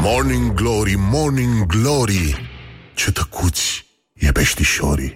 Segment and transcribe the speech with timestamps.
[0.00, 2.50] Morning Glory, Morning Glory.
[2.94, 5.14] Ce tăcuți e peștișorii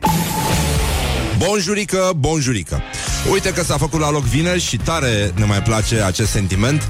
[1.39, 2.83] Bonjurică, bonjurică
[3.31, 6.89] Uite că s-a făcut la loc vineri și tare ne mai place acest sentiment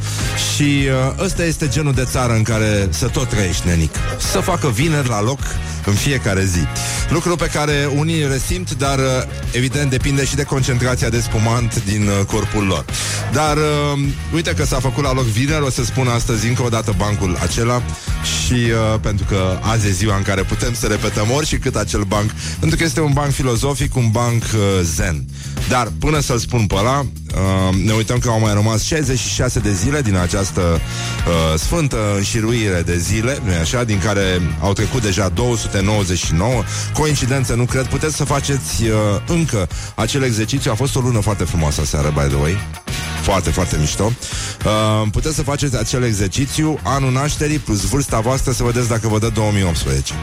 [0.54, 3.94] Și uh, ăsta este genul de țară în care să tot trăiești, nenic
[4.32, 5.38] Să facă vineri la loc
[5.86, 6.60] în fiecare zi.
[7.08, 9.04] Lucru pe care unii resimt, dar uh,
[9.52, 12.84] evident depinde și de concentrația de spumant din uh, corpul lor.
[13.32, 13.98] Dar uh,
[14.34, 17.38] uite că s-a făcut la loc vineri, o să spun astăzi încă o dată bancul
[17.42, 17.82] acela
[18.22, 21.76] și uh, pentru că azi e ziua în care putem să repetăm ori și cât
[21.76, 25.24] acel banc, pentru că este un banc filozofic, un banc uh, zen.
[25.68, 29.72] Dar până să-l spun pe ăla, uh, ne uităm că au mai rămas 66 de
[29.72, 35.28] zile din această uh, sfântă înșiruire de zile, nu așa, din care au trecut deja
[35.28, 36.62] 299.
[36.94, 37.86] Coincidență, nu cred.
[37.86, 38.88] Puteți să faceți uh,
[39.26, 40.70] încă acel exercițiu.
[40.70, 42.56] A fost o lună foarte frumoasă seară, by the way.
[43.22, 44.12] Foarte, foarte mișto.
[44.64, 49.18] Uh, puteți să faceți acel exercițiu anul nașterii plus vârsta voastră să vedeți dacă vă
[49.18, 50.14] dă 2018.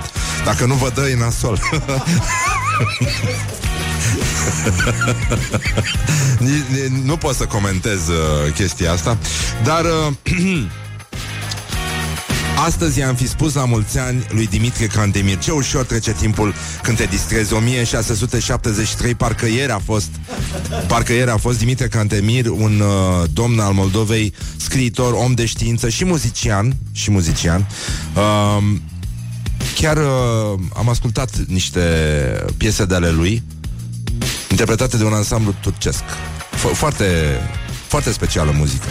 [0.46, 1.60] Dacă nu vă dă, e nasol.
[7.06, 9.18] nu pot să comentez uh, chestia asta,
[9.64, 10.14] dar uh,
[12.66, 16.98] Astăzi i-am fi spus la mulți ani lui Dimitrie Cantemir Ce ușor trece timpul când
[16.98, 17.54] te distrezi.
[17.54, 20.10] 1673, parcă ieri a fost
[20.88, 25.90] Parcă ieri a fost Dimitrie Cantemir Un uh, domn al Moldovei Scriitor, om de știință
[25.90, 27.68] și muzician Și muzician.
[28.16, 28.64] Uh,
[29.76, 31.80] Chiar uh, am ascultat niște
[32.58, 33.44] piese de ale lui
[34.60, 36.04] interpretate de un ansamblu turcesc.
[36.56, 37.06] Fo- foarte,
[37.88, 38.86] foarte specială muzică.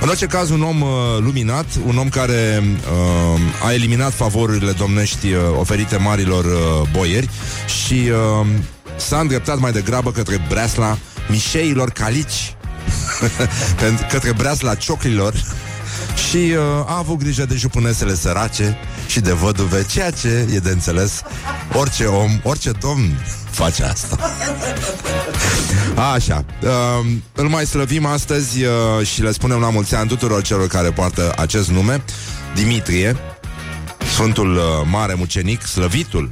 [0.00, 5.32] În orice caz, un om uh, luminat, un om care uh, a eliminat favorurile domnești
[5.32, 7.28] uh, oferite marilor uh, boieri
[7.82, 8.46] și uh,
[8.96, 10.98] s-a îndreptat mai degrabă către breasla
[11.28, 12.56] mișeilor calici,
[14.12, 15.34] către breasla cioclilor
[16.28, 20.70] și uh, a avut grijă de jupunesele sărace și de văduve, ceea ce e de
[20.70, 21.22] înțeles
[21.72, 23.12] orice om, orice domn
[23.58, 24.16] face asta.
[26.14, 26.44] Așa.
[26.62, 30.90] Uh, îl mai slăvim astăzi uh, și le spunem la mulți ani tuturor celor care
[30.90, 32.02] poartă acest nume.
[32.54, 33.16] Dimitrie,
[34.12, 36.28] Sfântul uh, Mare Mucenic, slăvitul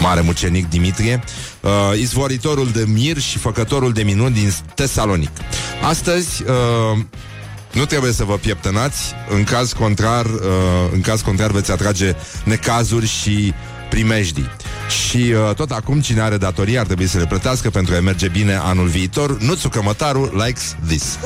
[0.00, 1.22] Mare Mucenic Dimitrie,
[1.60, 5.30] uh, izvoritorul de mir și făcătorul de minuni din Tesalonic.
[5.82, 6.98] Astăzi, uh,
[7.72, 10.40] nu trebuie să vă pieptănați, în caz contrar, uh,
[10.92, 12.14] în caz contrar veți atrage
[12.44, 13.54] necazuri și
[13.88, 14.50] primejdii.
[14.90, 18.28] Și uh, tot acum, cine are datorii ar trebui să le plătească pentru a merge
[18.28, 19.38] bine anul viitor.
[19.40, 21.04] Nuțu Cămătaru likes this.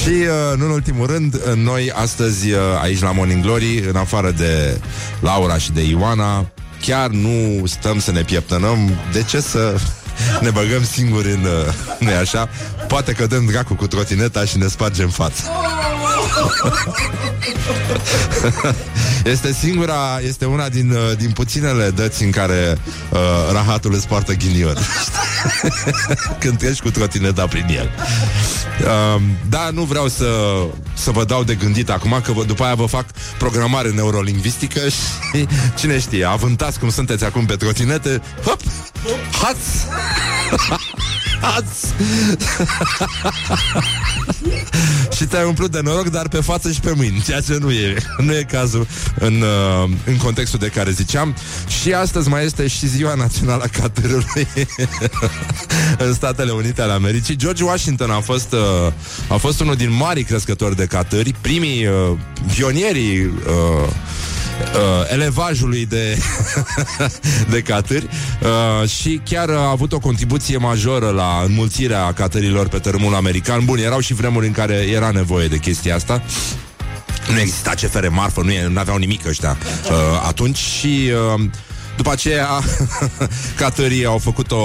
[0.00, 4.30] și, uh, nu în ultimul rând, noi astăzi, uh, aici la Morning Glory, în afară
[4.30, 4.80] de
[5.20, 6.46] Laura și de Ioana,
[6.80, 8.90] chiar nu stăm să ne pieptănăm.
[9.12, 9.74] De ce să
[10.44, 11.44] ne băgăm singuri în...
[11.44, 12.48] Uh, nu așa?
[12.88, 15.42] Poate că dăm dracu cu trotineta și ne spargem fața.
[19.24, 22.78] Este singura, este una din, uh, din puținele dăți în care
[23.10, 23.18] uh,
[23.52, 24.76] rahatul îți poartă ghinion.
[26.40, 27.90] Când treci cu trotineta prin el.
[28.80, 30.26] Uh, da, nu vreau să,
[30.94, 33.04] să vă dau de gândit acum, că vă, după aia vă fac
[33.38, 34.80] programare neurolingvistică
[35.32, 38.60] și cine știe, avântați cum sunteți acum pe trotinete, hop,
[39.42, 39.58] haț!
[41.40, 41.66] Haț!
[45.16, 47.96] și te-ai umplut de noroc, dar pe față și pe mâini, ceea ce nu e,
[48.18, 48.86] nu e cazul
[49.18, 51.36] în, uh, în contextul de care ziceam.
[51.82, 54.48] Și astăzi mai este și ziua națională a catârului
[56.06, 57.36] în Statele Unite ale Americii.
[57.36, 58.92] George Washington a fost, uh,
[59.28, 62.16] a fost unul din mari crescători de catâri, primii uh,
[62.54, 63.88] pionierii uh,
[64.74, 66.18] uh, elevajului de,
[67.52, 68.08] de catâri
[68.42, 73.64] uh, și chiar a avut o contribuție majoră la înmulțirea catărilor pe tărâmul american.
[73.64, 76.22] Bun, erau și vremuri în care era nevoie de chestia asta.
[77.32, 79.56] Nu exista CFR marfă, nu aveau nimic ăștia
[79.90, 81.10] uh, atunci și...
[81.34, 81.44] Uh,
[81.96, 82.48] după aceea,
[83.56, 84.64] catării au făcut o,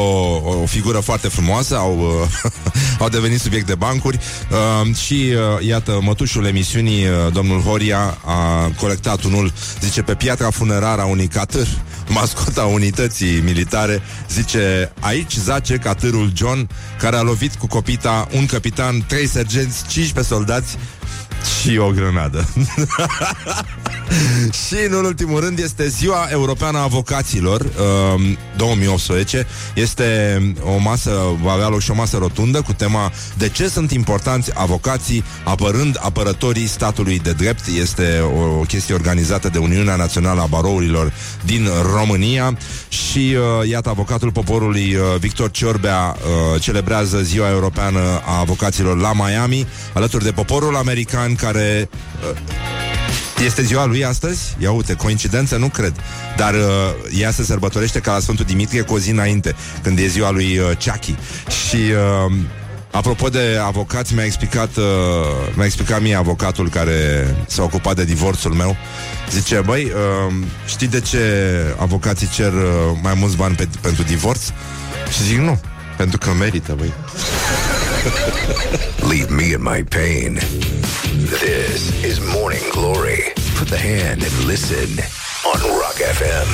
[0.61, 2.51] o figură foarte frumoasă, au, uh,
[3.03, 4.19] au devenit subiect de bancuri
[4.51, 10.49] uh, și, uh, iată, mătușul emisiunii, uh, domnul Horia, a colectat unul, zice, pe piatra
[10.49, 11.67] funerară a unui catâr,
[12.19, 19.03] mascota unității militare, zice, aici zace catârul John, care a lovit cu copita un capitan,
[19.07, 20.77] trei sergenți, 15 soldați
[21.61, 22.47] și o grenadă.
[24.65, 29.47] și, în ultimul rând, este Ziua Europeană a Avocaților, uh, 2018.
[29.75, 33.91] Este o masă, va avea loc și o masă rotundă cu tema De ce sunt
[33.91, 37.65] importanți avocații apărând apărătorii statului de drept.
[37.79, 41.13] Este o, o chestie organizată de Uniunea Națională a Barourilor
[41.45, 42.57] din România
[42.89, 46.15] și, uh, iată, avocatul poporului uh, Victor Ciorbea
[46.53, 51.89] uh, celebrează Ziua Europeană a Avocaților la Miami, alături de poporul american care
[52.31, 52.37] uh,
[53.45, 54.55] Este ziua lui astăzi?
[54.59, 55.93] Ia uite, coincidență nu cred
[56.37, 60.07] Dar uh, ea se sărbătorește ca la Sfântul Dimitrie cu o zi înainte Când e
[60.07, 61.15] ziua lui uh, Chucky
[61.67, 62.33] Și uh,
[62.91, 64.83] Apropo de avocați, mi-a explicat, uh,
[65.53, 68.75] mi-a explicat mie avocatul care s-a ocupat de divorțul meu.
[69.31, 70.33] Zice, băi, uh,
[70.65, 71.19] știi de ce
[71.79, 72.61] avocații cer uh,
[73.01, 74.41] mai mulți bani pe, pentru divorț?
[75.11, 75.61] Și zic, nu,
[75.97, 76.93] pentru că merită, băi.
[79.11, 80.39] Leave me in my pain.
[81.43, 83.21] This is Morning Glory.
[83.57, 84.89] Put the hand and listen
[85.51, 86.49] on Rock FM.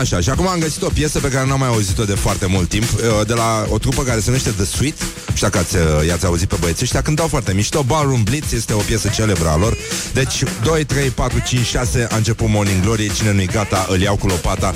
[0.00, 2.68] Așa, și acum am găsit o piesă pe care n-am mai auzit-o de foarte mult
[2.68, 4.94] timp uh, De la o trupă care se numește The Sweet
[5.34, 7.82] Știu că ați, uh, i-ați auzit pe băieții ăștia Cântau foarte mișto.
[7.82, 9.76] Ballroom Blitz este o piesă celebră a lor.
[10.12, 13.12] Deci 2, 3, 4, 5, 6 A început Morning Glory.
[13.12, 14.74] Cine nu-i gata îl iau cu lopata.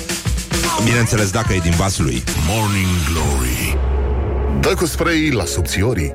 [0.83, 2.23] Bineînțeles dacă e din vasul lui.
[2.47, 3.90] Morning Glory
[4.59, 6.13] Dă cu spray la subțiorii.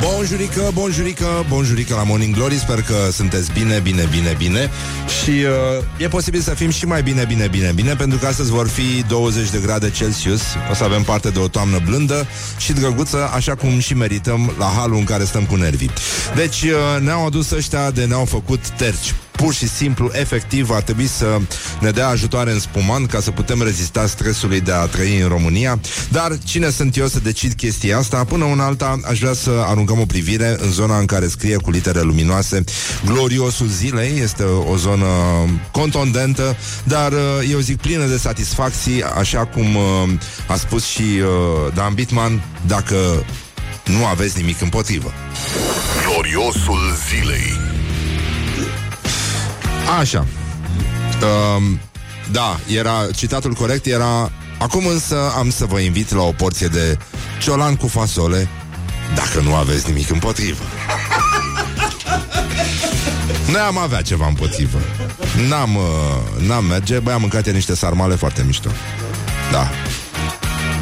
[0.00, 2.54] Bonjurică, bonjurică, bonjurică la Morning Glory.
[2.54, 4.70] Sper că sunteți bine, bine, bine, bine.
[5.22, 8.50] Și uh, e posibil să fim și mai bine, bine, bine, bine Pentru că astăzi
[8.50, 10.42] vor fi 20 de grade Celsius.
[10.70, 12.26] O să avem parte de o toamnă blândă
[12.58, 15.90] și drăguță Așa cum și merităm la halul în care stăm cu nervii.
[16.34, 21.06] Deci uh, ne-au adus ăștia de ne-au făcut terci pur și simplu, efectiv, ar trebui
[21.06, 21.38] să
[21.80, 25.80] ne dea ajutoare în spumant ca să putem rezista stresului de a trăi în România.
[26.08, 28.24] Dar cine sunt eu să decid chestia asta?
[28.24, 31.70] Până una alta, aș vrea să aruncăm o privire în zona în care scrie cu
[31.70, 32.64] litere luminoase
[33.04, 34.18] Gloriosul zilei.
[34.18, 35.06] Este o zonă
[35.72, 37.18] contundentă, dar uh,
[37.50, 39.82] eu zic plină de satisfacții, așa cum uh,
[40.48, 43.24] a spus și uh, Dan Bitman, dacă
[43.84, 45.12] nu aveți nimic împotrivă.
[46.06, 47.77] Gloriosul zilei
[49.96, 50.26] Așa.
[51.56, 51.80] Um,
[52.30, 56.98] da, era citatul corect era Acum însă am să vă invit la o porție de
[57.42, 58.48] ciolan cu fasole
[59.14, 60.62] Dacă nu aveți nimic împotrivă.
[63.52, 64.78] Noi am avea ceva împotrivă.
[65.48, 65.82] N-am, uh,
[66.46, 66.98] n-am merge.
[66.98, 68.68] Băi, am mâncat niște sarmale foarte mișto.
[69.52, 69.70] Da.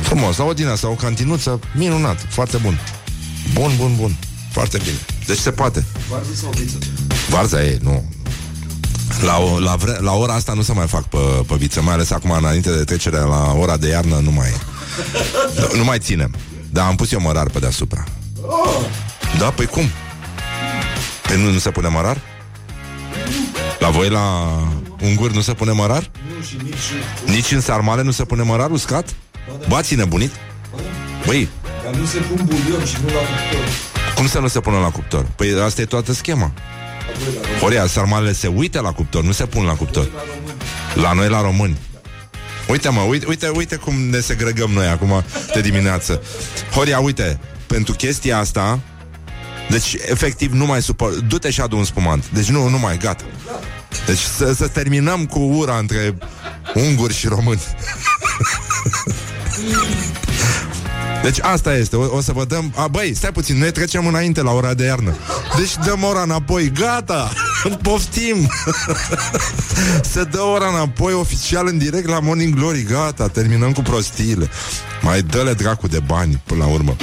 [0.02, 2.80] Frumos, la o din asta, o cantinuță Minunat, foarte bun.
[3.52, 4.16] Bun, bun, bun,
[4.52, 4.98] foarte bine.
[5.26, 5.84] Deci se poate.
[6.10, 6.78] Varza sau viță?
[7.28, 8.04] Varza e, nu
[9.24, 11.94] la, o, la, vre, la ora asta nu se mai fac pe, pe viță, mai
[11.94, 14.50] ales acum înainte de trecerea la ora de iarnă nu mai
[15.58, 16.34] nu, nu mai ținem.
[16.70, 18.04] Dar am pus eu mărar pe deasupra.
[19.38, 19.84] Da, păi cum?
[21.22, 22.20] Păi nu, nu se pune mărar?
[23.78, 24.46] La voi la
[25.02, 26.10] ungur nu se pune mărar?
[26.36, 27.34] Nu, și nici...
[27.34, 29.14] Nici în sarmale nu se pune mărar uscat?
[29.68, 30.30] Ba, ți nebunit?
[31.26, 31.48] Băi,
[31.84, 33.68] Dar nu se pun bulion și nu la cuptor.
[34.14, 35.26] cum să nu se pună la cuptor?
[35.36, 36.52] Păi asta e toată schema.
[37.60, 40.08] Horia, sarmalele se uită la cuptor, nu se pun la cuptor.
[40.94, 41.76] La noi, la români.
[42.68, 45.24] Uite, mă, uite, uite, uite cum ne segregăm noi acum
[45.54, 46.22] de dimineață.
[46.70, 48.80] Horia, uite, pentru chestia asta,
[49.68, 51.18] deci, efectiv, nu mai suport.
[51.18, 52.30] Du-te și adu un spumant.
[52.30, 53.24] Deci, nu, nu mai, gata.
[54.06, 56.18] Deci, să, să terminăm cu ura între
[56.74, 57.60] unguri și români.
[61.26, 64.42] Deci asta este, o, o să vă dăm a, Băi, stai puțin, noi trecem înainte
[64.42, 65.16] la ora de iarnă.
[65.56, 67.32] Deci dăm ora înapoi, gata
[67.82, 68.50] Poftim.
[70.12, 74.50] Se dă ora înapoi oficial în direct la Morning Glory Gata, terminăm cu prostiile.
[75.02, 76.96] Mai dă-le dracu de bani până la urmă.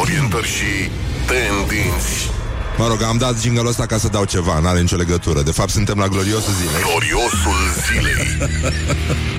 [0.00, 0.90] Orientări și
[1.26, 2.30] tendinți.
[2.78, 5.42] Mă rog, am dat jingle ăsta ca să dau ceva N-are nicio legătură.
[5.42, 6.82] De fapt suntem la gloriosul zilei.
[6.82, 8.50] Gloriosul zilei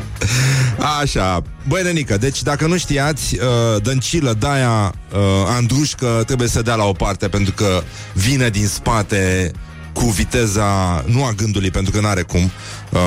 [1.01, 6.75] Așa, băi nenică, deci dacă nu știați uh, Dăncilă, Daia, uh, Andrușcă Trebuie să dea
[6.75, 9.51] la o parte Pentru că vine din spate
[9.93, 12.51] cu viteza, nu a gândului, pentru că nu are cum,
[12.89, 12.99] uh,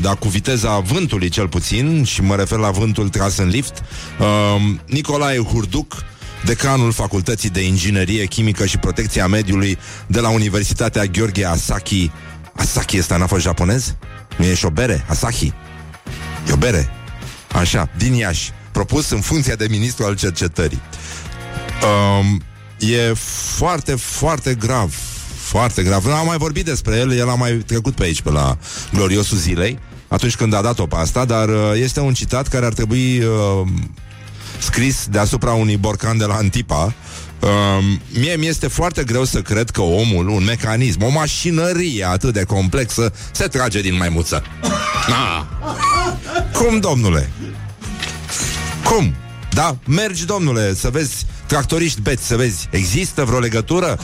[0.00, 3.82] dar cu viteza vântului cel puțin, și mă refer la vântul tras în lift,
[4.20, 4.26] uh,
[4.86, 6.04] Nicolae Hurduc,
[6.44, 12.10] decanul Facultății de Inginerie Chimică și Protecția Mediului de la Universitatea Gheorghe Asaki.
[12.52, 13.94] Asaki este n-a fost japonez?
[14.36, 15.04] Nu e și o bere?
[15.08, 15.52] Asahi.
[16.48, 16.88] E o bere.
[17.52, 18.52] Așa, din Iași.
[18.72, 20.80] Propus în funcția de ministru al cercetării.
[22.20, 22.42] Um,
[22.78, 23.12] e
[23.56, 24.94] foarte, foarte grav.
[25.36, 26.04] Foarte grav.
[26.04, 28.58] Nu am mai vorbit despre el, el a mai trecut pe aici, pe la
[28.92, 29.78] gloriosul zilei,
[30.08, 33.68] atunci când a dat-o pe asta, dar uh, este un citat care ar trebui uh,
[34.58, 36.94] scris deasupra unui borcan de la Antipa.
[37.40, 37.48] Uh,
[38.18, 42.44] mie mi este foarte greu să cred că omul, un mecanism, o mașinărie atât de
[42.44, 44.42] complexă, se trage din maimuță.
[45.06, 45.97] Ah.
[46.58, 47.30] Cum, domnule?
[48.84, 49.14] Cum?
[49.50, 53.98] Da, mergi, domnule, să vezi tractoriști beți, să vezi, există vreo legătură?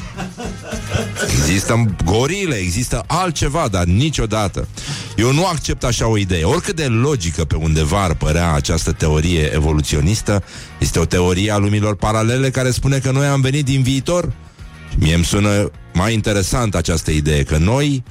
[1.30, 4.68] Există gorile, există altceva, dar niciodată.
[5.16, 6.44] Eu nu accept așa o idee.
[6.44, 10.42] Oricât de logică pe undeva ar părea această teorie evoluționistă,
[10.78, 14.32] este o teorie a lumilor paralele care spune că noi am venit din viitor.
[14.98, 18.02] Mie îmi sună mai interesant această idee, că noi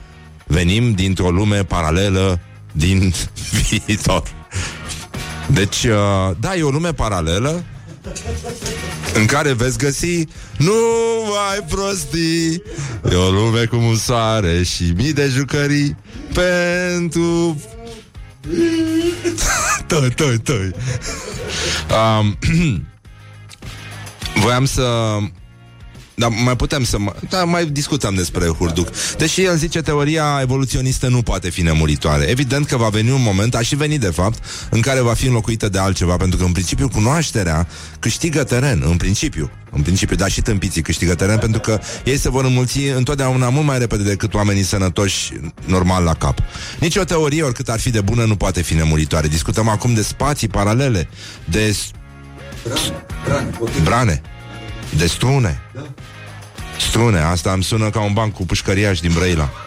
[0.46, 2.40] venim dintr-o lume paralelă
[2.74, 3.14] din
[3.86, 4.24] viitor.
[5.48, 7.64] Deci, uh, da, e o lume paralelă
[9.14, 10.28] în care veți găsi
[10.58, 10.74] Nu
[11.28, 12.64] mai prostii
[13.12, 15.96] E o lume cu un soare și mii de jucării
[16.34, 17.62] Pentru
[19.88, 20.72] Tăi, tăi, tăi
[22.20, 22.38] um,
[24.42, 25.18] Voiam să
[26.16, 26.98] dar mai putem să...
[26.98, 27.14] Mă...
[27.30, 28.88] Da, mai discutăm despre Hurduc.
[29.18, 32.24] Deși el zice teoria evoluționistă nu poate fi nemuritoare.
[32.24, 35.26] Evident că va veni un moment, a și venit de fapt, în care va fi
[35.26, 37.68] înlocuită de altceva, pentru că în principiu cunoașterea
[38.00, 39.52] câștigă teren, în principiu.
[39.76, 43.66] În principiu, dar și tâmpiții câștigă teren pentru că ei se vor înmulți întotdeauna mult
[43.66, 45.34] mai repede decât oamenii sănătoși
[45.66, 46.40] normal la cap.
[46.80, 49.28] Nici o teorie, oricât ar fi de bună, nu poate fi nemuritoare.
[49.28, 51.10] Discutăm acum de spații paralele,
[51.46, 51.76] de
[52.64, 53.50] Brane, brane,
[53.84, 54.22] brane,
[54.98, 55.62] de strune.
[55.74, 55.82] Da.
[56.90, 59.50] Strune, asta îmi sună ca un banc cu pușcăriaș din Brăila.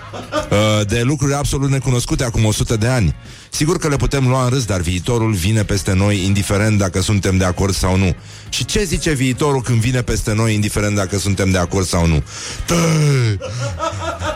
[0.50, 3.14] Uh, De lucruri absolut necunoscute acum 100 de ani.
[3.50, 7.37] Sigur că le putem lua în râs, dar viitorul vine peste noi indiferent dacă suntem
[7.37, 8.16] de acord sau nu.
[8.49, 12.23] Și ce zice viitorul când vine peste noi indiferent dacă suntem de acord sau nu?
[12.66, 12.75] Tă,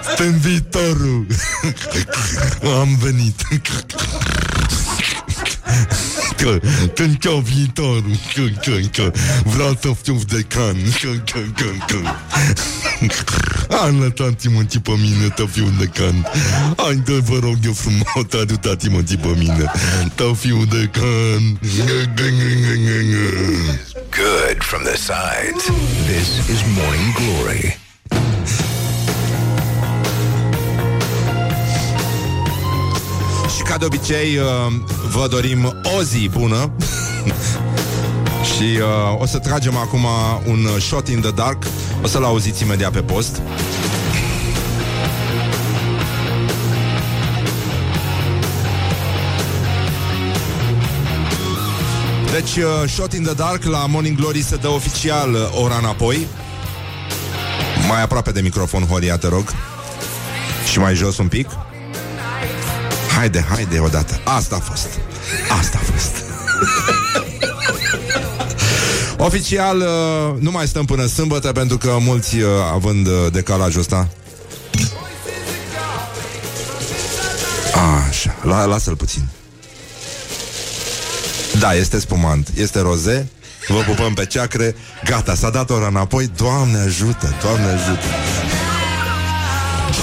[0.07, 1.27] suntem viitorul.
[2.81, 3.43] Am venit.
[6.37, 6.61] Că,
[6.95, 9.13] că încă viitorul că, că, că,
[9.45, 11.99] Vreau să fiu de can că, că, că, că.
[13.71, 16.27] Hai, lăsați-mă pe mine Să fiu de can
[16.77, 19.73] Hai, dă, vă rog eu frumos Ajutați-mă pe mine
[20.17, 21.59] Să fiu de can
[24.11, 25.65] Good from the sides.
[26.07, 27.79] This is Morning Glory.
[33.57, 34.73] Și ca de obicei uh,
[35.11, 36.73] Vă dorim o zi bună
[38.55, 40.07] Și uh, o să tragem acum
[40.47, 41.63] un shot in the dark
[42.03, 43.41] O să-l auziți imediat pe post
[52.33, 56.27] Deci, uh, Shot in the Dark la Morning Glory se dă oficial uh, ora înapoi.
[57.89, 59.45] Mai aproape de microfon, Horia, te rog.
[60.71, 61.49] Și mai jos un pic.
[63.21, 64.21] Haide, haide odată.
[64.25, 64.89] Asta a fost.
[65.61, 66.25] Asta a fost.
[69.29, 74.09] Oficial, uh, nu mai stăm până sâmbătă pentru că mulți, uh, având uh, decalajul ăsta,
[78.09, 79.29] Așa, la, lasă-l puțin.
[81.59, 83.29] Da, este spumant, este roze,
[83.69, 84.75] vă pupăm pe ceacre,
[85.05, 88.07] gata, s-a dat ora înapoi, Doamne ajută, Doamne ajută.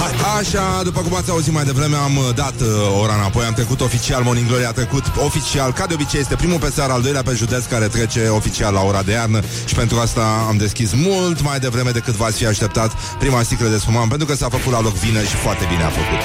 [0.00, 2.66] Hai, Așa, după cum ați auzit mai devreme, am uh, dat uh,
[3.02, 6.58] ora înapoi, am trecut oficial, Morning Glory a trecut oficial, ca de obicei este primul
[6.58, 9.40] pe seara, al doilea pe județ care trece oficial la ora de iarnă.
[9.64, 13.78] Și pentru asta am deschis mult mai devreme decât v-ați fi așteptat prima sticlă de
[13.78, 16.22] spumant, pentru că s-a făcut la loc vină și foarte bine a făcut.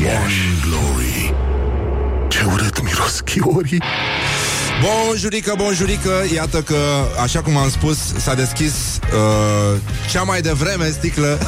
[0.00, 1.34] Morning Glory.
[2.28, 3.82] Ce urât miros chiorii
[4.82, 6.76] Bonjurică, bonjurică, iată că,
[7.22, 11.38] așa cum am spus, s-a deschis uh, cea mai devreme sticlă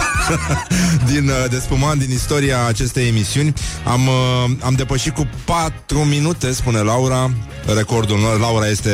[1.13, 3.53] din, uh, de spumant din istoria acestei emisiuni.
[3.85, 7.31] Am, uh, am depășit cu 4 minute, spune Laura,
[7.75, 8.41] recordul nostru.
[8.41, 8.91] Laura este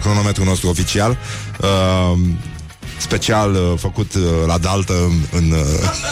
[0.00, 1.16] cronometrul nostru oficial.
[1.60, 2.18] Uh,
[3.02, 5.60] special uh, făcut uh, la daltă în, în uh,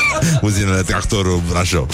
[0.49, 1.89] uzinele tractorul Brașov.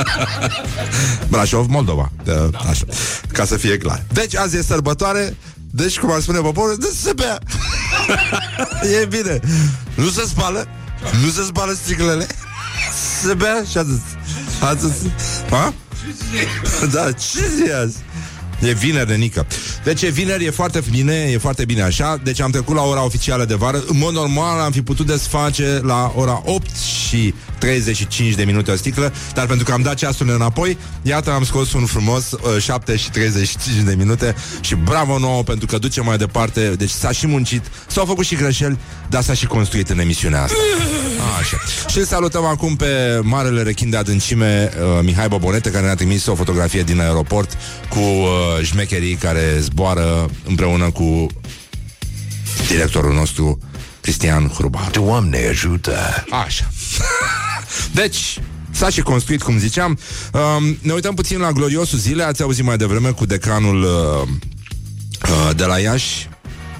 [1.30, 2.12] Brașov, Moldova.
[2.26, 2.34] Uh,
[2.68, 2.84] așa.
[3.32, 4.04] Ca să fie clar.
[4.12, 5.36] Deci azi e sărbătoare,
[5.70, 7.38] deci cum ar spune poporul, de se bea.
[9.02, 9.40] e bine.
[9.94, 10.68] Nu se spală,
[11.24, 12.26] nu se spală sticlele.
[13.22, 14.00] Se bea și atât.
[14.60, 14.92] Atât.
[15.50, 15.74] Ha?
[16.92, 17.96] Da, ce zi e azi?
[18.62, 19.46] E vineri de nică.
[19.84, 22.20] Deci e vineri, e foarte bine, e foarte bine așa.
[22.22, 23.82] Deci am trecut la ora oficială de vară.
[23.86, 28.76] În mod normal am fi putut desface la ora 8 și 35 de minute o
[28.76, 32.96] sticlă, dar pentru că am dat ceasul înapoi, iată am scos un frumos uh, 7
[32.96, 36.68] și 35 de minute și bravo nouă pentru că duce mai departe.
[36.68, 38.78] Deci s-a și muncit, s-au făcut și greșeli,
[39.08, 40.56] dar s-a și construit în emisiunea asta.
[41.40, 41.56] Așa.
[41.88, 46.26] Și îl salutăm acum pe marele rechin de adâncime uh, Mihai Bobonete care ne-a trimis
[46.26, 47.56] o fotografie din aeroport
[47.88, 51.26] cu uh, șmecherii care zboară împreună cu
[52.68, 53.58] directorul nostru
[54.00, 54.90] Cristian Hrubar.
[54.90, 56.24] Doamne ajută!
[56.44, 56.68] Așa.
[58.00, 58.38] deci,
[58.70, 59.98] s-a și construit, cum ziceam.
[60.32, 62.22] Um, ne uităm puțin la gloriosul zile.
[62.22, 64.28] Ați auzit mai devreme cu decanul uh,
[65.30, 66.28] uh, de la Iași,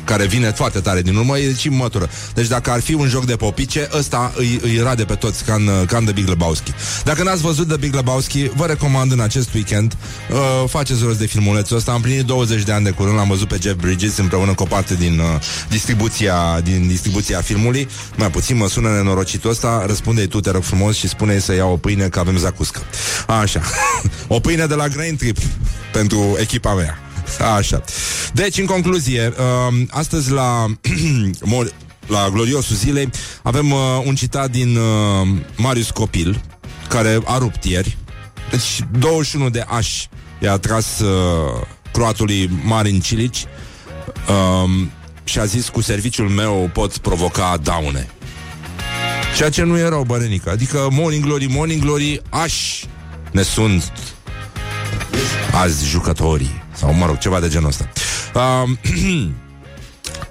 [0.05, 2.11] care vine foarte tare din urmă, e și mătură.
[2.35, 5.55] Deci dacă ar fi un joc de popice, ăsta îi, îi rade pe toți ca
[5.55, 6.73] în, ca în The Big Lebowski.
[7.05, 9.97] Dacă n-ați văzut The Big Lebowski, vă recomand în acest weekend
[10.31, 11.93] uh, faceți rost de filmulețul ăsta.
[11.93, 14.67] Am plinit 20 de ani de curând, l-am văzut pe Jeff Bridges împreună cu o
[14.67, 15.27] parte din uh,
[15.69, 17.89] distribuția, din distribuția filmului.
[18.17, 21.73] Mai puțin mă sună nenorocitul ăsta, răspunde tu, te rog frumos, și spune să iau
[21.73, 22.81] o pâine că avem zacuscă.
[23.27, 23.61] Așa.
[24.37, 25.39] o pâine de la Grain Trip
[25.93, 27.12] pentru echipa mea.
[27.41, 27.83] Așa.
[28.33, 30.67] Deci, în concluzie, uh, astăzi la
[32.07, 33.11] la gloriosul zilei
[33.43, 36.41] avem uh, un citat din uh, Marius Copil,
[36.89, 37.97] care a rupt ieri.
[38.51, 40.09] Deci 21 de ași
[40.41, 43.45] i-a tras uh, croatului Marin Cilici
[44.29, 44.91] um,
[45.25, 48.11] și a zis cu serviciul meu pot provoca daune.
[49.37, 50.51] Ceea ce nu erau bărenică.
[50.51, 52.85] Adică Morning Glory, Morning Glory, aș
[53.31, 53.93] ne sunt
[55.53, 56.63] azi jucătorii.
[56.75, 57.89] Sau, mă rog, ceva de genul ăsta.
[58.35, 58.71] Uh,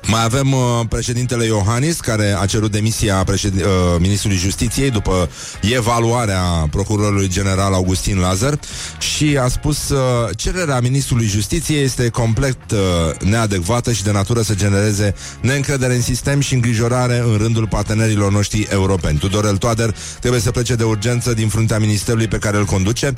[0.08, 0.60] Mai avem uh,
[0.90, 3.54] președintele Iohannis, care a cerut demisia președ...
[3.56, 3.66] uh,
[4.00, 5.30] ministrului justiției după
[5.62, 8.60] evaluarea procurorului general Augustin Lazar
[9.00, 10.00] și a spus uh,
[10.36, 12.80] cererea ministrului justiției este complet uh,
[13.20, 18.68] neadecvată și de natură să genereze neîncredere în sistem și îngrijorare în rândul partenerilor noștri
[18.70, 19.18] europeni.
[19.18, 23.14] Tudorel Toader trebuie să plece de urgență din fruntea ministerului pe care îl conduce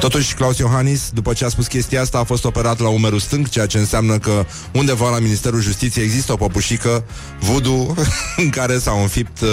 [0.00, 3.48] Totuși, Claus Iohannis, după ce a spus chestia asta, a fost operat la umerul stâng,
[3.48, 7.04] ceea ce înseamnă că undeva la Ministerul Justiției există o păpușică
[7.38, 7.94] voodoo
[8.42, 9.48] în care s-au înfipt uh,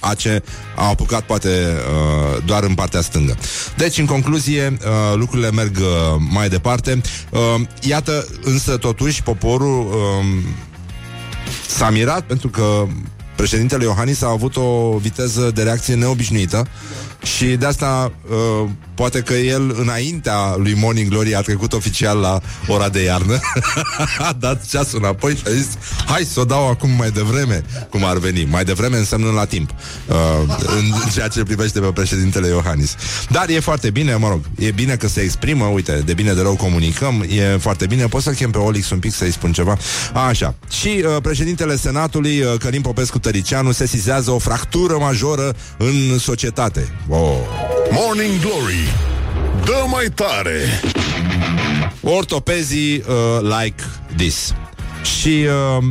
[0.00, 0.42] ace,
[0.76, 3.36] au apucat poate uh, doar în partea stângă.
[3.76, 5.84] Deci, în concluzie, uh, lucrurile merg uh,
[6.30, 7.00] mai departe.
[7.30, 10.26] Uh, iată, însă, totuși, poporul uh,
[11.66, 12.86] s-a mirat pentru că
[13.36, 16.66] președintele Iohannis a avut o viteză de reacție neobișnuită
[17.22, 22.40] și de asta uh, poate că el înaintea lui Morning Glory a trecut oficial la
[22.68, 23.40] ora de iarnă.
[24.28, 25.68] A dat ceasul înapoi și a zis
[26.06, 29.70] hai să o dau acum mai devreme cum ar veni, mai devreme înseamnă la timp
[29.70, 30.16] uh,
[30.76, 32.94] în ceea ce privește pe președintele Iohannis.
[33.30, 36.40] Dar e foarte bine, mă rog, e bine că se exprimă uite, de bine de
[36.40, 39.76] rău comunicăm e foarte bine, pot să chem pe Olix un pic să-i spun ceva,
[40.28, 40.54] așa.
[40.70, 47.36] Și uh, președintele Senatului, uh, Călim Popescu Tăricianu sesizează o fractură majoră în societate Oh.
[47.90, 48.94] Morning Glory.
[49.64, 50.80] Dă mai tare.
[52.00, 53.82] Ortopezii uh, like
[54.16, 54.54] this.
[55.18, 55.46] Și
[55.78, 55.84] uh,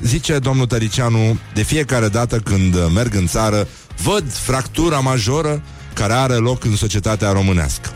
[0.00, 3.68] zice domnul Tăricianu De fiecare dată când uh, merg în țară
[4.02, 5.62] Văd fractura majoră
[5.92, 7.90] Care are loc în societatea românească.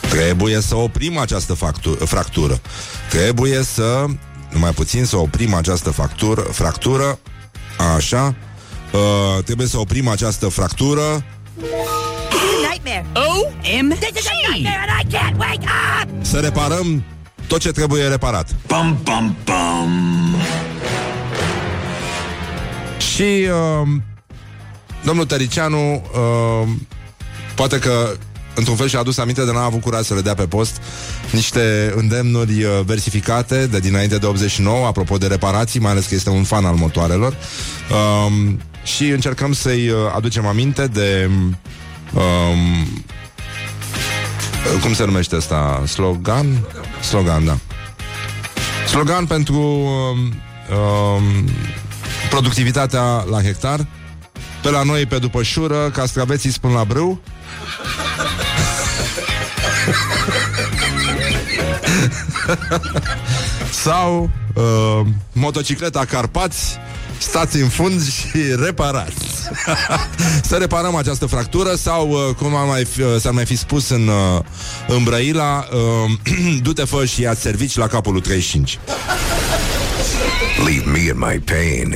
[0.00, 2.60] Trebuie să oprim această factu- fractură.
[3.10, 4.04] Trebuie să
[4.50, 7.18] Numai puțin să oprim această factură, fractură
[7.96, 8.34] Așa
[8.98, 11.24] uh, Trebuie să oprim această fractură
[16.20, 17.04] Să reparăm
[17.46, 18.54] tot ce trebuie reparat.
[18.66, 20.36] Pam, pam, pam.
[22.98, 23.88] Și uh,
[25.04, 26.68] domnul Tăricianu uh,
[27.54, 28.16] poate că
[28.54, 30.80] într-un fel și-a adus aminte de n-a avut curaj să le dea pe post
[31.32, 36.30] niște îndemnuri uh, versificate de dinainte de 89, apropo de reparații, mai ales că este
[36.30, 37.36] un fan al motoarelor.
[37.90, 38.52] Uh,
[38.84, 41.30] și încercăm să-i uh, aducem aminte de
[42.14, 43.04] um,
[44.82, 45.82] cum se numește asta?
[45.86, 46.46] Slogan?
[47.00, 47.58] Slogan, da.
[48.86, 50.32] Slogan pentru um,
[50.76, 51.22] um,
[52.30, 53.86] productivitatea la hectar.
[54.62, 57.20] Pe la noi, pe după șură, castraveții spun la brâu.
[63.84, 65.00] Sau uh,
[65.32, 66.78] motocicleta Carpați
[67.18, 69.14] Stați în fund și reparați
[70.48, 73.88] Să reparăm această fractură Sau, uh, cum ar mai fi, uh, s-ar mai fi spus
[73.88, 74.40] în, uh,
[74.88, 76.10] în Brăila uh,
[76.64, 78.78] Du-te fă și ia servici la capul lui 35
[80.64, 81.94] Leave me in my pain.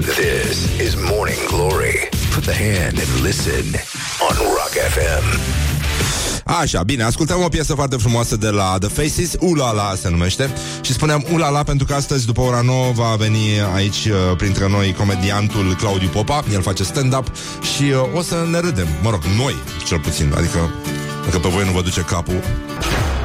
[0.00, 2.08] This is Morning Glory.
[2.32, 3.64] Put the hand and listen
[4.20, 5.73] on Rock FM.
[6.44, 10.92] Așa, bine, ascultăm o piesă foarte frumoasă de la The Faces, Ulala se numește Și
[10.92, 15.74] spuneam Ulala pentru că astăzi după ora 9 va veni aici uh, printre noi comediantul
[15.78, 16.44] Claudiu Popa.
[16.52, 17.26] El face stand-up
[17.76, 19.54] și uh, o să ne râdem, mă rog, noi
[19.86, 20.58] cel puțin, adică
[21.24, 22.40] dacă pe voi nu vă duce capul.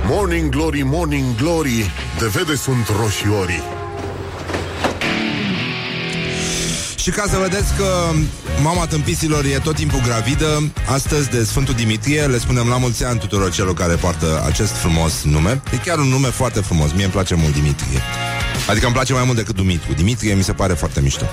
[0.07, 3.78] Morning Glory, Morning Glory De vede sunt roșiorii
[7.01, 7.85] Și ca să vedeți că
[8.63, 13.19] mama tâmpiților e tot timpul gravidă, astăzi de Sfântul Dimitrie le spunem la mulți ani
[13.19, 15.61] tuturor celor care poartă acest frumos nume.
[15.73, 18.01] E chiar un nume foarte frumos, mie îmi place mult Dimitrie.
[18.67, 19.93] Adică îmi place mai mult decât Dumitru.
[19.93, 21.25] Dimitrie mi se pare foarte mișto.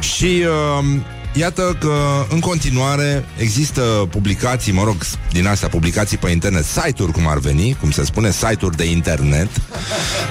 [0.00, 0.44] Și
[0.80, 0.84] uh,
[1.32, 3.80] iată că în continuare există
[4.10, 4.96] publicații, mă rog,
[5.32, 9.50] din astea publicații pe internet, site-uri cum ar veni, cum se spune, site-uri de internet,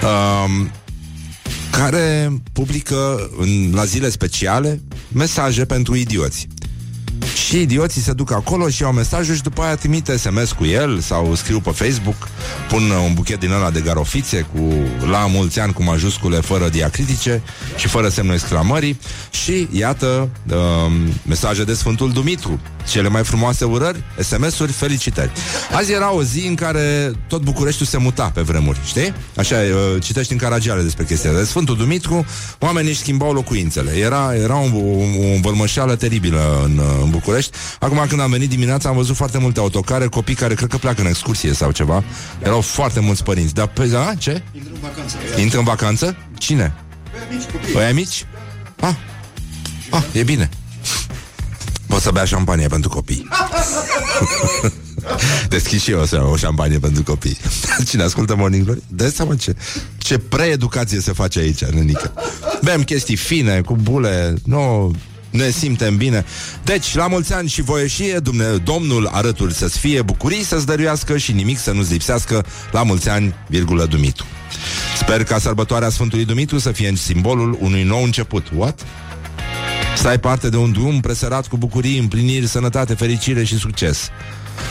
[0.04, 0.66] uh,
[1.72, 4.82] care publică în, la zile speciale
[5.12, 6.48] mesaje pentru idioți.
[7.48, 11.00] Și idioții se duc acolo și au mesajul și după aia trimite SMS cu el
[11.00, 12.30] sau scriu pe Facebook,
[12.70, 14.74] pun un buchet din ăla de garofițe cu
[15.10, 17.42] la mulți ani cu majuscule fără diacritice
[17.76, 19.00] și fără semnul exclamării
[19.32, 20.94] și iată um,
[21.28, 25.32] mesaje de Sfântul Dumitru, cele mai frumoase urări, SMS-uri, felicitări.
[25.72, 29.14] Azi era o zi în care tot Bucureștiul se muta pe vremuri, știi?
[29.38, 32.26] Așa, uh, citești în Caragiale despre chestia de Sfântul Dumitru,
[32.60, 33.92] oamenii își schimbau locuințele.
[33.98, 37.58] Era, era o, o, o învălmășeală teribilă în, în București.
[37.80, 41.02] Acum când am venit dimineața am văzut foarte multe autocare, copii care cred că pleacă
[41.02, 42.04] în excursie sau ceva.
[42.44, 43.54] Erau foarte mulți părinți.
[43.54, 44.44] Dar pe da, ce?
[44.54, 45.16] Intră în vacanță.
[45.38, 46.18] Intră în vacanță?
[46.38, 46.74] Cine?
[47.32, 47.74] Mici copii.
[47.74, 48.26] Păi mici?
[48.80, 48.96] Ah,
[49.90, 50.50] ah, e bine.
[51.92, 53.28] Poți să bea șampanie pentru copii.
[55.50, 57.38] Deschid și eu o, să iau o șampanie pentru copii.
[57.90, 58.82] Cine ascultă Morning Glory?
[58.88, 59.56] Dă seama ce,
[59.98, 62.14] ce preeducație se face aici, nenică.
[62.64, 64.96] Bem chestii fine, cu bule, nu
[65.30, 66.26] ne simtem bine.
[66.64, 71.32] Deci, la mulți ani și voieșie, dumne, Domnul arătul să-ți fie bucurii, să-ți dăruiască și
[71.32, 74.26] nimic să nu-ți lipsească la mulți ani, virgulă, Dumitru.
[74.98, 78.48] Sper ca sărbătoarea Sfântului Dumitru să fie simbolul unui nou început.
[78.56, 78.86] What?
[79.96, 84.10] Să ai parte de un drum presărat cu bucurii, împliniri, sănătate, fericire și succes.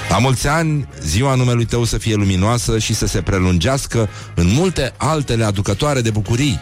[0.08, 4.92] La mulți ani, ziua numelui tău să fie luminoasă și să se prelungească în multe
[4.96, 6.60] altele aducătoare de bucurii.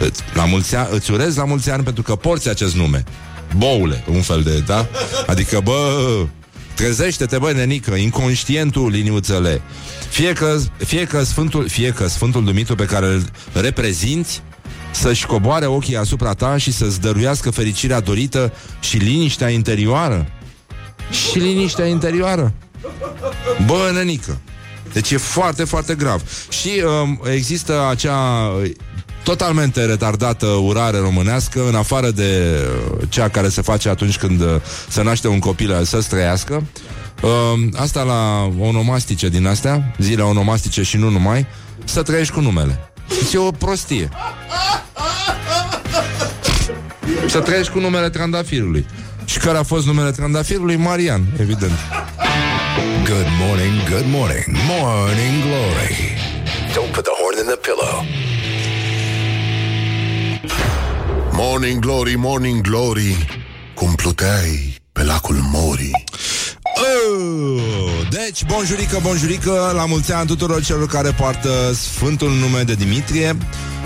[0.00, 3.04] Îți- La mulți ani, îți urez la mulți ani pentru că porți acest nume.
[3.56, 4.86] Boule, un fel de, da?
[5.26, 5.98] Adică, bă,
[6.74, 9.60] trezește-te, bă, nenică, inconștientul liniuțele.
[10.10, 14.42] Fie că, fie că Sfântul, fie că Sfântul Dumitru pe care îl reprezinți
[14.90, 20.26] să-și coboare ochii asupra ta și să-ți dăruiască fericirea dorită și liniștea interioară.
[21.10, 22.52] Și liniștea interioară.
[23.66, 24.38] Bă, nenică.
[24.92, 26.22] Deci e foarte, foarte grav.
[26.48, 26.70] Și
[27.02, 28.70] um, există acea uh,
[29.22, 32.58] totalmente retardată urare românească, în afară de
[32.92, 34.46] uh, cea care se face atunci când uh,
[34.88, 36.66] se naște un copil să-ți trăiască.
[37.22, 41.46] Um, asta la onomastice din astea, zile onomastice și nu numai,
[41.84, 42.87] să trăiești cu numele.
[43.08, 44.08] Deci e o prostie.
[47.26, 48.86] Să trăiești cu numele trandafirului.
[49.24, 50.76] Și care a fost numele trandafirului?
[50.76, 51.78] Marian, evident.
[53.04, 56.16] Good morning, good morning, morning glory.
[56.74, 58.04] Don't put the horn in the pillow.
[61.40, 63.26] Morning Glory, Morning Glory
[63.74, 65.90] Cum pluteai pe lacul Mori
[66.80, 67.60] Oh,
[68.10, 73.36] Deci, bonjurică, bonjurică La mulți ani tuturor celor care poartă Sfântul nume de Dimitrie.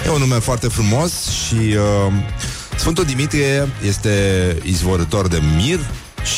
[0.07, 2.13] E un nume foarte frumos Și uh,
[2.77, 5.79] Sfântul Dimitrie este izvorător de mir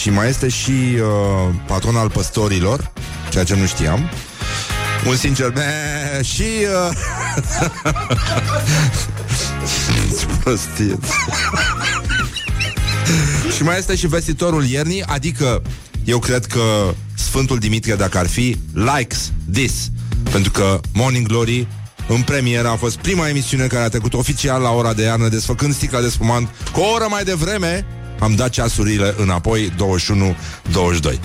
[0.01, 2.93] Și mai este și uh, patron al păstorilor
[3.31, 4.11] Ceea ce nu știam.
[5.07, 5.63] Un sincer be,
[6.23, 6.43] și
[6.89, 6.97] uh...
[10.19, 10.99] Ce prostie.
[13.57, 15.63] Și mai este și vestitorul iernii, adică
[16.05, 19.91] eu cred că Sfântul Dimitrie, dacă ar fi, likes this.
[20.31, 21.67] Pentru că Morning Glory
[22.09, 25.75] în premieră a fost prima emisiune care a trecut oficial la ora de iarnă, desfăcând
[25.75, 27.87] sticla de spumant cu o oră mai devreme.
[28.19, 31.19] Am dat ceasurile înapoi 21-22 uh,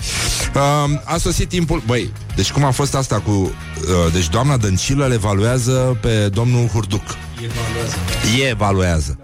[1.04, 5.14] A sosit timpul Băi, deci cum a fost asta cu uh, Deci doamna Dăncilă le
[5.14, 7.02] evaluează Pe domnul Hurduc
[7.44, 7.96] Evaluează.
[8.40, 9.18] E evaluează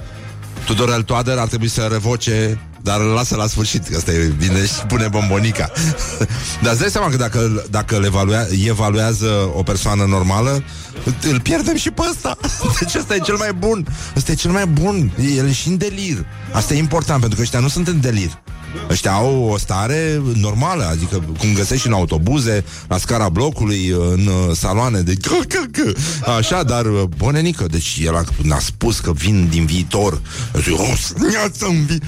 [0.66, 4.66] Tudorel Toader ar trebui să revoce dar îl lasă la sfârșit, că asta e vine
[4.66, 5.70] și pune bombonica.
[6.62, 10.62] dar îți dai seama că dacă, dacă le evalua, evaluează o persoană normală,
[11.30, 12.36] îl pierdem și pe ăsta.
[12.80, 13.86] Deci ăsta e cel mai bun.
[14.16, 15.12] Ăsta e cel mai bun.
[15.36, 16.26] El e și în delir.
[16.52, 18.42] Asta e important, pentru că ăștia nu sunt în delir.
[18.90, 24.56] Ăștia au o stare normală, adică cum găsești în autobuze, la scara blocului, în uh,
[24.56, 25.16] saloane de...
[26.38, 30.20] Așa, dar, uh, bonenică, deci el a, a spus că vin din viitor.
[30.62, 30.82] Zic, "O,
[31.30, 31.98] Neața în vi...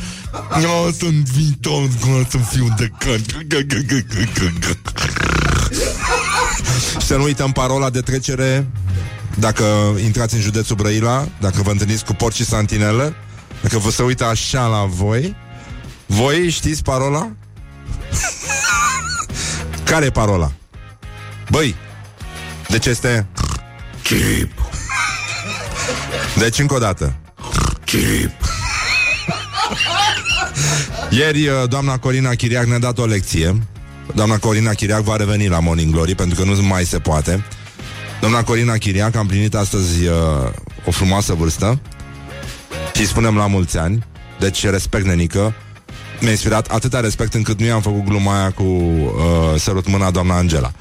[0.51, 2.91] Neața în viitor, cum să fiu de
[7.01, 8.67] Și să nu uităm parola de trecere.
[9.39, 9.65] Dacă
[10.05, 13.15] intrați în județul Brăila, dacă vă întâlniți cu porci și santinelă,
[13.63, 15.37] dacă vă se uită așa la voi,
[16.09, 17.31] voi știți parola?
[19.85, 20.53] Care e parola?
[21.51, 21.75] Băi,
[22.69, 23.27] deci este
[24.03, 24.53] Chirip,
[26.39, 27.15] Deci încă o dată.
[27.85, 28.33] Chirip
[31.11, 33.63] Ieri uh, doamna Corina Chiriac ne-a dat o lecție.
[34.15, 37.45] Doamna Corina Chiriac va reveni la Morning Glory Pentru că nu mai se poate.
[38.21, 40.15] Doamna Corina Chiriac a împlinit astăzi uh,
[40.87, 41.81] O frumoasă vârstă
[42.95, 44.07] Și îi spunem la mulți ani.
[44.39, 45.55] Deci respect nenică
[46.21, 50.37] Mi-a inspirat atâta respect încât nu i-am făcut gluma aia cu uh, Sărut mâna doamna
[50.37, 50.73] Angela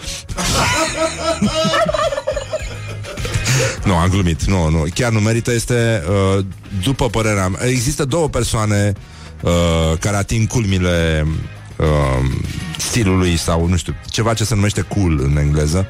[3.88, 4.44] nu, am glumit.
[4.44, 4.86] Nu, nu.
[4.94, 5.52] Chiar nu merită.
[5.52, 6.04] Este,
[6.38, 6.46] uh,
[6.84, 8.94] după părerea mea, există două persoane
[9.42, 11.28] uh, care ating culmile
[11.76, 12.30] uh,
[12.78, 15.88] stilului sau, nu știu, ceva ce se numește cool în engleză.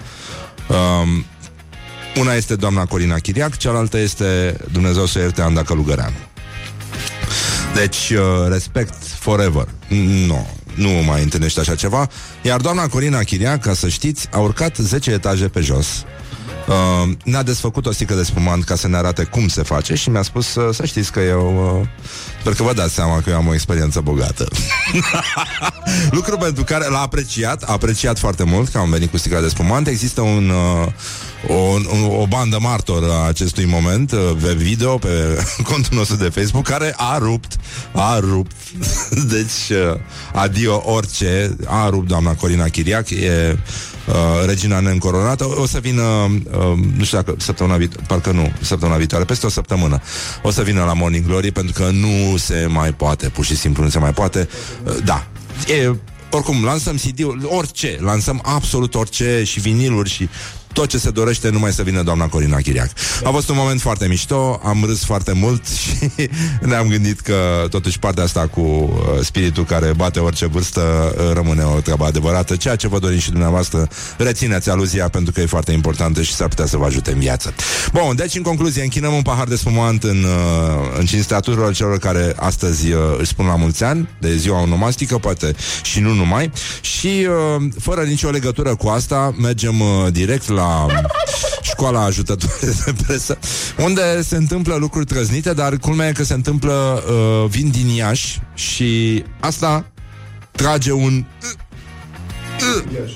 [0.67, 1.25] Um,
[2.19, 6.15] una este doamna Corina Chiriac, cealaltă este Dumnezeu să ierte Anda Călugăreanu.
[7.73, 8.93] Deci, uh, respect
[9.27, 9.67] forever.
[10.27, 12.07] Nu, nu mai întâlnește așa ceva.
[12.41, 16.05] Iar doamna Corina Chiriac, ca să știți, a urcat 10 etaje pe jos
[16.67, 20.09] Uh, ne-a desfăcut o sticlă de spumant ca să ne arate cum se face și
[20.09, 21.79] mi-a spus uh, să știți că eu...
[21.79, 21.87] Uh,
[22.39, 24.47] sper că vă dați seama că eu am o experiență bogată.
[26.17, 29.47] Lucru pentru care l-a apreciat, a apreciat foarte mult că am venit cu sticla de
[29.47, 29.87] spumant.
[29.87, 30.49] Există un...
[30.49, 30.87] Uh,
[31.47, 35.09] o, o, o bandă martor a acestui moment uh, pe video, pe
[35.71, 37.55] contul nostru de Facebook, care a rupt,
[37.91, 38.55] a rupt.
[39.33, 39.99] Deci, uh,
[40.33, 43.57] adio orice, a rupt doamna Corina Chiriac, e
[44.07, 44.13] uh,
[44.45, 45.45] regina neîncoronată.
[45.59, 49.49] O să vină, uh, nu știu dacă săptămâna viitoare, parcă nu, săptămâna viitoare, peste o
[49.49, 50.01] săptămână,
[50.41, 53.83] o să vină la Morning Glory, pentru că nu se mai poate, pur și simplu
[53.83, 54.49] nu se mai poate.
[54.83, 55.27] Uh, da,
[55.67, 55.95] e
[56.29, 60.29] oricum, lansăm CD-uri, orice, lansăm absolut orice și viniluri și
[60.73, 62.89] tot ce se dorește numai să vină doamna Corina Chiriac.
[63.23, 66.29] A fost un moment foarte mișto, am râs foarte mult și
[66.61, 70.81] ne-am gândit că totuși partea asta cu uh, spiritul care bate orice vârstă
[71.17, 72.55] uh, rămâne o treabă adevărată.
[72.55, 76.47] Ceea ce vă dorim și dumneavoastră, rețineți aluzia pentru că e foarte importantă și s-ar
[76.47, 77.53] putea să vă ajute în viață.
[77.93, 81.97] Bun, deci în concluzie, închinăm un pahar de spumant în, uh, în cinstea tuturor celor
[81.97, 86.51] care astăzi își spun la mulți ani de ziua onomastică, poate și nu numai.
[86.81, 87.27] Și
[87.79, 90.66] fără nicio legătură cu asta, mergem direct la
[91.71, 93.37] școala ajutătoare de presă,
[93.77, 98.41] unde se întâmplă lucruri trăznite, dar culmea e că se întâmplă, uh, vin din Iași
[98.53, 99.85] și asta
[100.51, 101.25] trage un
[102.61, 103.11] uh, uh,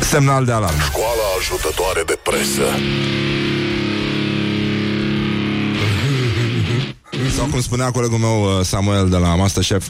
[0.00, 0.80] semnal de alarmă.
[0.82, 2.62] Școala ajutătoare de presă.
[7.36, 9.88] Sau cum spunea colegul meu uh, Samuel de la Masterchef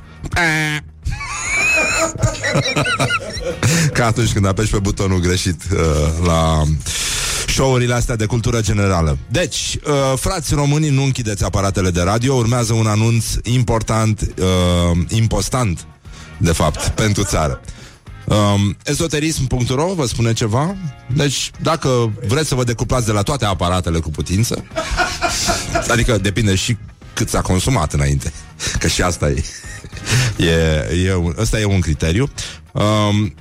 [3.92, 5.78] Ca atunci când apeși pe butonul greșit uh,
[6.26, 6.62] La
[7.46, 9.18] show-urile astea de cultură generală.
[9.30, 12.34] Deci, uh, frați români, nu închideți aparatele de radio.
[12.34, 15.86] Urmează un anunț important uh, Impostant
[16.38, 17.60] De fapt, pentru țară.
[18.24, 20.76] Um, esoterism.ro vă spune ceva?
[21.14, 24.64] Deci dacă vreți să vă decuplați de la toate aparatele cu putință
[25.92, 26.76] Adică depinde și
[27.20, 28.32] cât s-a consumat înainte
[28.78, 29.44] Că și asta e
[30.36, 32.30] e, e un, ăsta e un criteriu.
[32.72, 33.34] Um,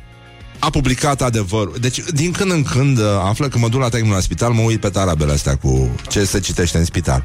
[0.60, 1.76] a publicat adevărul.
[1.80, 4.62] Deci, din când în când uh, află că mă duc la tehnic la spital, mă
[4.62, 7.24] uit pe tarabele astea cu ce se citește în spital.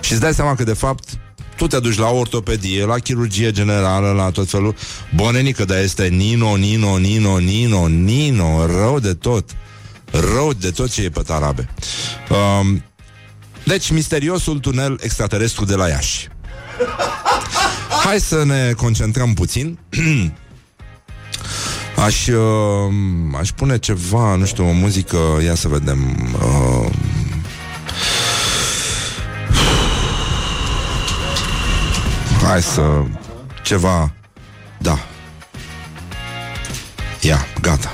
[0.00, 1.08] Și îți dai seama că, de fapt,
[1.56, 4.74] tu te duci la ortopedie, la chirurgie generală, la tot felul.
[5.14, 9.50] Bonenică, dar este Nino, Nino, Nino, Nino, Nino, rău de tot.
[10.10, 11.68] Rău de tot ce e pe tarabe.
[12.60, 12.82] Um,
[13.68, 16.28] deci, misteriosul tunel extraterestru de la Iași.
[18.04, 19.78] Hai să ne concentrăm puțin.
[22.04, 22.92] Aș, uh,
[23.38, 25.98] aș pune ceva, nu știu, o muzică, ia să vedem.
[26.32, 26.90] Uh,
[32.42, 33.02] hai să...
[33.62, 34.12] ceva...
[34.78, 34.98] Da.
[37.20, 37.92] Ia, gata.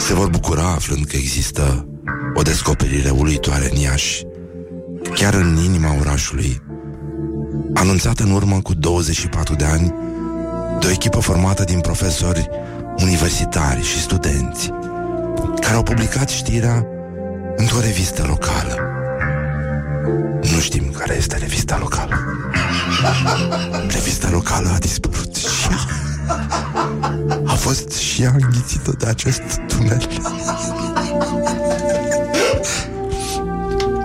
[0.00, 1.86] Se vor bucura aflând că există
[2.34, 4.22] o descoperire uluitoare în Iași,
[5.14, 6.62] chiar în inima orașului,
[7.74, 9.94] anunțată în urmă cu 24 de ani
[10.80, 12.48] de o echipă formată din profesori
[12.96, 14.70] universitari și studenți,
[15.60, 16.86] care au publicat știrea
[17.56, 18.76] într-o revistă locală.
[20.52, 22.14] Nu știm care este revista locală.
[23.88, 30.08] Revista locală a dispărut și ea a fost și ea înghițită de acest tunel.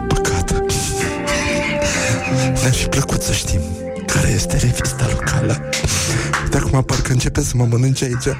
[0.07, 0.51] Păcat.
[2.61, 3.59] Ne-ar fi plăcut să știm
[4.05, 5.69] care este revista locală.
[6.49, 8.37] De acum parcă începe să mă mănânce aici.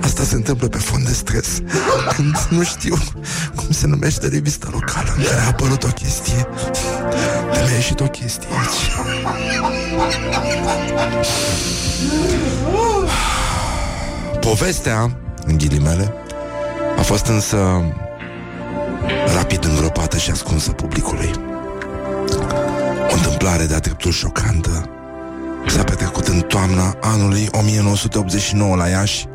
[0.00, 1.46] Asta se întâmplă pe fond de stres
[2.14, 2.96] Când nu știu
[3.54, 6.48] cum se numește revista locală În care a apărut o chestie
[7.52, 9.06] De mi-a ieșit o chestie aici
[14.48, 16.12] Povestea, în ghilimele,
[16.98, 17.82] a fost însă
[19.34, 21.30] rapid îngropată și ascunsă publicului.
[23.10, 24.90] O întâmplare de-a dreptul șocantă
[25.66, 29.26] s-a petrecut în toamna anului 1989 la Iași,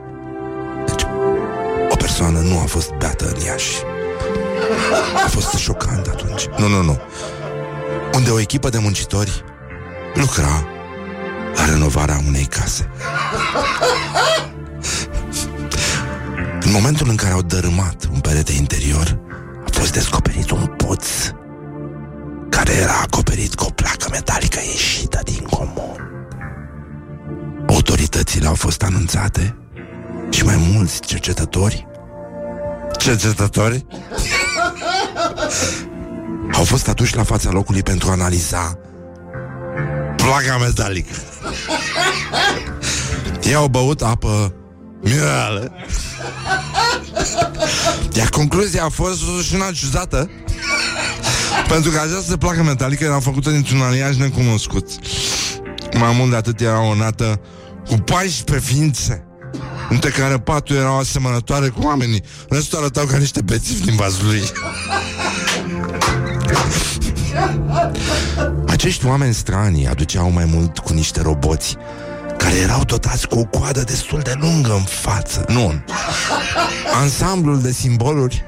[2.21, 3.75] persoană nu a fost beată în Iași.
[5.25, 6.47] A fost șocant atunci.
[6.57, 6.99] Nu, nu, nu.
[8.13, 9.43] Unde o echipă de muncitori
[10.13, 10.67] lucra
[11.55, 12.89] la renovarea unei case.
[16.61, 19.19] În momentul în care au dărâmat un perete interior,
[19.65, 21.05] a fost descoperit un puț
[22.49, 26.09] care era acoperit cu o placă metalică ieșită din comun.
[27.67, 29.55] Autoritățile au fost anunțate
[30.29, 31.87] și mai mulți cercetători
[32.97, 33.85] cercetători
[36.57, 38.77] au fost aduși la fața locului pentru a analiza
[40.15, 41.13] placa metalică.
[43.43, 44.53] Ei au băut apă
[45.01, 45.71] minerală.
[48.13, 50.29] Iar concluzia a fost și una ciudată
[51.67, 54.89] pentru că această placă metalică era făcută dintr-un aliaj necunoscut.
[55.97, 57.41] Mai mult de atât era o nată
[57.87, 59.25] cu 14 ființe
[59.89, 62.23] între care patul erau asemănătoare cu oamenii.
[62.49, 64.41] Restul arătau ca niște bețivi din lui.
[68.67, 71.77] Acești oameni strani aduceau mai mult cu niște roboți
[72.51, 75.45] care erau dotați cu o coadă destul de lungă în față.
[75.47, 75.73] Nu.
[76.93, 78.43] Ansamblul de simboluri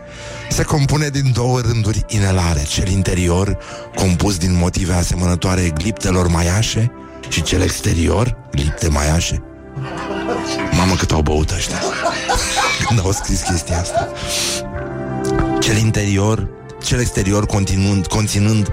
[0.50, 3.58] se compune din două rânduri inelare, cel interior,
[3.96, 6.92] compus din motive asemănătoare gliptelor maiașe,
[7.30, 9.44] și cel exterior, glipte maiașe.
[10.72, 11.82] Mamă, cât au băut ăștia
[12.88, 14.12] Când au scris chestia asta
[15.60, 16.50] Cel interior
[16.84, 18.70] Cel exterior continuând, conținând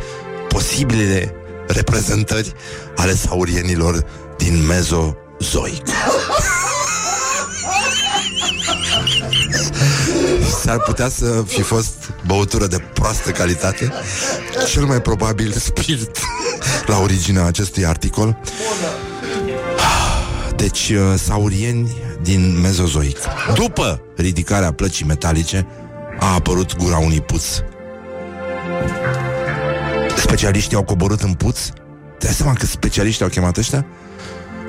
[0.48, 1.34] Posibile
[1.66, 2.52] reprezentări
[2.96, 4.04] Ale saurienilor
[4.40, 5.86] Din mezozoic
[10.62, 13.92] S-ar putea să fi fost băutură de proastă calitate
[14.72, 16.18] Cel mai probabil spirit
[16.86, 18.36] La originea acestui articol
[20.60, 23.18] deci, uh, saurieni din mezozoic.
[23.54, 25.66] După ridicarea plăcii metalice,
[26.18, 27.44] a apărut gura unui puț.
[30.16, 31.58] Specialiștii au coborât în puț.
[32.18, 33.86] Te dai seama că specialiștii au chemat ăștia?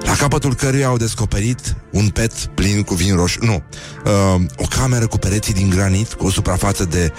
[0.04, 3.46] La capătul căruia au descoperit un pet plin cu vin roșu.
[3.46, 3.64] Nu.
[4.06, 7.14] Uh, o cameră cu pereții din granit, cu o suprafață de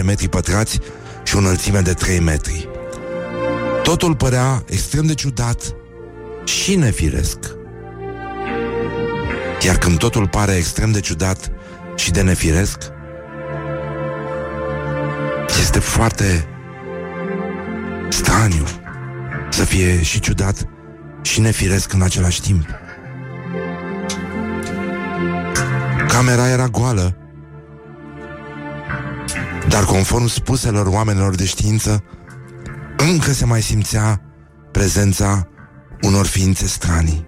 [0.00, 0.78] 17-18 metri pătrați
[1.22, 2.68] și o înălțime de 3 metri.
[3.82, 5.74] Totul părea extrem de ciudat
[6.44, 7.38] și nefiresc.
[9.64, 11.50] Iar când totul pare extrem de ciudat
[11.96, 12.78] și de nefiresc,
[15.60, 16.46] este foarte
[18.08, 18.64] straniu
[19.50, 20.66] să fie și ciudat
[21.22, 22.66] și nefiresc în același timp.
[26.08, 27.16] Camera era goală,
[29.68, 32.04] dar conform spuselor oamenilor de știință,
[32.96, 34.20] încă se mai simțea
[34.70, 35.48] prezența
[36.02, 37.26] unor ființe stranii.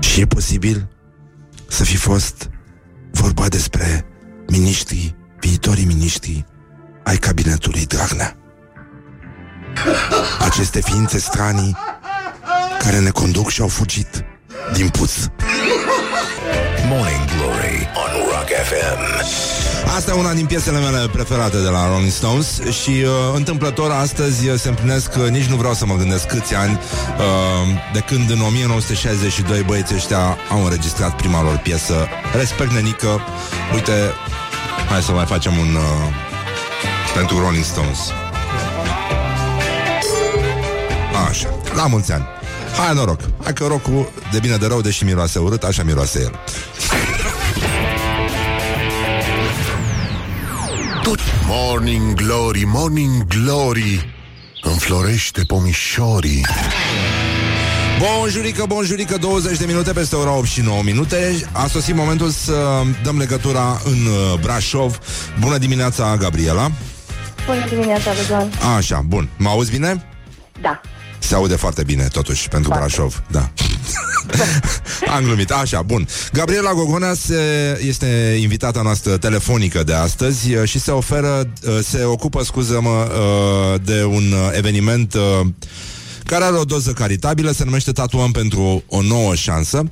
[0.00, 0.88] Și e posibil
[1.68, 2.50] să fi fost
[3.10, 4.04] vorba despre
[4.48, 6.46] miniștrii, viitorii miniștrii
[7.04, 8.43] ai cabinetului Dragnea.
[10.38, 11.76] Aceste ființe stranii
[12.78, 14.24] care ne conduc și au fugit
[14.72, 15.12] din puț.
[16.88, 19.02] Morning Glory on Rock FM.
[19.96, 24.48] Asta e una din piesele mele preferate de la Rolling Stones și uh, întâmplător astăzi
[24.48, 28.30] uh, se împlinesc, uh, nici nu vreau să mă gândesc câți ani, uh, de când
[28.30, 33.20] în 1962 băieții ăștia au înregistrat prima lor piesă, Respect Nenică.
[33.74, 33.92] Uite,
[34.90, 35.74] hai să mai facem un...
[35.74, 36.14] Uh,
[37.14, 37.98] pentru Rolling Stones.
[41.28, 42.24] Așa, la mulți ani.
[42.76, 46.38] Hai noroc, hai că rocul de bine de rău, deși miroase urât, așa miroase el.
[51.46, 54.14] Morning Glory, Morning Glory
[54.62, 56.46] Înflorește pomișorii.
[57.98, 61.34] Bun bun jurică, 20 de minute peste ora 8 și 9 minute.
[61.52, 64.98] A sosit momentul să dăm legătura în uh, Brașov.
[65.40, 66.70] Bună dimineața, Gabriela.
[67.46, 68.50] Bună dimineața, Răzvan.
[68.76, 70.06] Așa, bun, mă auzi bine?
[70.60, 70.80] Da
[71.26, 72.94] Se aude foarte bine, totuși, pentru foarte.
[72.94, 73.50] Brașov Da
[75.16, 80.90] Am glumit, așa, bun Gabriela Gogonea se, este invitata noastră telefonică de astăzi și se
[80.90, 83.10] oferă, se ocupă, scuză-mă,
[83.84, 85.16] de un eveniment
[86.24, 89.84] care are o doză caritabilă, se numește Tatuăm pentru o nouă șansă.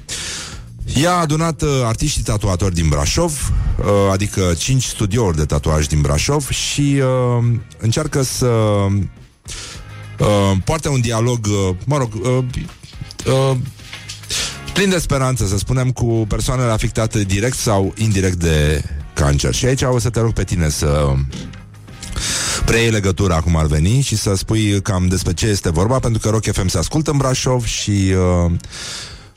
[0.94, 6.00] Ea a adunat uh, artiștii tatuatori din Brașov, uh, adică 5 studiouri de tatuaj din
[6.00, 7.44] Brașov și uh,
[7.78, 8.48] încearcă să
[10.22, 12.44] uh, poarte un dialog, uh, mă rog, uh,
[13.26, 13.56] uh,
[14.72, 19.54] plin de speranță, să spunem, cu persoanele afectate direct sau indirect de cancer.
[19.54, 21.14] Și aici o să te rog pe tine să
[22.64, 26.28] preiei legătura cum ar veni și să spui cam despre ce este vorba, pentru că
[26.28, 28.52] Rock FM se ascultă în Brașov și uh,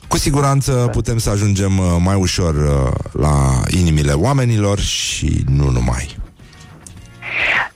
[0.08, 6.25] Cu siguranță putem să ajungem uh, mai ușor uh, la inimile oamenilor și nu numai.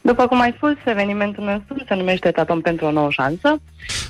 [0.01, 3.61] După cum ai spus, evenimentul nostru se numește Tatom pentru o nouă șansă.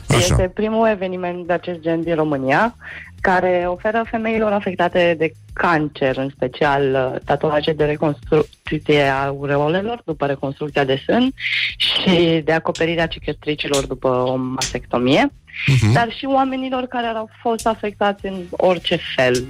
[0.08, 0.18] Așa.
[0.18, 2.74] Este primul eveniment de acest gen din România,
[3.20, 10.26] care oferă femeilor afectate de cancer, în special uh, tatuaje de reconstrucție a aureolelor după
[10.26, 11.32] reconstrucția de sân
[11.76, 15.30] și de acoperirea cicatricilor după o mastectomie,
[15.66, 15.92] Mhm.
[15.92, 19.44] dar și oamenilor care au fost afectați în orice fel,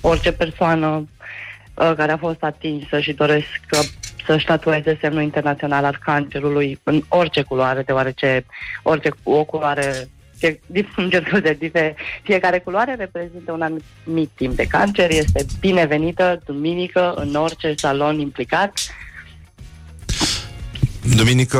[0.00, 1.08] orice persoană
[1.74, 3.60] uh, care a fost atinsă și doresc
[4.22, 8.46] uh, să-și tatueze semnul internațional al cancerului în orice culoare, deoarece
[8.82, 10.08] orice o culoare
[10.42, 15.46] fie, dif- îmi cer scuze, dife- fiecare culoare reprezintă un anumit timp de cancer, este
[15.60, 18.72] binevenită duminică în orice salon implicat.
[21.16, 21.58] Duminică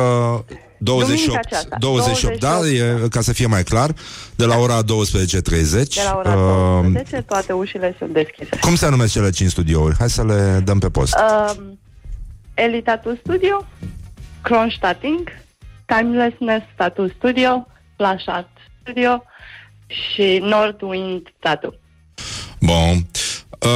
[0.78, 3.94] 28, Duminica aceasta, 28, da, 28, e, ca să fie mai clar,
[4.36, 4.84] de la ora 12.30.
[5.94, 8.58] De la ora Uh, 12, toate ușile sunt deschise.
[8.60, 9.96] cum se numesc cele 5 studiouri?
[9.98, 11.14] Hai să le dăm pe post.
[11.14, 11.54] Uh,
[12.54, 13.66] Elite Tattoo Studio,
[14.42, 15.28] Kronstadting,
[15.86, 18.48] Timelessness Tattoo Studio, Flash Art
[18.80, 19.24] Studio
[19.86, 21.74] și Northwind Tattoo.
[22.60, 23.06] Bun.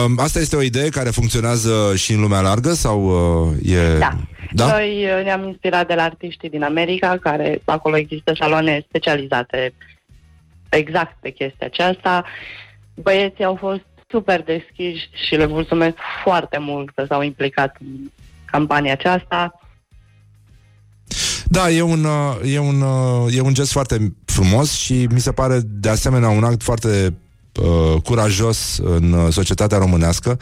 [0.05, 3.05] Um, asta este o idee care funcționează și în lumea largă sau
[3.51, 3.99] uh, e...
[3.99, 4.17] Da.
[4.53, 4.67] Da?
[4.67, 9.73] Noi uh, ne-am inspirat de la artiștii din America, care acolo există saloane specializate
[10.69, 12.25] exact pe chestia aceasta.
[12.95, 18.11] Băieții au fost super deschiși și le mulțumesc foarte mult că s-au implicat în
[18.51, 19.61] campania aceasta.
[21.49, 25.33] Da, e un, uh, e, un, uh, e un gest foarte frumos și mi se
[25.33, 27.15] pare de asemenea un act foarte
[27.63, 30.39] uh, curajos în uh, societatea românească.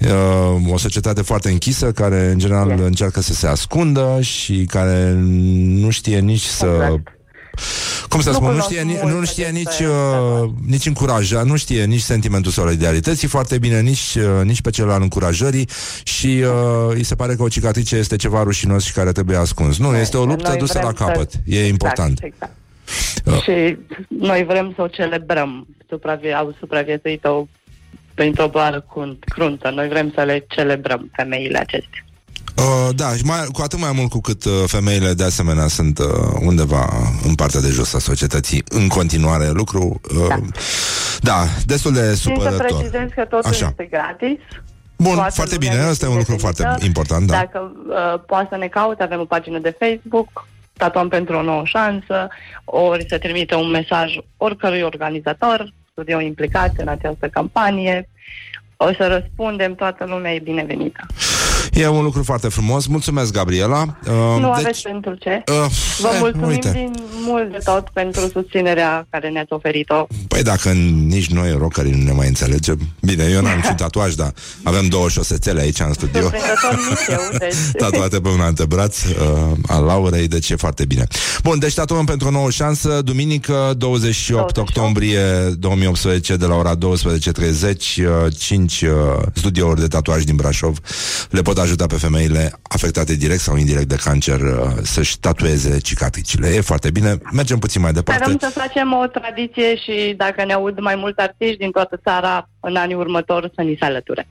[0.00, 2.80] Uh, o societate foarte închisă care în general Yes.
[2.80, 5.12] încearcă să se ascundă și care
[5.82, 7.17] nu știe nici să Exact.
[8.08, 10.86] Cum să Nu spun, nu cunosc știe, ni- multe nu știe nici, despre uh, nici
[10.86, 15.68] încuraja, nu știe nici sentimentul solidarității foarte bine, nici, uh, nici pe cel al încurajării
[16.02, 19.78] și uh, îi se pare că o cicatrice este ceva rușinos și care trebuie ascuns.
[19.78, 21.30] Nu, este o luptă Noi dusă vrem la capăt.
[21.30, 21.38] Să...
[21.46, 22.18] E important.
[22.22, 22.52] Exact,
[23.24, 23.24] Uh.
[23.24, 23.42] exact.
[23.42, 23.76] Și
[24.08, 25.66] noi vrem să o celebrăm.
[25.88, 26.32] Supravie...
[26.32, 27.46] Au supraviețuit-o
[28.14, 29.70] printr-o boală crunt- cruntă.
[29.74, 32.04] Noi vrem să le celebrăm femeile acestea.
[32.58, 35.98] Uh, da, și mai, cu atât mai mult cu cât uh, femeile de asemenea sunt
[35.98, 36.06] uh,
[36.40, 36.88] undeva
[37.24, 40.00] în partea de jos a societății în continuare lucru.
[40.16, 40.38] Uh, da.
[41.20, 42.66] da, destul de Țin să supărător.
[42.66, 43.66] precizez că totul Așa.
[43.66, 44.38] este gratis.
[44.96, 46.62] Bun, Toată foarte lumea bine, este asta e un lucru binevenită.
[46.62, 47.36] foarte important, da.
[47.36, 50.46] Dacă uh, poate să ne caute, avem o pagină de Facebook,
[50.78, 52.28] Tatuăm pentru o nouă șansă,
[52.64, 58.08] ori să trimite un mesaj oricărui organizator, studio implicat în această campanie.
[58.76, 61.06] O să răspundem, toată lumea e binevenită.
[61.78, 62.86] E un lucru foarte frumos.
[62.86, 63.98] Mulțumesc, Gabriela.
[64.04, 65.42] Uh, nu aveți pentru ce.
[65.64, 66.70] uh, Vă eh, mulțumim uite.
[66.72, 70.06] din mult de tot pentru susținerea care ne-ați oferit-o.
[70.28, 70.68] Păi dacă
[71.06, 75.08] nici noi, rockerii, nu ne mai înțelegem Bine, eu n-am niciun tatuaj, dar avem două
[75.08, 77.54] șosețele aici în studio Surprinzător nici eu, deci...
[77.76, 79.12] Tatuate pe un antebraț uh,
[79.66, 81.06] al Laurei, deci e foarte bine
[81.42, 84.56] Bun, deci tatuăm pentru o nouă șansă Duminică, 28, 28.
[84.56, 85.20] octombrie
[85.58, 88.88] 2018 De la ora 12.30 uh, 5 uh,
[89.32, 90.78] studiouri de tatuaj din Brașov
[91.30, 96.48] Le pot ajuta pe femeile afectate direct sau indirect de cancer uh, Să-și tatueze cicatricile.
[96.48, 98.22] E foarte bine, mergem puțin mai departe.
[98.22, 102.48] Sperăm să facem o tradiție și dacă ne aud mai mulți artiști din toată țara
[102.60, 104.26] în anii următori să ni se alăture.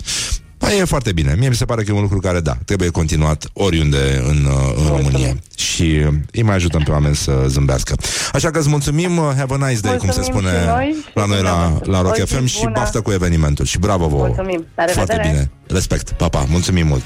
[0.67, 1.35] Păi e foarte bine.
[1.37, 4.73] Mie mi se pare că e un lucru care, da, trebuie continuat oriunde în, uh,
[4.77, 5.35] în România.
[5.57, 7.95] Și uh, îi mai ajutăm pe oameni să zâmbească.
[8.33, 10.95] Așa că îți mulțumim, uh, have a nice day, cum se Mulțumim spune și noi
[11.05, 11.91] și la noi la, dumneavoastră.
[11.91, 12.71] la Rock O zi FM și bună.
[12.75, 13.65] baftă cu evenimentul.
[13.65, 14.25] Și bravo vouă.
[14.25, 14.65] Mulțumim.
[14.75, 15.29] La Foarte revedere.
[15.33, 15.51] bine.
[15.77, 16.11] Respect.
[16.11, 16.45] Pa, pa.
[16.49, 17.05] Mulțumim mult.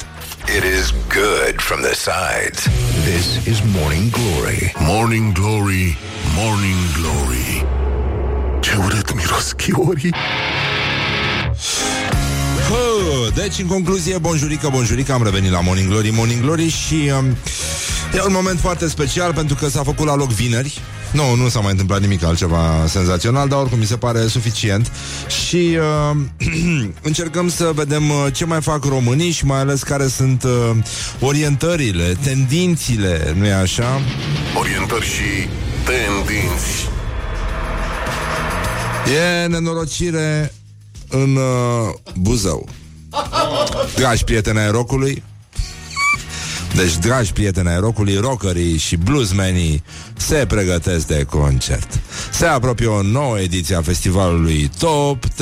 [0.58, 2.60] It is good from the sides.
[3.12, 4.74] This is Morning Glory.
[4.78, 5.98] Morning Glory,
[6.38, 7.66] Morning Glory
[8.60, 10.14] Ce urât miros chiorii
[11.56, 12.01] Hă,
[13.36, 17.26] deci, în concluzie, bonjurică, bonjurică, am revenit la Morning Glory, Morning Glory și um,
[18.16, 20.80] e un moment foarte special pentru că s-a făcut la loc vineri.
[21.12, 24.92] Nu, nu s-a mai întâmplat nimic altceva senzațional, dar oricum mi se pare suficient
[25.46, 25.78] și
[26.12, 26.18] uh,
[27.02, 30.76] încercăm să vedem uh, ce mai fac românii și mai ales care sunt uh,
[31.20, 34.02] orientările, tendințile, nu-i așa?
[34.60, 35.48] Orientări și
[35.86, 36.90] tendinți
[39.44, 40.54] E nenorocire
[41.10, 42.70] în uh, Buzău.
[43.96, 45.24] Dragi prieteni ai rocului,
[46.76, 49.84] deci, dragi prieteni ai rocului, rockerii și bluesmenii
[50.18, 52.00] se pregătesc de concert.
[52.32, 55.42] Se apropie o nouă ediție a festivalului Top T.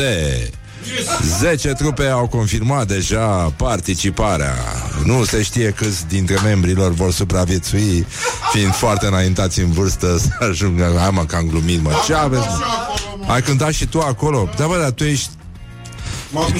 [1.40, 4.56] 10 trupe au confirmat deja participarea.
[5.06, 8.06] Nu se știe câți dintre membrii lor vor supraviețui,
[8.52, 10.96] fiind foarte înaintați în vârstă să ajungă.
[10.98, 11.92] Hai mă, că am glumit, mă.
[12.06, 12.48] Ce aveți,
[13.18, 13.34] mă?
[13.34, 14.50] Ai cântat și tu acolo?
[14.58, 15.30] Da, bă, dar tu ești,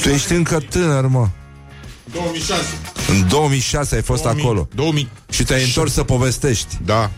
[0.02, 1.28] tu ești încă tânăr, mă.
[2.14, 2.62] 2006.
[3.10, 4.68] În 2006 ai fost 2000, acolo.
[4.76, 5.10] 2000.
[5.30, 6.78] Și te-ai întors să povestești.
[6.86, 7.12] Da.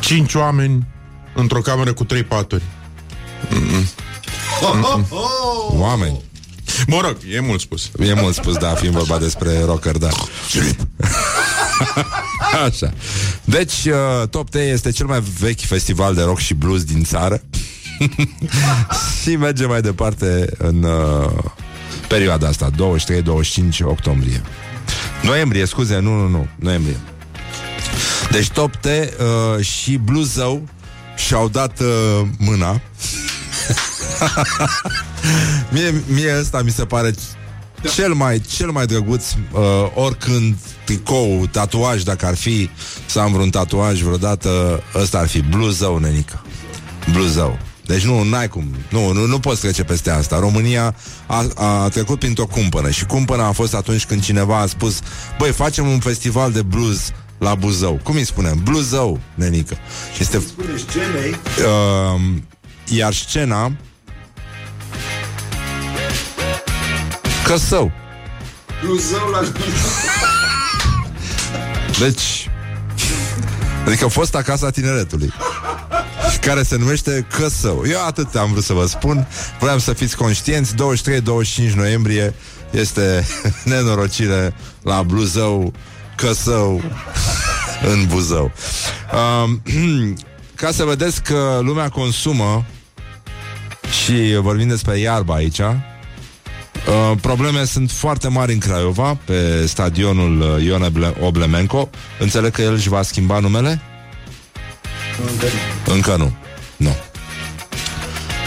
[0.00, 0.86] Cinci oameni
[1.34, 2.62] într-o cameră cu trei paturi.
[5.68, 6.20] Oameni.
[6.86, 7.90] Mă rog, e mult spus.
[7.98, 10.08] E mult spus, da, fiind vorba despre rocker, da.
[12.66, 12.92] Așa.
[13.44, 17.42] Deci, uh, Top T este cel mai vechi festival de rock și blues din țară.
[19.22, 21.44] și merge mai departe în uh,
[22.08, 22.74] perioada asta, 23-25
[23.82, 24.42] octombrie.
[25.22, 26.96] Noiembrie, scuze, nu, nu, nu, noiembrie.
[28.30, 30.68] Deci Top T uh, și Blue Zău
[31.16, 32.80] și-au dat uh, mâna.
[35.72, 37.14] mie, mie ăsta mi se pare
[37.94, 39.60] cel mai, cel mai drăguț uh,
[39.94, 42.70] oricând tricou, tatuaj, dacă ar fi
[43.06, 46.42] să am vreun tatuaj vreodată, ăsta ar fi bluzău, nenică.
[47.12, 47.58] Bluzău.
[47.86, 48.74] Deci nu, n-ai cum.
[48.88, 50.38] Nu, nu, nu poți trece peste asta.
[50.38, 50.94] România
[51.26, 55.00] a, a trecut printr-o cumpănă și cumpăna a fost atunci când cineva a spus
[55.38, 58.00] băi, facem un festival de blues la Buzău.
[58.02, 58.60] Cum îi spunem?
[58.62, 59.76] Bluzău, nenică.
[60.14, 60.38] Și este...
[60.38, 62.20] Spune scenei Uh,
[62.84, 63.72] iar scena
[67.44, 67.92] Căsău.
[68.82, 69.52] Bluzău la
[71.98, 72.50] Deci
[73.86, 75.32] Adică fosta casa tineretului
[76.40, 77.82] care se numește Căsău.
[77.88, 79.26] Eu atât am vrut să vă spun.
[79.60, 80.74] Vreau să fiți conștienți.
[80.74, 82.34] 23-25 noiembrie
[82.70, 83.26] este
[83.64, 85.72] nenorocire la Bluzău,
[86.16, 86.82] Căsău,
[87.92, 88.52] în Buzău.
[89.44, 89.62] Um,
[90.54, 92.64] ca să vedeți că lumea consumă
[94.02, 95.60] și vorbim despre iarbă aici,
[96.86, 101.90] Uh, probleme sunt foarte mari în Craiova, pe stadionul uh, Ion Oble- Oblemenco.
[102.18, 103.80] Înțeleg că el își va schimba numele?
[105.86, 106.32] Încă nu.
[106.76, 106.96] Nu.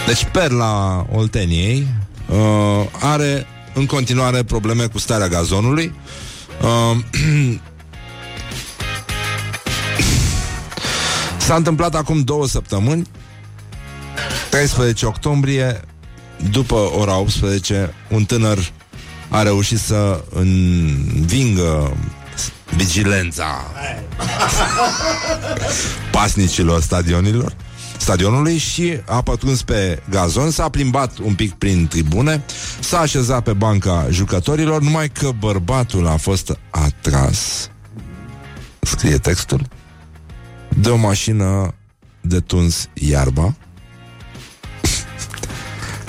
[0.06, 1.86] Deci Perla Olteniei
[2.28, 5.94] uh, are în continuare probleme cu starea gazonului.
[6.62, 6.96] Uh,
[11.46, 13.06] S-a întâmplat acum două săptămâni
[14.50, 15.80] 13 octombrie
[16.50, 18.72] după ora 18, un tânăr
[19.28, 21.96] a reușit să învingă
[22.76, 23.64] vigilența.
[26.10, 27.54] Pasnicilor stadionilor
[28.00, 32.44] stadionului și a pătruns pe gazon, s-a plimbat un pic prin tribune,
[32.80, 37.70] s-a așezat pe banca jucătorilor, numai că bărbatul a fost atras,
[38.80, 39.68] scrie textul,
[40.68, 41.74] de o mașină
[42.20, 43.54] de tuns iarba,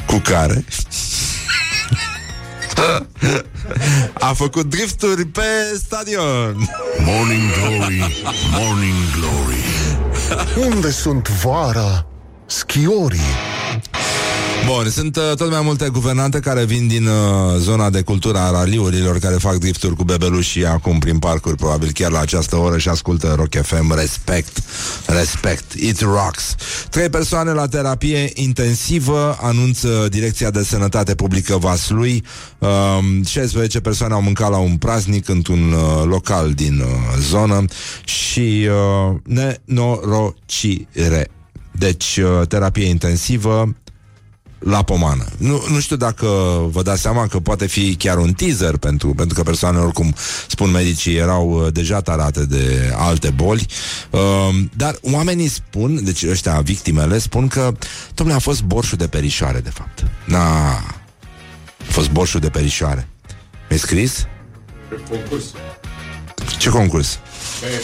[0.05, 0.65] cu care
[4.14, 5.41] a făcut drifturi pe
[5.76, 6.70] stadion.
[7.05, 8.24] Morning Glory,
[8.59, 9.62] Morning Glory
[10.68, 12.05] Unde sunt vara
[12.45, 13.51] schiorii?
[14.76, 17.13] Bun, sunt uh, tot mai multe guvernante care vin din uh,
[17.57, 22.11] zona de cultură a raliurilor, care fac drifturi cu bebelușii acum prin parcuri, probabil chiar
[22.11, 23.95] la această oră și ascultă Rock FM.
[23.95, 24.63] Respect,
[25.05, 26.55] respect, it rocks.
[26.89, 32.24] Trei persoane la terapie intensivă, anunță Direcția de Sănătate Publică Vaslui.
[32.57, 32.69] Uh,
[33.26, 36.88] 16 persoane au mâncat la un praznic într-un uh, local din uh,
[37.19, 37.65] zonă
[38.03, 41.30] și uh, nenorocire.
[41.72, 43.76] Deci, uh, terapie intensivă,
[44.64, 45.26] la pomană.
[45.38, 46.28] Nu, nu știu dacă
[46.72, 50.16] vă dați seama că poate fi chiar un teaser pentru, pentru că persoanele, oricum
[50.47, 53.66] spun medicii, erau uh, deja tarate de alte boli.
[54.09, 54.20] Uh,
[54.76, 57.74] dar oamenii spun, deci ăștia victimele, spun că
[58.14, 60.05] domnule, a fost borșul de perișoare, de fapt.
[60.26, 63.07] Na, a fost borșul de perișoare.
[63.70, 64.28] Mi-ai scris?
[65.09, 65.43] Concurs.
[66.57, 67.20] Ce concurs?
[67.59, 67.82] Pe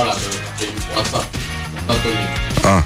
[0.00, 1.34] ăla de, de WhatsApp.
[1.86, 2.64] Datul link.
[2.64, 2.84] A.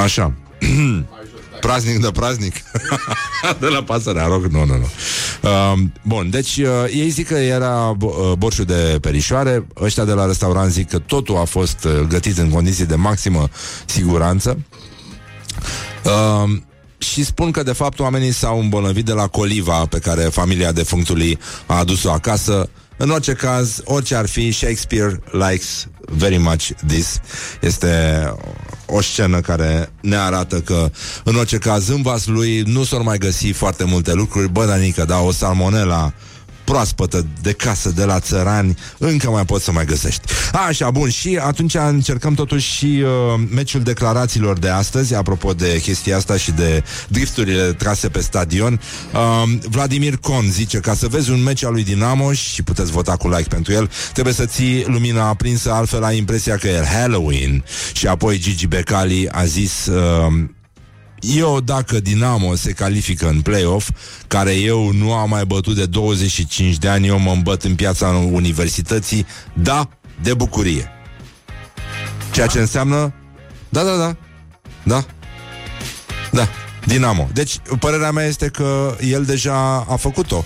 [0.00, 0.32] Așa.
[1.60, 2.54] Praznic de praznic.
[3.60, 4.88] De la pasărea rog, nu, nu, nu.
[5.42, 9.66] Uh, Bun, deci uh, ei zic că era bo- uh, borșul de perișoare.
[9.80, 13.48] Ăștia de la restaurant zic că totul a fost uh, gătit în condiții de maximă
[13.86, 14.58] siguranță.
[16.04, 16.60] Uh,
[16.98, 21.38] și spun că de fapt oamenii s-au îmbolnăvit de la coliva pe care familia defunctului
[21.66, 22.68] a adus-o acasă.
[23.02, 27.20] În orice caz, orice ar fi, Shakespeare likes very much this.
[27.60, 28.22] Este
[28.86, 30.90] o scenă care ne arată că,
[31.24, 34.48] în orice caz, în vas lui nu s-or mai găsi foarte multe lucruri.
[34.48, 36.12] Bă, Danică, da, o salmonela
[36.70, 40.20] proaspătă de casă de la țărani încă mai poți să mai găsești.
[40.68, 46.16] Așa, bun, și atunci încercăm totuși și uh, meciul declarațiilor de astăzi, apropo de chestia
[46.16, 48.80] asta și de drifturile trase pe stadion.
[49.12, 53.16] Uh, Vladimir Con zice, ca să vezi un meci al lui Dinamo și puteți vota
[53.16, 57.64] cu like pentru el, trebuie să ții lumina aprinsă, altfel ai impresia că e Halloween.
[57.92, 59.86] Și apoi Gigi Becali a zis...
[59.86, 60.48] Uh,
[61.20, 63.90] eu dacă Dinamo se califică în play-off,
[64.26, 68.08] care eu nu am mai bătut de 25 de ani, eu mă îmbăt în piața
[68.08, 69.88] universității, da,
[70.22, 70.90] de bucurie.
[72.32, 73.14] Ceea ce înseamnă,
[73.68, 74.16] da, da, da,
[74.82, 75.04] da,
[76.32, 76.48] da,
[76.86, 77.28] Dinamo.
[77.32, 80.44] Deci, părerea mea este că el deja a făcut-o.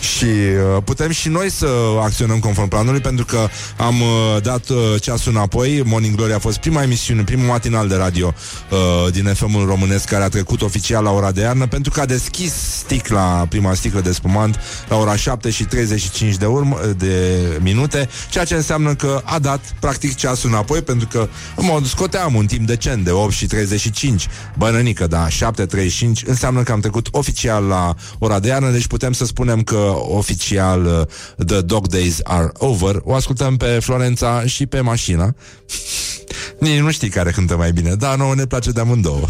[0.00, 1.66] Și uh, putem și noi să
[2.02, 6.58] acționăm conform planului Pentru că am uh, dat uh, ceasul înapoi Morning Glory a fost
[6.58, 8.34] prima emisiune Primul matinal de radio
[8.70, 12.06] uh, din FM-ul românesc Care a trecut oficial la ora de iarnă Pentru că a
[12.06, 18.08] deschis sticla, prima sticlă de spumant La ora 7 și 35 de, urmă, de minute
[18.30, 22.46] Ceea ce înseamnă că a dat practic ceasul înapoi Pentru că în mod scoteam un
[22.46, 25.28] timp decent de 8 și 35 Bănănică, da,
[25.76, 29.94] 7.35 Înseamnă că am trecut oficial la ora de iarnă Deci putem să spunem că
[29.96, 33.00] oficial uh, The Dog Days Are Over.
[33.04, 35.34] O ascultăm pe Florența și pe mașina.
[36.60, 39.28] Nici nu știi care cântă mai bine, dar nouă ne place de amândouă.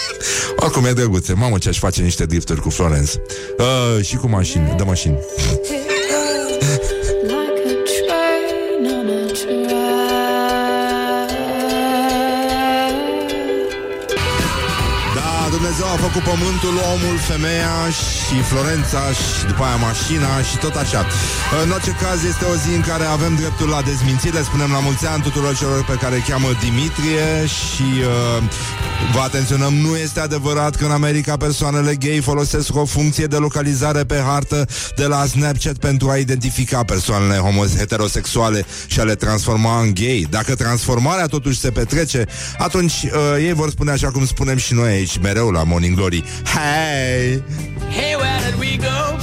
[0.62, 1.32] Oricum e drăguțe.
[1.32, 3.12] Mamă, ce aș face niște drifturi cu Florence.
[3.58, 5.18] Uh, și cu mașini, de mașini.
[16.16, 21.06] Dumnezeu a făcut pământul, omul, femeia și Florența și după aia mașina și tot așa.
[21.62, 25.06] În orice caz este o zi în care avem dreptul la dezmințire, spunem la mulți
[25.06, 28.42] ani tuturor celor pe care îi cheamă Dimitrie și uh,
[29.14, 34.02] vă atenționăm, nu este adevărat că în America persoanele gay folosesc o funcție de localizare
[34.04, 39.80] pe hartă de la Snapchat pentru a identifica persoanele homos- heterosexuale și a le transforma
[39.80, 40.26] în gay.
[40.30, 42.24] Dacă transformarea totuși se petrece,
[42.58, 43.10] atunci uh,
[43.46, 46.05] ei vor spune așa cum spunem și noi aici mereu la Morning Glory.
[46.06, 47.42] Hey!
[47.88, 49.18] Hey, where did we go?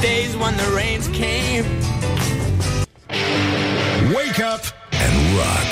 [0.00, 1.64] Days when the rains came.
[4.14, 5.70] Wake up and rock.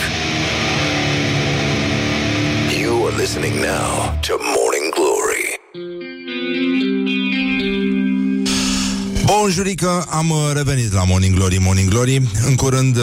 [2.76, 5.58] You are listening now to Morning Glory.
[9.24, 12.22] Bonjurică, am uh, revenit la Morning Glory, Morning Glory.
[12.46, 13.02] În curând uh,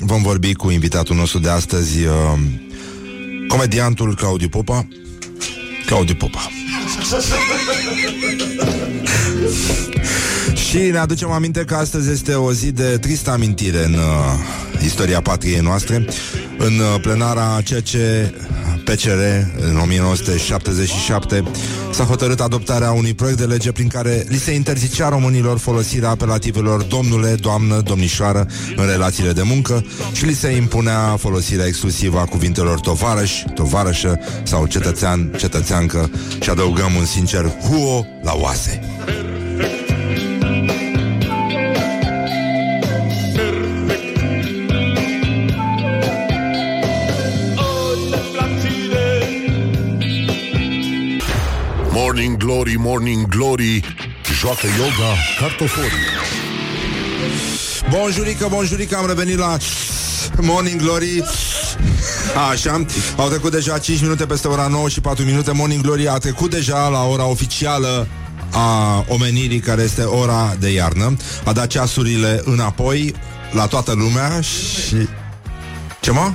[0.00, 2.12] vom vorbi cu invitatul nostru de astăzi, uh,
[3.48, 4.86] comediantul Claudiu Popa.
[5.92, 6.50] Claudiu Popa.
[10.54, 14.00] Și ne aducem aminte că astăzi este o zi de tristă amintire în uh,
[14.84, 16.04] istoria patriei noastre.
[16.58, 17.90] În uh, plenara CC
[18.84, 19.20] PCR
[19.68, 21.42] în 1977
[21.92, 26.82] s-a hotărât adoptarea unui proiect de lege prin care li se interzicea românilor folosirea apelativelor
[26.82, 32.80] domnule, doamnă, domnișoară în relațiile de muncă și li se impunea folosirea exclusivă a cuvintelor
[32.80, 36.10] tovarăș, tovarășă sau cetățean, cetățeancă
[36.40, 38.80] și adăugăm un sincer huo la oase.
[52.12, 53.80] Morning Glory, Morning Glory
[54.40, 55.90] Joacă yoga cartoforii.
[57.90, 59.56] Bonjurică, bonjurică, am revenit la
[60.40, 61.24] Morning Glory.
[62.50, 62.84] Așa,
[63.16, 65.52] au trecut deja 5 minute peste ora 9 și 4 minute.
[65.52, 68.08] Morning Glory a trecut deja la ora oficială
[68.50, 71.16] a omenirii care este ora de iarnă.
[71.44, 73.14] A dat ceasurile înapoi
[73.52, 75.08] la toată lumea și...
[76.00, 76.32] Ce mă?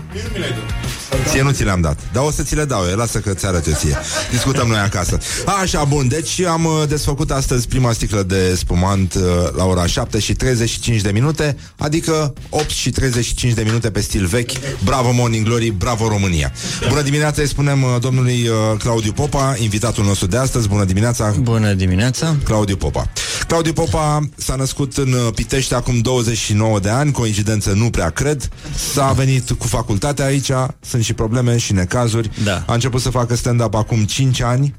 [1.28, 2.00] Ție nu ți le-am dat.
[2.14, 2.86] Dar o să ți le dau.
[2.90, 3.98] Eu, lasă că ți arăt eu ție.
[4.32, 5.18] Discutăm noi acasă.
[5.62, 9.22] Așa, bun, deci am uh, desfăcut astăzi prima sticlă de spumant uh,
[9.56, 14.26] La ora 7 și 35 de minute Adică 8 și 35 de minute pe stil
[14.26, 14.52] vechi.
[14.84, 16.52] Bravo Morning Glory, bravo România.
[16.90, 21.36] Bună dimineața, îi spunem uh, domnului uh, Claudiu Popa Invitatul nostru de astăzi, bună dimineața.
[21.40, 22.36] Bună dimineața!
[22.44, 23.10] Claudiu Popa.
[23.48, 28.50] Claudiu Popa s-a născut în uh, Pitești acum 29 de ani, coincidență nu prea cred.
[28.94, 32.30] S-a venit cu facultatea aici, sunt și probleme și necazuri.
[32.44, 32.64] Da.
[32.68, 34.76] A început să facă stand-up acum 5 ani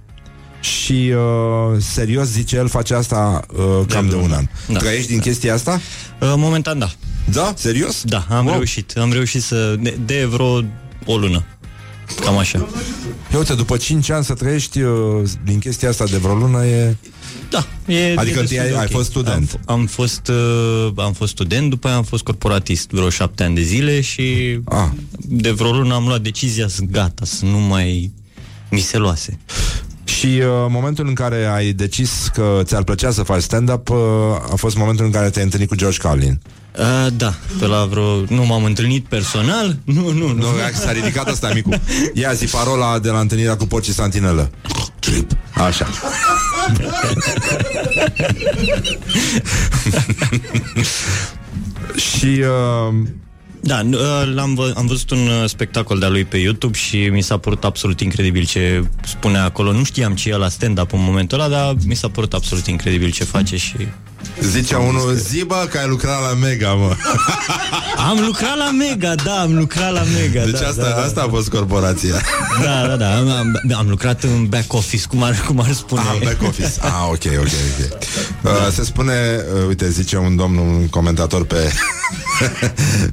[0.60, 4.36] și uh, serios zice el face asta uh, cam de, vreo un un an.
[4.68, 4.72] an.
[4.72, 4.78] Da.
[4.78, 5.80] Trăiești din chestia asta?
[6.20, 6.90] Uh, Momentan da.
[7.32, 7.52] Da?
[7.56, 8.02] Serios?
[8.04, 8.54] Da, am Wow.
[8.54, 8.92] reușit.
[8.96, 9.76] Am reușit să...
[9.80, 10.62] De, de vreo
[11.04, 11.44] o lună.
[12.20, 12.58] Cam așa.
[13.32, 14.92] Ia uite, după 5 ani să trăiești uh,
[15.44, 16.96] din chestia asta de vreo lună e...
[17.50, 18.90] Da, e Adică e tu ai- destul de ai ok.
[18.90, 19.60] fost student.
[19.66, 23.54] Am, am, fost, uh, am fost student, după aia am fost corporatist vreo șapte ani
[23.54, 24.88] de zile și Ah.
[25.18, 28.10] de vreo lună am luat decizia să gata, să nu mai
[28.70, 29.38] mi se luase.
[30.04, 33.96] Și uh, momentul în care ai decis că ți-ar plăcea să faci stand-up uh,
[34.52, 36.40] a fost momentul în care te-ai întâlnit cu George Carlin.
[36.78, 38.20] Uh, da, pe la vreo...
[38.28, 39.76] Nu m-am întâlnit personal?
[39.84, 40.32] Nu, nu, nu.
[40.34, 41.70] Nu, s-a ridicat asta micu.
[42.14, 44.50] Ia zi parola de la întâlnirea cu porcii santinelă.
[44.98, 45.30] Trip.
[45.54, 45.86] Așa.
[51.96, 52.94] și uh,
[53.60, 57.08] Da, n- uh, l-am vă- am văzut un uh, spectacol de-a lui pe YouTube și
[57.08, 59.72] mi s-a părut absolut incredibil ce spunea acolo.
[59.72, 63.10] Nu știam ce e la stand-up în momentul ăla, dar mi s-a părut absolut incredibil
[63.10, 63.74] ce face și...
[64.42, 66.96] Zice unul, zi bă că ai lucrat la Mega, mă.
[68.08, 70.44] Am lucrat la Mega, da, am lucrat la Mega.
[70.44, 71.02] Deci da, asta, da, da.
[71.02, 72.14] asta a fost corporația.
[72.62, 76.00] Da, da, da, am, am, am lucrat în back office, cum ar, cum ar spune.
[76.00, 76.72] Ah, back office.
[76.80, 77.98] Ah, ok, ok, ok.
[78.42, 79.12] Uh, se spune,
[79.60, 81.72] uh, uite, zice un domn, un comentator pe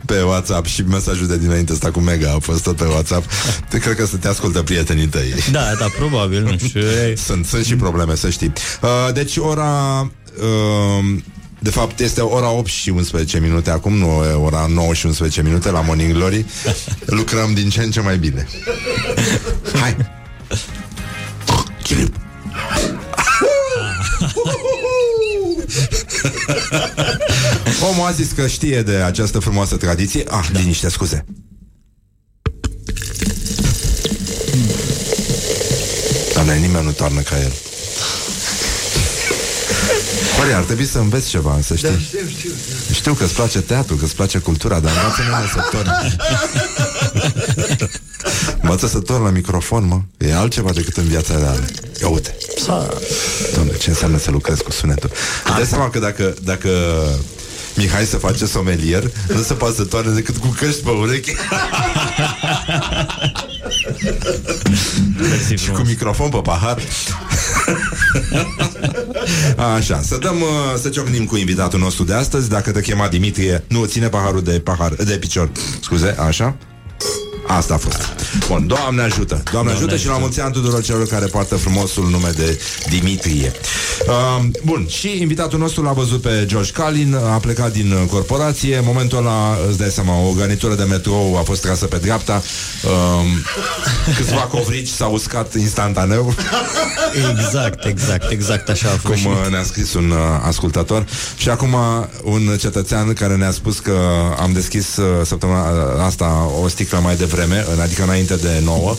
[0.05, 3.25] pe WhatsApp și mesajul de dinainte ăsta cu Mega a fost tot pe WhatsApp.
[3.69, 5.33] Te cred că să te ascultă prietenii tăi.
[5.51, 6.79] Da, da, probabil, nu știu.
[6.81, 8.53] e- Sunt, sunt și probleme, să știi.
[8.81, 10.09] Uh, deci ora...
[10.41, 11.17] Uh,
[11.59, 15.41] de fapt, este ora 8 și 11 minute acum, nu e ora 9 și 11
[15.41, 16.45] minute la Morning Glory.
[17.05, 18.47] Lucrăm din ce în ce mai bine.
[19.79, 19.95] Hai!
[21.83, 22.15] Chilip.
[27.89, 30.23] Omul a zis că știe de această frumoasă tradiție.
[30.27, 30.59] Ah, da.
[30.59, 31.25] liniște, scuze.
[36.33, 37.51] Doamne, nimeni nu toarnă ca el.
[40.39, 41.89] Păi, ar trebui să înveți ceva, să știi.
[41.89, 42.49] Da, știu, știu.
[42.93, 46.15] Știu că îți place teatru, că îți place cultura, dar învață-ne să torni.
[48.61, 50.01] Învață să torni la microfon, mă.
[50.27, 51.65] E altceva decât în viața reală.
[52.01, 52.35] Ia uite.
[53.53, 55.11] Doamne, ce înseamnă să lucrezi cu sunetul?
[55.45, 56.69] Îți dai seama că dacă, dacă
[57.75, 61.35] Mihai să face somelier, nu se poate să toarne decât cu căști pe urechi
[65.17, 65.87] Mersi și cu frumos.
[65.87, 66.81] microfon pe pahar.
[69.75, 72.49] Așa, să dăm, uh, să ciocnim cu invitatul nostru de astăzi.
[72.49, 75.49] Dacă te chema Dimitrie, nu, ține paharul de pahar, de picior.
[75.81, 76.55] Scuze, așa?
[77.47, 78.24] Asta a fost.
[78.47, 79.25] Bun, Doamne ajută.
[79.33, 82.59] Doamne, Doamne ajută, ajută și la mulți ani tuturor celor care poartă frumosul nume de
[82.89, 83.51] Dimitrie.
[84.07, 88.77] Uh, bun, și invitatul nostru l-a văzut pe George Carlin, a plecat din uh, corporație.
[88.77, 92.41] În momentul ăla, îți dai seama, o garnitură de metrou a fost trasă pe dreapta.
[92.83, 92.91] Uh,
[94.17, 96.33] câțiva covrici s-au uscat instantaneu.
[97.31, 99.03] Exact, exact, exact așa a fost.
[99.05, 100.17] cum și- uh, ne-a scris un uh,
[100.47, 101.05] ascultător
[101.37, 101.75] și acum
[102.23, 103.97] un cetățean care ne-a spus că
[104.39, 108.97] am deschis uh, săptămâna uh, asta o sticlă mai devreme, în- adică înainte de nouă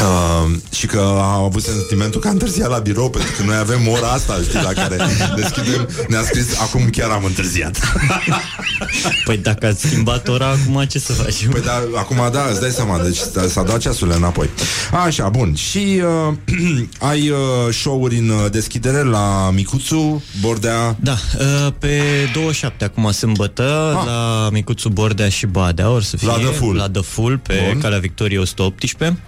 [0.00, 3.88] Uh, și că a avut sentimentul că a întârziat la birou pentru că noi avem
[3.88, 4.96] ora asta, știi, la care
[5.36, 5.88] deschidem.
[6.08, 7.78] Ne-a scris, acum chiar am întârziat.
[9.24, 11.50] Păi dacă ați schimbat ora, acum ce să facem?
[11.50, 14.48] Păi da, acum da, îți dai seama, deci s-a- s-a dat ceasurile înapoi.
[15.04, 15.54] Așa, bun.
[15.54, 16.34] Și uh,
[17.10, 17.36] ai uh,
[17.72, 22.00] show-uri în uh, deschidere la Micuțu, Bordea, Da, uh, pe
[22.32, 24.04] 27 acum sâmbătă Ah.
[24.06, 26.76] la Micuțu Bordea și Badea or să fie La The Full.
[26.76, 27.80] la The Full pe Bun.
[27.80, 29.18] Calea Victoriei 118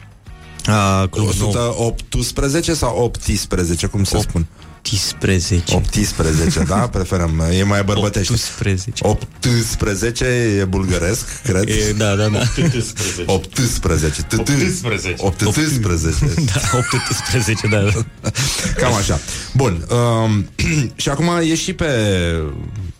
[0.71, 4.47] a, Club Nou 118 sau 18, cum se spun?
[4.83, 6.75] 18 18, da?
[6.93, 8.33] Preferăm, e mai bărbătește.
[8.33, 10.25] 18 18
[10.59, 11.69] e bulgăresc, cred.
[11.69, 12.93] E, da, da, da 18.
[13.27, 14.25] 18.
[14.37, 15.15] 18.
[15.19, 15.81] 18.
[16.53, 18.31] Da, 18, da, da.
[18.81, 19.21] Cam așa.
[19.55, 19.87] Bun.
[19.91, 20.49] Um,
[21.03, 21.87] și acum e și pe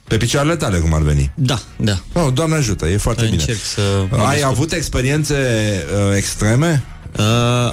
[0.05, 1.33] pe picioarele tale, cum ar veni.
[1.35, 3.37] Da, da Oh, Doamne ajută, e foarte bine.
[3.37, 4.53] Încerc să mă Ai descurc.
[4.53, 6.85] avut experiențe uh, extreme?
[7.19, 7.25] Uh,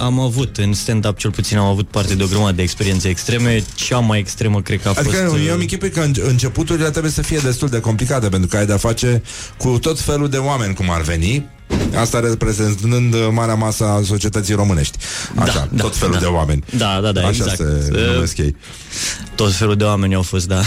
[0.01, 3.63] am avut, în stand-up cel puțin am avut parte de o grămadă de experiențe extreme
[3.75, 5.35] Cea mai extremă cred că a Adică fost...
[5.37, 8.57] eu uh, îmi închipui că în- începuturile trebuie să fie destul de complicate Pentru că
[8.57, 9.21] ai de-a face
[9.57, 11.49] cu tot felul de oameni cum ar veni
[11.95, 14.97] Asta reprezentând uh, marea masă a societății românești
[15.35, 16.19] Așa, da, tot felul da.
[16.19, 17.55] de oameni Da, da, da, Așa exact.
[17.57, 18.55] se Uh, numesc ei
[19.35, 20.59] Tot felul de oameni au fost, da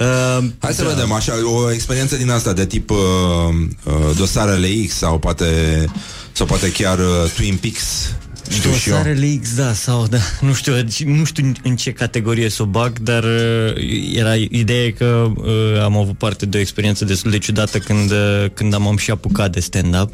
[0.00, 0.88] uh, Hai să da.
[0.88, 2.96] vedem, așa, o experiență din asta De tip uh,
[3.84, 5.84] uh, dosarele X Sau poate,
[6.32, 8.12] sau poate chiar uh, Twin Peaks
[8.50, 10.74] Știu și eu Dosarele X, da, sau da, nu știu,
[11.06, 13.72] nu știu în- în ce categorie să o bag, dar uh,
[14.14, 18.10] era ideea e că uh, am avut parte de o experiență destul de ciudată când,
[18.10, 20.10] uh, când am, am și apucat de stand-up.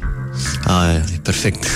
[0.63, 1.65] Aia, e perfect.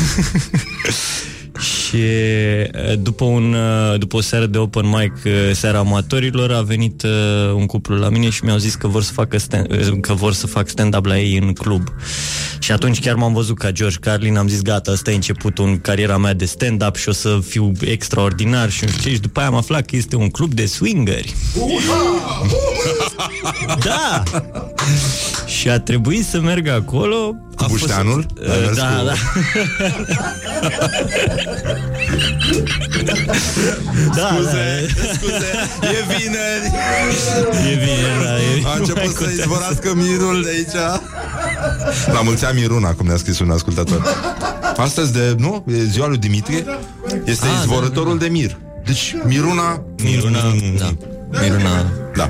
[1.62, 6.62] și uh, după, un, uh, după o seară de open mic, uh, seara amatorilor, a
[6.62, 10.00] venit uh, un cuplu la mine și mi-au zis că vor să facă stand, uh,
[10.02, 11.88] că vor să fac stand-up la ei în club.
[12.60, 15.80] Și atunci chiar m-am văzut ca George Carlin, am zis gata, asta e începutul în
[15.80, 19.10] cariera mea de stand-up și o să fiu extraordinar și nu știu ce.
[19.16, 21.36] Și după aia am aflat că este un club de swingeri.
[23.84, 24.24] da!
[25.52, 27.16] Și a trebuit să merg acolo.
[27.16, 28.26] Cu A fost- bușteanul?
[28.50, 29.14] Ai Uh, mers da, cu- da.
[34.16, 36.72] da, Scuze, scuze, e vineri
[37.52, 39.32] da, e bine, da, e, A nu mai început să contează.
[39.42, 40.74] izvorască mirul de aici
[42.14, 44.02] La mulți ani Miruna, cum ne-a scris un ascultător
[44.78, 45.64] Astăzi de, nu?
[45.68, 46.66] E ziua lui Dimitrie
[47.26, 50.40] Este Ah, izvorătorul de mir Deci Miruna Miruna,
[50.78, 50.94] da.
[51.40, 52.30] Miruna, Da,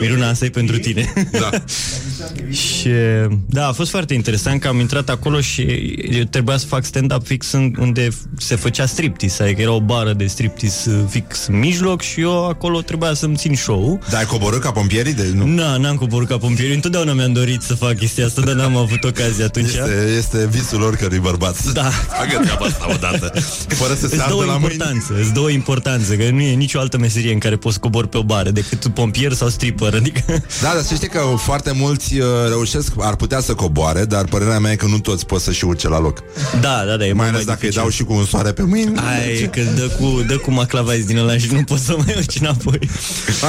[0.00, 1.12] Miruna, asta e pentru tine.
[1.30, 1.50] da.
[2.50, 2.88] Și
[3.46, 5.62] da, a fost foarte interesant că am intrat acolo și
[6.10, 8.08] eu trebuia să fac stand-up fix în, unde
[8.38, 12.48] se făcea striptease, adică era o bară de striptease uh, fix în mijloc și eu
[12.48, 15.14] acolo trebuia să-mi țin show Dar ai coborât ca pompierii?
[15.14, 15.46] De, nu.
[15.46, 19.04] Na, n-am coborât ca pompieri, întotdeauna mi-am dorit să fac chestia asta, dar n-am avut
[19.04, 19.66] ocazia atunci.
[19.66, 21.72] Este, este visul oricărui bărbat.
[21.72, 21.82] Da.
[21.88, 23.32] Facă treaba asta odată.
[23.68, 24.72] Fără să se Îți dă ardă o la mâini.
[24.72, 27.80] importanță, îți dă o importanță, că nu e nicio altă meserie în care poți să
[27.80, 30.20] cobori pe o bară decât pompier sau stripper, adică...
[30.62, 34.58] Da, dar să știi că foarte mulți uh, reușesc, ar putea să coboare, dar părerea
[34.58, 36.22] mea e că nu toți pot să și urce la loc.
[36.60, 37.80] Da, da, da, e Mai mult ales dacă îi dificil.
[37.80, 38.98] dau și cu un soare pe mâini.
[38.98, 42.38] Ai, că dă cu, dă cu maclavaiz din ăla și nu poți să mai urci
[42.40, 42.78] înapoi.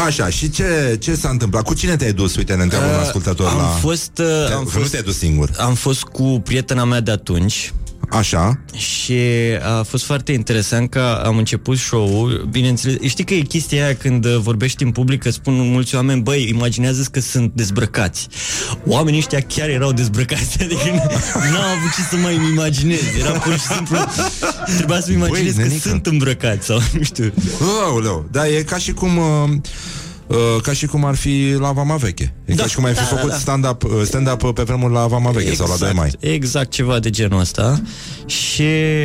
[0.06, 1.64] Așa, și ce, ce s-a întâmplat?
[1.64, 2.36] Cu cine te-ai dus?
[2.36, 3.64] Uite, ne întreabă un Uh, ascultător am la...
[3.64, 5.50] fost, uh, Te- am că fost- Nu te-ai dus singur.
[5.58, 7.74] Am fost cu prietena mea de atunci
[8.12, 8.60] Așa.
[8.76, 9.20] și
[9.80, 12.48] a fost foarte interesant că am început show-ul.
[12.52, 16.22] Bineînțeles, știi că e chestia aia când uh, vorbești în public, că spun mulți oameni,
[16.22, 18.28] băi, imaginează că sunt dezbrăcați.
[18.86, 20.82] Oamenii ăștia chiar erau dezbrăcați, adică
[21.52, 23.00] n-au avut ce să mai îmi imaginez.
[23.20, 23.98] Era pur și simplu,
[24.78, 25.90] trebuia să-mi imaginez că nenică.
[25.90, 27.34] sunt îmbrăcați sau nu știu.
[27.84, 29.18] Aoleu, da, e ca și cum...
[29.18, 29.50] Uh,
[30.32, 32.34] uh, ca și cum ar fi la Vama Veche.
[32.46, 33.36] E Da, ca și cum ai fi da, da, făcut da.
[33.38, 36.12] stand-up, uh, stand-up pe vremuri la Vama Veche sau la 2 mai.
[36.20, 37.82] Exact ceva de genul ăsta
[38.26, 38.64] Și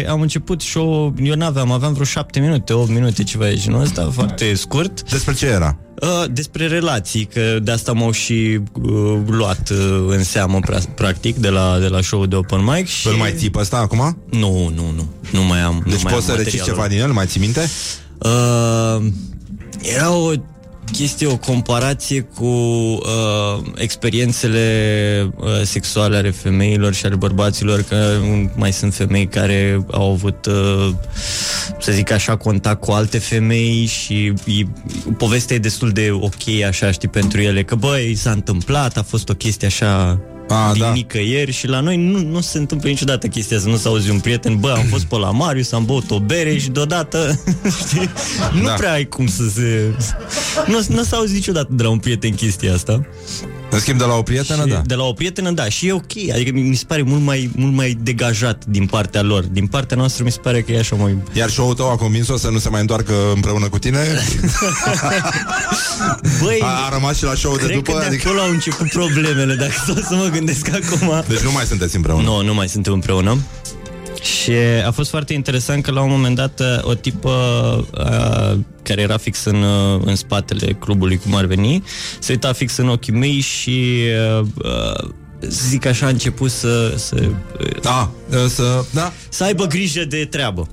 [0.08, 4.10] am început show Eu n-aveam, aveam vreo șapte minute, 8 minute Ceva de genul ăsta,
[4.12, 5.76] foarte scurt Despre ce era?
[6.02, 11.36] Uh, Despre relații Că de asta m-au și uh, luat uh, În seamă pra- practic
[11.36, 13.08] De la, de la show de open mic și...
[13.08, 14.18] Îl mai ții pe ăsta acum?
[14.30, 16.74] Nu, nu, nu Nu mai am nu Deci mai poți am să reciți materialul.
[16.74, 17.70] ceva din el, mai ții minte?
[18.18, 19.06] Uh,
[19.96, 20.30] era o
[20.92, 28.50] chestie, o comparație cu uh, experiențele uh, sexuale ale femeilor și ale bărbaților, că um,
[28.56, 30.94] mai sunt femei care au avut, uh,
[31.80, 34.66] să zic așa, contact cu alte femei și e,
[35.16, 39.28] povestea e destul de ok, așa, știi, pentru ele, că băi, s-a întâmplat, a fost
[39.28, 40.92] o chestie așa A, din da.
[40.92, 44.20] nicăieri și la noi nu, nu se întâmplă niciodată chestia să nu s auzi un
[44.20, 47.40] prieten, bă, am fost pe la Marius, am băut o bere și deodată,
[47.86, 48.10] știi,
[48.52, 48.72] nu Da.
[48.72, 49.94] prea ai cum să se...
[50.66, 53.06] Nu, nu s auzi niciodată de la un prieten chestia asta.
[53.70, 54.82] În schimb, de la o prietenă, și da.
[54.86, 57.50] De la o prietenă, da, și e ok, adică mi, mi se pare mult mai,
[57.56, 59.44] mult mai degajat din partea lor.
[59.44, 61.16] Din partea noastră mi se pare că e așa mai...
[61.32, 63.98] Iar show-ul tău a convins-o să nu se mai întoarcă împreună cu tine?
[66.42, 67.92] Băi, A, a rămas și la show de cred după?
[67.92, 68.28] că de Adică...
[68.28, 71.24] acolo au început problemele, dacă stau să mă gândesc acum.
[71.28, 72.22] Deci nu mai sunteți împreună?
[72.22, 73.38] Nu, nu mai suntem împreună.
[74.26, 74.52] Și
[74.86, 77.30] a fost foarte interesant că la un moment dat o tipă
[77.98, 81.84] uh, care era fix în, uh, în spatele clubului, cum ar veni,
[82.18, 84.02] se uita fix în ochii mei și
[84.38, 85.08] uh, uh,
[85.40, 87.28] să zic așa, a început să, să,
[87.82, 88.10] Da,
[88.48, 89.12] să, da.
[89.28, 90.68] să aibă grijă de treabă.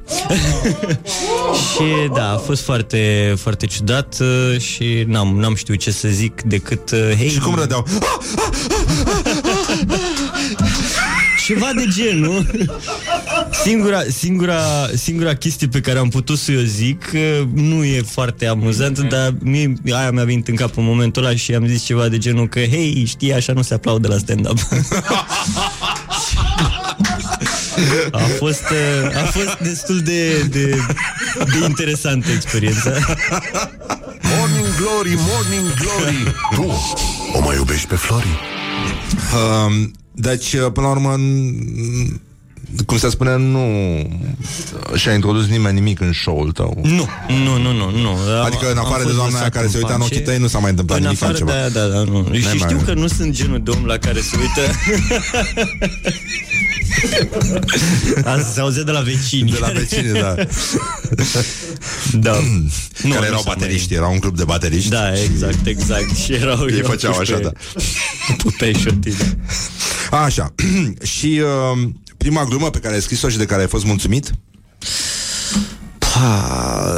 [1.70, 6.42] și da, a fost foarte, foarte ciudat uh, și n-am, n-am știut ce să zic
[6.42, 7.88] decât uh, hei, Și cum rădeau?
[11.46, 12.46] Ceva de genul.
[13.64, 18.46] Singura, singura, singura chestie pe care am putut să o zic uh, nu e foarte
[18.48, 22.08] amuzantă, dar mie, aia mi-a venit în cap în momentul ăla și am zis ceva
[22.08, 24.58] de genul că, hei, știi, așa nu se aplaudă la stand-up.
[28.12, 30.76] A fost, uh, a fost destul de, de,
[31.36, 32.92] de interesantă experiența.
[34.38, 36.74] Morning Glory, Morning Glory Tu
[37.34, 38.28] o mai iubești pe Flori?
[39.68, 42.22] Um, deci, până la urmă, n-
[42.86, 43.66] cum se spune, nu
[44.96, 46.80] și-a introdus nimeni nimic în show-ul tău.
[46.84, 48.10] Nu, nu, nu, nu, nu.
[48.10, 50.14] Am- Adică, în am afară de fost doamna aia lăsat care se uita în pace.
[50.14, 51.52] ochii tăi, nu s-a mai întâmplat În nimic afară altceva.
[51.52, 52.30] de aia, da, da, nu.
[52.34, 54.62] Și mai- știu că nu sunt genul de om la care se uită
[58.26, 60.36] Asta se auzea de la vecini De la vecini, da.
[62.14, 62.34] Da
[63.04, 64.90] Nu, care nu erau s-a mai- bateriști, era un club de bateriști.
[64.90, 67.52] Da, exact, exact Și erau Ei erau făceau puși așa, pe- da.
[68.38, 69.12] Puteai șoti
[70.12, 70.54] Așa.
[71.18, 71.42] și
[71.74, 71.88] uh,
[72.24, 74.32] prima glumă pe care ai scris-o și de care ai fost mulțumit?
[75.98, 76.94] Pa,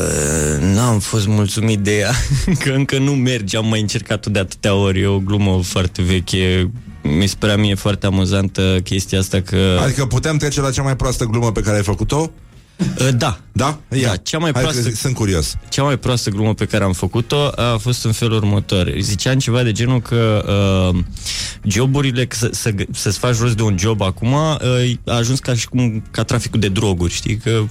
[0.60, 2.12] n-am fost mulțumit de ea
[2.64, 6.72] Că încă nu merge Am mai încercat-o de atâtea ori E o glumă foarte veche
[7.02, 9.80] Mi se părea mie foarte amuzantă chestia asta că...
[9.84, 12.32] Adică putem trece la cea mai proastă glumă pe care ai făcut-o?
[12.80, 13.80] Uh, Da, Da?
[13.92, 14.08] Ia.
[14.08, 15.56] Da, cea mai Hai proastă- că sunt curios.
[15.70, 18.94] Cea mai proastă glumă pe care am făcut-o a fost în felul următor.
[19.00, 20.46] Ziceam ceva de genul că
[20.94, 21.04] uh,
[21.64, 24.60] joburile, că să, să, să-ți faci rost de un job acum, uh,
[25.06, 27.38] a ajuns ca și cum ca traficul de droguri, știi?
[27.38, 27.64] Că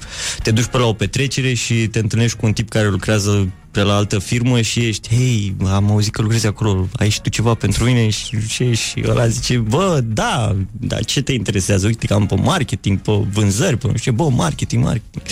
[0.43, 3.83] te duci pe la o petrecere și te întâlnești cu un tip care lucrează pe
[3.83, 7.55] la altă firmă și ești, hei, am auzit că lucrezi acolo, ai și tu ceva
[7.55, 8.09] pentru mine?
[8.09, 11.87] Și, și, și ăla zice, bă, da, dar ce te interesează?
[11.87, 15.23] Uite că am pe marketing, pe vânzări, pe nu știu, ce, bă, marketing, marketing.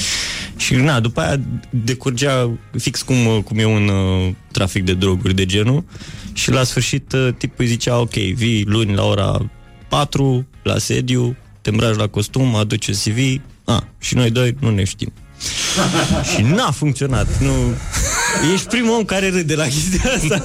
[0.57, 1.41] Și na, după aia
[1.71, 5.85] decurgea fix cum, uh, cum e un uh, trafic de droguri de genul
[6.33, 9.51] și la sfârșit uh, tipul îi zicea ok, vii luni la ora
[9.89, 14.71] 4 la sediu, te îmbraci la costum, aduci un CV, a, și noi doi nu
[14.71, 15.13] ne știm.
[16.35, 17.41] și n-a funcționat.
[17.41, 17.53] Nu...
[18.55, 20.43] Ești primul om care râde la chestia asta.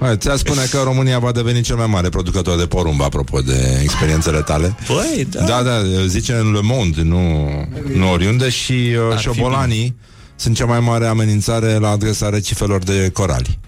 [0.00, 3.80] Hai, ți-a spune că România va deveni cel mai mare producător de porumb, apropo de
[3.82, 4.76] experiențele tale.
[4.86, 5.44] Păi, da.
[5.44, 7.48] Da, da, zice în Le Monde, nu,
[7.94, 9.96] nu oriunde și uh, Ar fi șobolanii
[10.36, 13.58] sunt cea mai mare amenințare la adresa recifelor de corali.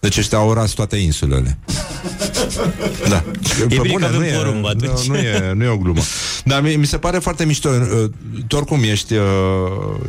[0.00, 1.58] Deci ăștia au ras toate insulele.
[3.08, 3.24] Da.
[3.70, 5.06] E bine că avem nu, e, porumb nu, atunci.
[5.06, 6.00] nu, e, nu e o glumă.
[6.44, 7.68] Dar mi, mi se pare foarte mișto.
[7.68, 8.10] uh,
[8.46, 9.22] Tu oricum ești, uh,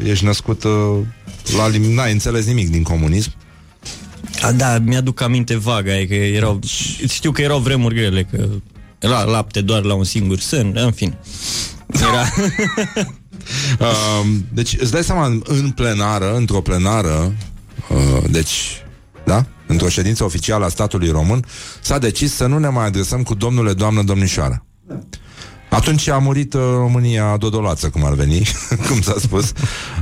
[0.04, 0.72] ești născut uh,
[1.58, 3.32] la lim- n-ai înțeles nimic din comunism.
[4.41, 6.60] A, da, mi-aduc aminte vag, adică erau,
[7.08, 8.48] știu că erau vremuri grele, că
[9.00, 11.16] la lapte doar la un singur sân, în fin.
[12.02, 12.22] Era...
[13.80, 17.34] Uh, deci îți dai seama în- în plenară, într-o plenară,
[17.89, 18.84] uh, deci,
[19.26, 19.45] da?
[19.68, 21.45] Într-o ședință oficială a statului român,
[21.82, 24.65] s-a decis să nu ne mai adresăm cu domnule, doamnă, domnișoară.
[25.70, 28.47] Atunci a murit uh, România dodolață, cum ar veni,
[28.88, 29.45] cum s-a spus.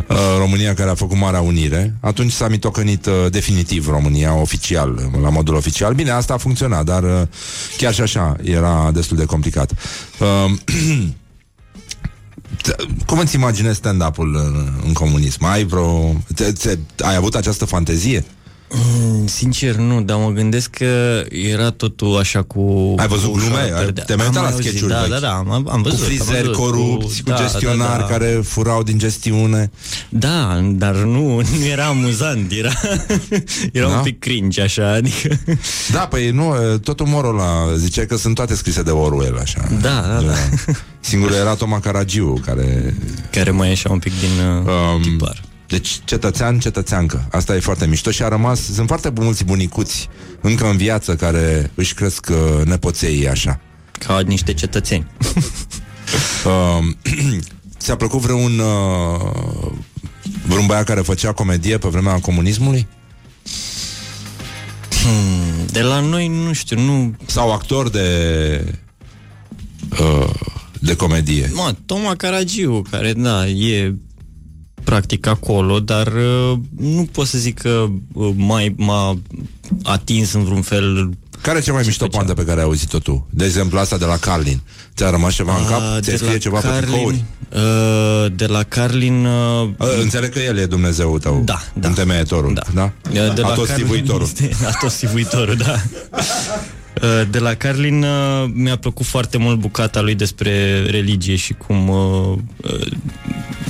[0.10, 1.96] Uh, România care a făcut Marea Unire.
[2.00, 5.94] Atunci s-a mitocănit uh, definitiv România, oficial, la modul oficial.
[5.94, 7.22] Bine, asta a funcționat, dar uh,
[7.78, 9.72] chiar și așa era destul de complicat.
[10.20, 10.52] Uh,
[13.06, 15.46] Cum îți imaginezi stand-up-ul în, în comunism?
[15.46, 16.16] Ai vreo...
[16.36, 18.20] Te, te, ai avut această fantezie?
[18.20, 18.45] Mm,
[19.26, 22.94] Sincer, nu, dar mă gândesc că era totul așa cu...
[22.98, 23.48] Ai văzut cu glume?
[23.54, 24.04] ușoară Ai- perdea.
[24.04, 25.10] te-ai mai Am uitat la auzit, sketch-uri Da, vechi?
[25.10, 26.00] da, da, am, am Cu văzut.
[26.00, 28.06] am frizeri văzut, corupți, cu da, gestionari da, da, da.
[28.06, 29.72] care furau din gestiune.
[30.10, 32.72] Da, dar nu, nu era amuzant, era,
[33.72, 33.96] era Da?
[33.98, 35.40] un pic cringe, așa, adică...
[35.92, 36.54] Da, păi nu,
[36.84, 39.68] tot umorul ăla zice că sunt toate scrise de Orwell, așa.
[39.82, 40.34] Da, da, da.
[41.00, 42.94] Singurul era Toma Caragiu, care...
[43.32, 45.42] Care mai ieșea un pic din uh, Um, tipar.
[45.76, 50.10] Deci cetățean, cetățeancă Asta e foarte mișto și a rămas Sunt foarte mulți bunicuți
[50.42, 53.60] încă în viață Care își cresc uh, nepoței așa
[53.92, 55.08] Ca niște cetățeni.
[56.46, 56.86] uh,
[57.80, 59.72] Ți-a plăcut vreun uh,
[60.48, 62.88] Vreun băiat care făcea comedie Pe vremea comunismului?
[64.90, 67.16] Hmm, de la noi, nu știu, nu...
[67.26, 68.78] Sau actor de
[70.02, 70.34] uh,
[70.80, 73.94] De comedie Mă, Toma Caragiu, care, da, e
[74.86, 79.18] practic acolo, dar uh, nu pot să zic că uh, mai m-a
[79.84, 81.10] atins în vreun fel
[81.42, 82.18] Care e cea mai mișto făcea?
[82.18, 83.28] poantă pe care ai auzit-o tu?
[83.30, 84.62] De exemplu asta de la Carlin
[84.96, 85.94] Ți-a rămas ceva în Uh, cap?
[85.94, 87.24] de Ți-ai scrie la ceva pe Carlin, tricouri?
[87.54, 91.88] uh, De la Carlin uh, Uh, Înțeleg că el e Dumnezeu tău Da, da.
[91.88, 92.62] Întemeietorul Da.
[92.74, 92.92] da?
[93.10, 95.76] Uh, De la Atostivuitorul Carlin este- Atostivuitorul, da.
[97.02, 101.90] Uh, De la Carlin uh, mi-a plăcut foarte mult bucata lui despre religie și cum
[101.90, 102.88] uh, uh,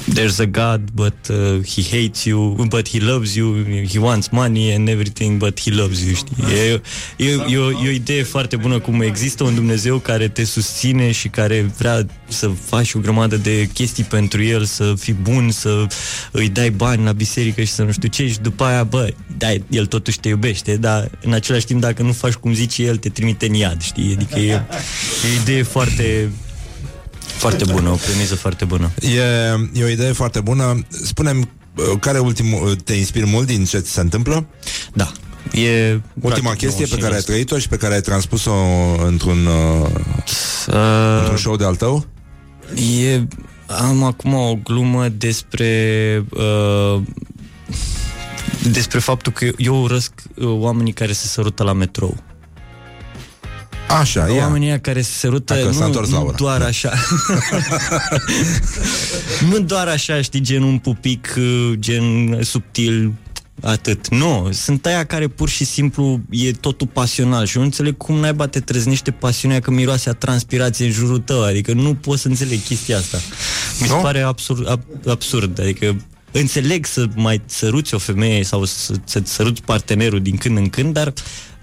[0.08, 4.72] there's a God, but uh, he hates you, but he loves you, he wants money
[4.72, 6.36] and everything, but he loves you, știi?
[6.54, 6.82] E,
[7.18, 11.12] e, e, o, e o idee foarte bună cum există un Dumnezeu care te susține
[11.12, 15.86] și care vrea să faci o grămadă de chestii pentru el, să fii bun, să
[16.32, 19.48] îi dai bani la biserică și să nu știu ce și după aia, bă, da,
[19.70, 23.10] el totuși te iubește, dar în același timp dacă nu faci cum zice el, te
[23.10, 24.14] trimite în iad, știi?
[24.16, 24.62] Adică e, e
[25.38, 26.32] o idee foarte
[27.28, 28.92] foarte bună, o premiză foarte bună.
[29.00, 33.80] E, e o idee foarte bună Spune-mi uh, care ultimul, te inspiri mult din ce
[33.80, 34.46] ți se întâmplă?
[34.94, 35.12] Da.
[35.52, 37.24] E Ultima practic chestie pe care ai 95%.
[37.26, 38.54] trăit-o și pe care ai transpus-o
[39.06, 39.88] într-un, uh,
[40.66, 42.06] într-un Uh, show de al tău?
[43.04, 43.28] e,
[43.68, 47.02] am acum o glumă despre uh,
[48.72, 52.18] despre faptul că eu urăsc uh, oamenii care se sărută la metrou.
[53.88, 54.44] Așa, ia.
[54.44, 56.36] Oamenii ăia care se sărută Dacă s-a nu, întors nu Laura.
[56.38, 56.94] doar așa
[59.50, 63.14] Nu doar așa, știi, gen un pupic uh, Gen subtil
[63.62, 64.10] Atât.
[64.10, 68.16] Nu, sunt aia care pur și simplu e totul pasional și eu nu înțeleg cum
[68.16, 72.28] naiba te treznește pasiunea că miroase a transpirație în jurul tău, adică nu pot să
[72.28, 73.18] înțeleg chestia asta.
[73.82, 74.00] Mi se Nu?
[74.02, 75.96] pare absurd, ab, absurd, adică
[76.32, 80.94] înțeleg să mai săruți o femeie sau să, să săruți partenerul din când în când,
[80.94, 81.14] dar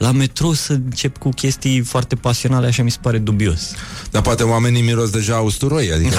[0.03, 3.70] la metrou să încep cu chestii foarte pasionale, așa mi se pare dubios.
[4.11, 6.16] Dar poate oamenii miros deja usturoi Adică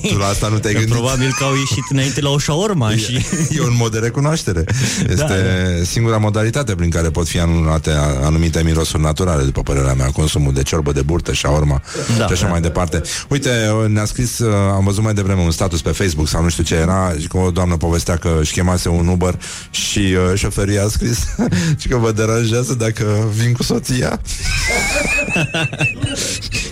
[0.00, 2.38] tu, tu la asta nu te-ai Că gândit Probabil că au ieșit înainte la o
[2.38, 3.26] shawarma și...
[3.56, 4.64] E un mod de recunoaștere.
[5.08, 5.84] Este Da, da.
[5.84, 7.90] singura modalitate prin care pot fi anulate
[8.22, 11.82] anumite mirosuri naturale, după părerea mea, consumul de ciorbă de burtă, șaorma
[12.18, 12.50] Da, și așa da.
[12.50, 13.02] mai departe.
[13.28, 13.50] Uite,
[13.88, 16.74] ne-a scris, uh, am văzut mai devreme un status pe Facebook sau nu știu ce
[16.74, 19.38] era, și că o doamnă povestea că își chemase un Uber
[19.70, 21.18] și uh, șoferii a scris
[21.80, 24.20] și că vă deranjează dacă vin cu soția.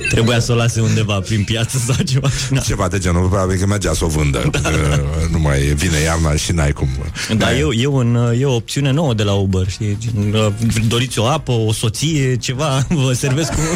[0.09, 2.29] Trebuia să o lase undeva prin piață sau ceva.
[2.51, 2.61] Na.
[2.61, 4.49] Ceva de genul, probabil că mergea să o vândă.
[4.51, 4.71] Da, da.
[5.31, 6.89] Nu mai vine iarna și n-ai cum.
[7.37, 9.69] Da, e, e, un, e o opțiune nouă de la Uber.
[9.69, 9.99] Știi?
[10.01, 10.53] Gen, uh,
[10.89, 13.61] Doriți o apă, o soție, ceva, vă servesc cu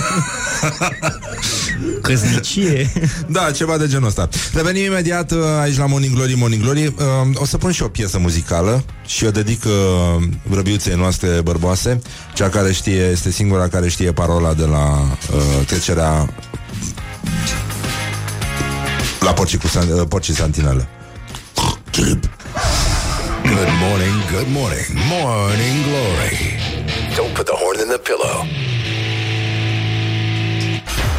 [2.03, 2.93] căsnicie.
[3.27, 4.29] Da, ceva de genul ăsta.
[4.55, 6.87] Revenim imediat uh, aici la Morning Glory, Morning Glory.
[6.87, 6.95] Uh,
[7.35, 12.01] O să pun și o piesă muzicală și o dedic uh, vrăbiuței noastre bărboase,
[12.35, 16.35] cea care știe, este singura care știe parola de la uh, trecerea
[19.21, 20.89] la porcii, cu san, uh, porcii santinele.
[23.43, 26.39] Good morning, good morning, morning glory.
[27.17, 28.72] Don't put the horn in the pillow.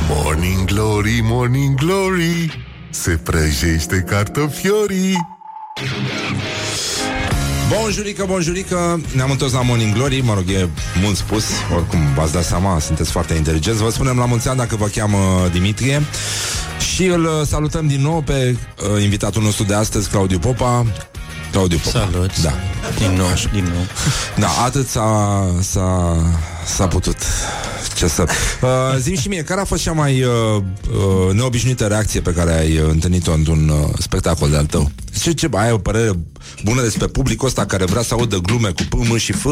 [0.09, 5.27] Morning Glory, Morning Glory Se prăjește cartofiorii.
[7.69, 10.69] Bonjurică, bonjurică Ne-am întors la Morning Glory Mă rog, e
[11.01, 11.43] mult spus
[11.75, 13.81] Oricum, v-ați dat seama, sunteți foarte inteligenți.
[13.81, 16.01] Vă spunem la mulți ani dacă vă cheamă Dimitrie
[16.93, 18.57] Și îl uh, salutăm din nou Pe
[18.95, 20.85] uh, invitatul nostru de astăzi, Claudiu Popa.
[21.51, 21.99] Claudiu Popa.
[21.99, 22.41] Salut.
[22.41, 22.53] Da,
[22.97, 23.85] Din nou, din nou.
[24.35, 26.15] da atât s-a, s-a,
[26.65, 27.17] s-a putut
[27.95, 28.25] ce să...
[28.61, 28.69] Uh,
[28.99, 32.77] zim și mie, care a fost cea mai uh, uh, neobișnuită reacție pe care ai
[32.77, 34.91] uh, întâlnit-o într-un uh, spectacol de-al tău?
[35.21, 36.11] Ce, ce, ai o părere
[36.63, 39.45] bună despre publicul ăsta care vrea să audă glume cu P, M și F?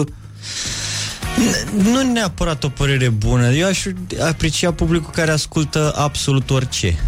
[1.92, 3.52] Nu neapărat o părere bună.
[3.52, 3.84] Eu aș
[4.20, 7.00] aprecia publicul care ascultă absolut orice.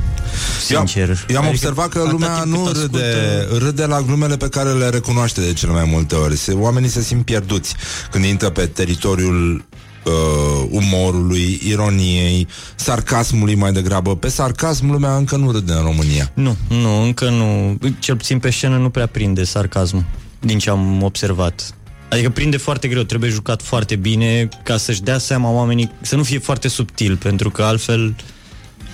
[0.65, 1.09] Sincer.
[1.09, 4.01] Eu, eu am Adică observat că atâta lumea timp nu cât râde, ascultă- râde la
[4.01, 6.37] glumele pe care le recunoaște de cele mai multe ori.
[6.37, 7.75] Se, oamenii se simt pierduți
[8.11, 9.65] când intră pe teritoriul
[10.05, 14.15] uh, umorului, ironiei, sarcasmului mai degrabă.
[14.15, 16.31] Pe sarcasm lumea încă nu râde în România.
[16.33, 17.77] Nu, nu, încă nu.
[17.99, 20.05] Cel puțin pe scenă nu prea prinde sarcasmul,
[20.39, 21.75] din ce am observat.
[22.09, 26.23] Adică prinde foarte greu, trebuie jucat foarte bine ca să-și dea seama oamenii, să nu
[26.23, 28.15] fie foarte subtil, pentru că altfel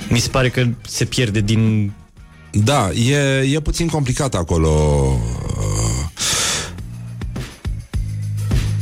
[0.10, 1.94] mi se pare că se pierde din...
[2.52, 3.16] Da, e,
[3.54, 4.70] e puțin complicat acolo.
[4.70, 6.10] Uh,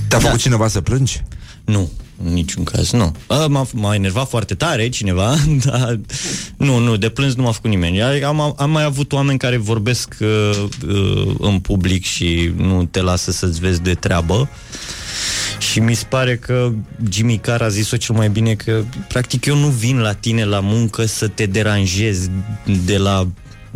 [0.08, 1.24] Te-a făcut cineva să plângi?
[1.66, 1.92] Nu,
[2.24, 3.16] în niciun caz, nu.
[3.28, 6.00] A, m-a, m-a enervat foarte tare cineva, dar
[6.58, 8.02] nu, nu, de plâns nu m-a făcut nimeni.
[8.02, 10.28] Adică Am, am mai avut oameni care vorbesc uh,
[10.88, 14.50] uh, în public și nu te lasă să-ți vezi de treabă.
[15.60, 16.72] Și mi se pare că
[17.10, 20.60] Jimmy Carr a zis-o cel mai bine că practic eu nu vin la tine la
[20.60, 22.30] muncă să te deranjez
[22.86, 23.28] de la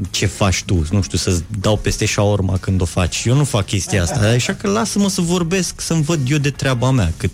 [0.10, 3.24] ce faci tu, nu știu, să-ți dau peste șaorma când o faci.
[3.26, 6.92] Eu nu fac chestia asta, așa că lasă-mă să vorbesc, să-mi văd eu de treaba
[6.92, 7.32] mea cât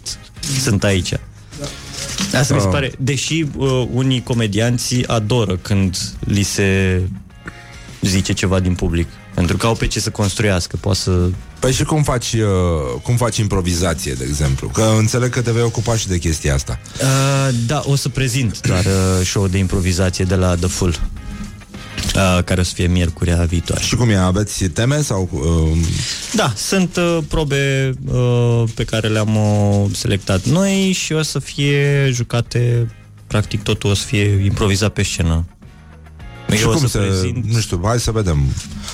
[0.62, 1.14] sunt aici.
[2.34, 2.72] Asta mi se Ah.
[2.74, 7.02] pare, deși uh, unii comedianți adoră când li se
[8.02, 11.30] zice ceva din public, pentru că au pe ce să construiască, poate să...
[11.60, 14.68] Păi și cum faci, uh, cum faci improvizație, de exemplu?
[14.68, 16.80] Că înțeleg că te vei ocupa și de chestia asta.
[17.02, 21.00] Uh, da, o să prezint doar uh, show de improvizație de la The Full.
[22.16, 23.84] Uh, care o să fie miercurea viitoare.
[23.84, 24.16] Și cum e?
[24.16, 25.30] Aveți teme sau...
[25.32, 25.78] Uh,
[26.36, 32.10] Da, sunt uh, probe uh, pe care le-am uh, selectat noi și o să fie
[32.12, 32.92] jucate,
[33.28, 35.46] practic totul o să fie improvizat pe scenă.
[36.52, 36.98] și Eu o cum să să...
[36.98, 38.40] prezint- Nu știu, hai să vedem.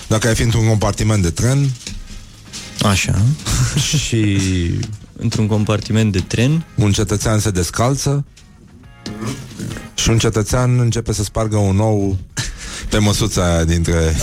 [0.07, 1.69] Dacă ai fi într-un compartiment de tren
[2.83, 3.21] Așa.
[4.05, 4.37] și
[5.17, 6.65] Într-un compartiment de tren.
[6.75, 8.25] un cetățean se descalță
[9.95, 12.17] și un cetățean începe să spargă un ou
[12.93, 14.15] pe măsuța aia dintre,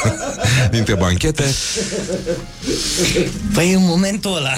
[0.70, 1.44] dintre banchete.
[3.54, 4.52] Păi în momentul ăla.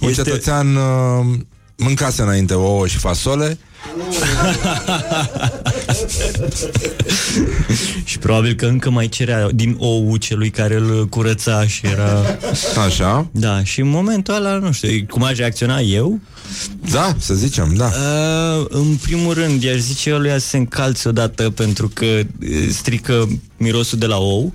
[0.00, 1.26] Un cetățean uh,
[1.76, 3.58] mâncase înainte ouă și fasole
[8.04, 12.22] și probabil că încă mai cerea din ou celui care îl curăța și era...
[12.86, 13.28] Așa.
[13.32, 16.20] Da, și în momentul ăla, nu știu, cum aș reacționa eu?
[16.90, 17.84] Da, să zicem, da.
[18.58, 22.68] Uh, în primul rând, i-aș zice eu lui să se încalțe odată pentru că uh,
[22.70, 24.52] strică mirosul de la ou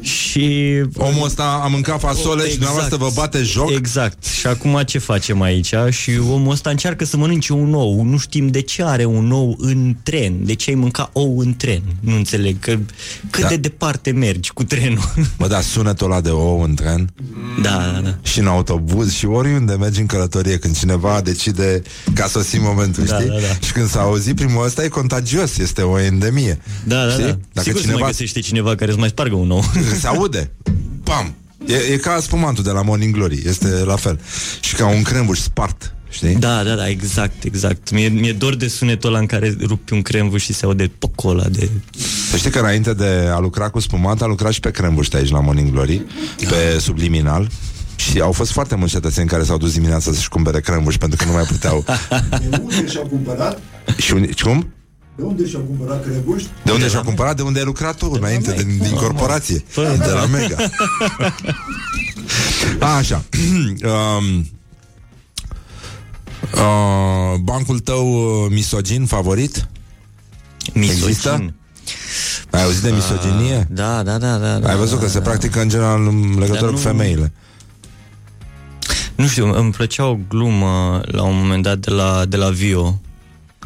[0.00, 0.50] și...
[0.96, 3.70] Omul ăsta a mâncat fasole și dumneavoastră vă bate joc?
[3.70, 4.24] Exact.
[4.24, 5.74] Și acum ce facem aici?
[5.90, 8.02] Și omul ăsta încearcă să mănânce un ou.
[8.04, 10.44] Nu știm de ce are un ou în tren.
[10.44, 11.82] De ce ai mânca ou în tren?
[12.00, 12.58] Nu înțeleg.
[12.58, 12.78] Că,
[13.30, 13.48] cât Da.
[13.48, 15.12] de departe mergi cu trenul?
[15.38, 17.12] Bă, da, sunetul ăla de ou în tren
[17.62, 18.14] Da, da, da.
[18.22, 21.82] și în autobuz și oriunde mergi în călătorie când cineva decide
[22.14, 23.28] ca să sim momentul, Da, știi?
[23.28, 23.66] da, da.
[23.66, 26.58] Și când s-a auzit primul ăsta e contagios, este o endemie.
[26.84, 27.24] Da, da, Știi?
[27.24, 27.38] da.
[27.52, 29.64] Dacă Sigur să cineva mai găsește cineva care să mai spargă un ou.
[30.00, 30.50] se aude,
[31.04, 31.34] pam!
[31.66, 34.20] E, e ca spumantul de la Morning Glory, este la fel.
[34.60, 36.34] Și ca un crembuș spart, știi?
[36.34, 37.90] Da, da, da, exact, exact.
[37.90, 41.44] Mi-e, mi-e dor de sunetul ăla în care rupi un cremvuș și se aude pocola
[41.44, 41.70] de...
[42.30, 45.30] Să știi că înainte de a lucra cu spumat, a lucrat și pe crembuș aici
[45.30, 46.02] la Morning Glory,
[46.48, 47.48] pe subliminal.
[47.96, 51.24] Și au fost foarte mulți cetățeni care s-au dus dimineața să-și cumpere crembuși pentru că
[51.24, 51.84] nu mai puteau.
[52.50, 53.58] De unde și-au cumpărat?
[53.96, 54.72] și un, cum?
[55.16, 56.48] De unde și-au cumpărat crebuști?
[56.62, 57.36] De unde și-au cumpărat?
[57.36, 59.64] De unde ai lucrat tu, înainte, din, din corporație.
[59.74, 60.56] De la Mega.
[62.78, 63.24] A, așa.
[63.34, 64.46] um,
[66.54, 69.68] uh, bancul tău uh, misogin favorit?
[70.72, 71.06] Există?
[71.06, 71.54] Misogin.
[72.50, 73.66] Ai auzit de misoginie?
[73.70, 74.58] Da, da, da, da.
[74.58, 75.24] da Ai văzut că da, se da.
[75.24, 77.20] practică în general în legătură Dar cu nu- femeile.
[77.20, 77.30] Nu
[79.28, 83.00] știu, îmi plăcea o glumă la un moment dat de la, de la Vio.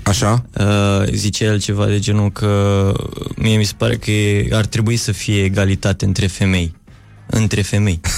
[0.03, 0.45] Așa?
[0.59, 2.93] Uh, zice el ceva de genul că
[3.37, 6.75] mie mi se pare că e, ar trebui să fie egalitate între femei.
[7.27, 8.01] Între femei.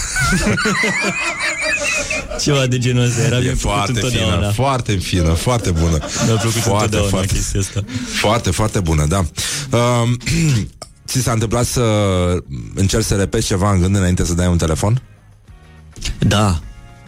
[2.40, 3.22] ceva de genul ăsta.
[3.22, 4.36] Era E mi-a plăcut foarte întotdeauna.
[4.36, 5.98] fină, foarte fină, foarte bună.
[6.26, 7.84] Mi-a plăcut foarte, întotdeauna foarte, chestia asta.
[8.22, 9.24] foarte, foarte bună, da.
[9.76, 10.16] Um,
[11.08, 11.82] ți s-a întâmplat să
[12.74, 15.02] încerci să repeți ceva în gând înainte să dai un telefon?
[16.18, 16.60] Da.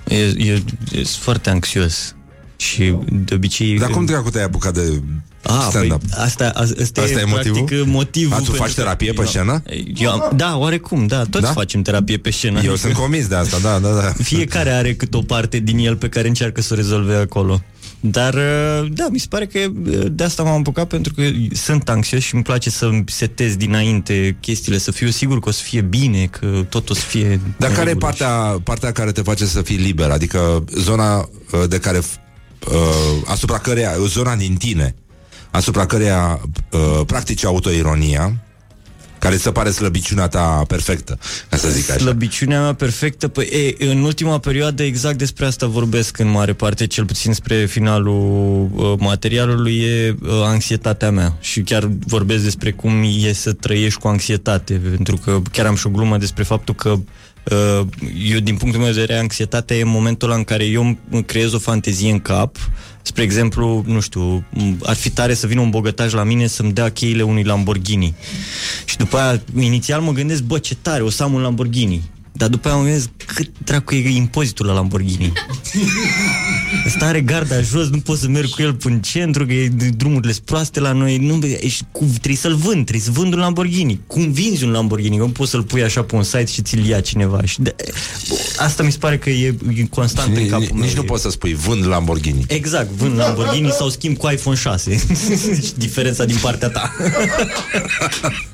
[0.09, 0.63] E, e,
[0.93, 2.15] e foarte anxios.
[2.57, 3.79] Și de obicei...
[3.79, 5.03] Dar cum dracu te-ai apucat de
[5.45, 6.01] Ah, stand-up?
[6.01, 7.65] Păi, asta, asta, Asta e, e motivul?
[7.65, 8.33] practic motivul.
[8.33, 9.63] A, tu pentru faci că- terapie pe eu- scenă?
[9.97, 11.51] Eu am, da, oarecum, da, toți Da?
[11.53, 12.61] facem terapie pe scenă.
[12.63, 14.13] Eu sunt convins de asta, da, da, da.
[14.23, 17.63] Fiecare are cât o parte din el pe care încearcă să o rezolve acolo.
[18.05, 21.23] Dar, uh, da, mi se pare că uh, de asta m-am apucat pentru că
[21.53, 25.63] sunt anxios și îmi place să setez dinainte chestiile, să fiu sigur că o să
[25.63, 27.41] fie bine, că tot o să fie...
[27.57, 28.07] Dar în care e regulă.
[28.07, 30.11] partea, partea care te face să fii liber?
[30.11, 31.29] Adică zona uh,
[31.69, 34.95] de care uh, asupra căreia, zona din tine
[35.51, 38.33] asupra căreia uh, practici autoironia
[39.23, 41.19] care ți se pare slăbiciunea ta perfectă,
[41.49, 41.99] ca să zic așa.
[41.99, 46.87] Slăbiciunea mea perfectă, păi, e, în ultima perioadă exact despre asta vorbesc în mare parte,
[46.87, 51.37] cel puțin spre finalul uh, materialului, e uh, anxietatea mea.
[51.41, 55.87] Și chiar vorbesc despre cum e să trăiești cu anxietate, pentru că chiar am și
[55.87, 57.87] o glumă despre faptul că uh,
[58.31, 61.53] eu, din punctul meu de vedere, anxietatea e momentul ăla în care eu îmi creez
[61.53, 62.57] o fantezie în cap,
[63.03, 66.73] Spre exemplu, nu știu, m- ar fi tare să vină un bogătaș la mine să-mi
[66.73, 68.15] dea cheile unui Lamborghini.
[68.85, 72.03] Și după aia, inițial mă gândesc, bă, ce tare, o să am un Lamborghini.
[72.43, 75.33] Dar după aia mă gândesc, cât dracu e impozitul la Lamborghini?
[76.87, 79.69] Ăsta are garda jos, nu pot să merg cu el până în centru, că e,
[79.97, 81.17] drumurile sunt proaste la noi.
[81.19, 84.01] Nu, bă, ești, cu, trebuie să-l vând, trebuie să vând un Lamborghini.
[84.07, 85.17] Cum vinzi un Lamborghini?
[85.17, 87.45] Că nu poți să-l pui așa pe un site și ți-l ia cineva.
[87.45, 87.75] Și de,
[88.29, 90.85] bă, asta mi se pare că e, e constant în capul meu.
[90.85, 92.45] Nici nu E- poți să spui vând Lamborghini.
[92.49, 94.97] Exact, vând Lamborghini sau schimb cu iPhone 6.
[95.67, 96.93] Și Diferența din partea ta.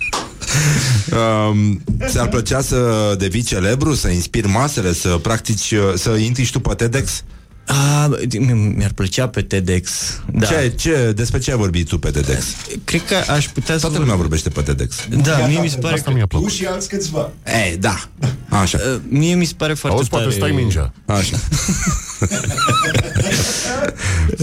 [1.51, 6.53] Um, ți-ar plăcea să devii celebru, să inspiri masele, să practici, uh, să intri și
[6.53, 7.23] tu pe TEDx?
[7.67, 8.07] A,
[8.39, 9.91] mi- mi-ar plăcea pe TEDx.
[10.33, 10.47] Da.
[10.47, 12.45] Ce, ce, despre ce ai vorbit tu pe TEDx?
[12.85, 13.81] Cred că aș putea să...
[13.81, 14.95] Toată lumea vorbește pe TEDx.
[15.23, 16.15] Da, mie mi se pare Asta că...
[16.17, 16.51] mi-a Tu plăcut.
[16.51, 17.31] și alți câțiva.
[17.67, 18.09] Ei, da.
[18.49, 18.79] Așa.
[18.95, 20.23] Uh, Mie mi se pare foarte Auzi, tare...
[20.23, 20.93] poate stai mingea.
[21.07, 21.37] Așa.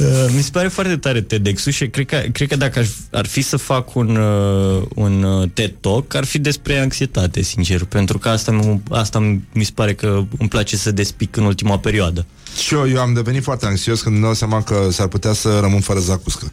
[0.06, 3.26] Uh, mi se pare foarte tare TEDx-ul și cred că, cred că dacă aș, ar
[3.26, 8.18] fi să fac un, uh, un uh, TED Talk, ar fi despre anxietate, sincer, pentru
[8.18, 9.20] că asta, mi- asta
[9.52, 12.26] mi se pare că îmi place să despic în ultima perioadă.
[12.56, 15.60] Și eu, eu am devenit foarte anxios când îmi dau seama că s-ar putea să
[15.60, 16.52] rămân fără zacuscă.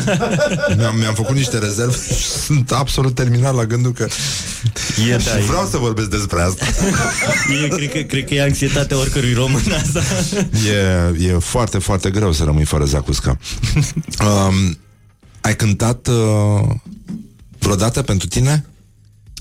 [0.76, 4.08] mi-am, mi-am făcut niște rezerve și sunt absolut terminat la gândul că
[5.08, 6.64] E, și da, e- vreau să vorbesc despre asta.
[7.64, 10.02] E, cred, că, cred că e anxietatea oricărui român asta.
[11.18, 13.38] E, e foarte, foarte greu să rămâi fără zacuscă.
[14.20, 14.78] Um,
[15.40, 16.70] ai cântat uh,
[17.58, 18.64] vreodată pentru tine?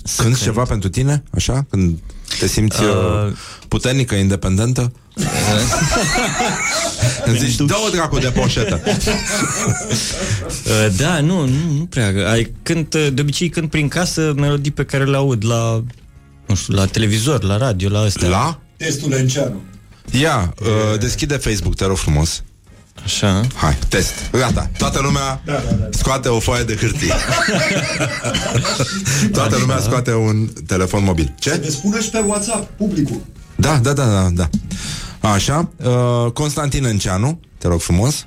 [0.03, 0.41] Cânti cânt.
[0.41, 1.23] ceva pentru tine?
[1.29, 1.65] Așa?
[1.69, 1.97] Când
[2.39, 3.33] te simți uh, Uh,
[3.67, 4.91] puternică, independentă?
[7.23, 8.81] Când zici, dă-o dracu de poșetă.
[8.85, 8.93] Uh,
[11.01, 12.31] da, nu, nu, nu prea.
[12.31, 15.83] Ai, cânt, uh, de obicei cânt prin casă melodii pe care le aud la,
[16.47, 18.29] nu știu, la televizor, la radio, la astea.
[18.29, 18.59] La?
[18.77, 19.61] Testul Lenceanu.
[20.11, 22.43] Ia, uh, deschide Facebook, te rog frumos.
[23.03, 23.41] Așa.
[23.55, 24.13] Hai, test.
[24.31, 24.69] Gata.
[24.77, 25.87] Toată lumea Da, da, da.
[25.91, 27.13] scoate o foaie de hârtie.
[29.31, 31.33] Toată lumea scoate un telefon mobil.
[31.39, 31.59] Ce?
[31.63, 33.21] Ne spune și pe WhatsApp, publicul.
[33.55, 34.49] Da, da, da, da, da.
[35.31, 38.25] Așa, uh, Constantin Înceanu, te rog frumos.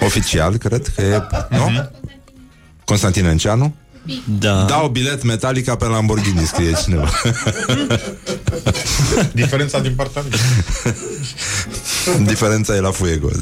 [0.00, 1.90] Oficial, cred că e, nu?
[2.84, 3.74] Constantin Înceanu.
[4.38, 4.62] Da.
[4.62, 7.08] Dau bilet Metallica pe Lamborghini, scrie cineva.
[9.32, 10.38] Diferența din partea lui.
[12.24, 13.28] Diferența e la Fuego.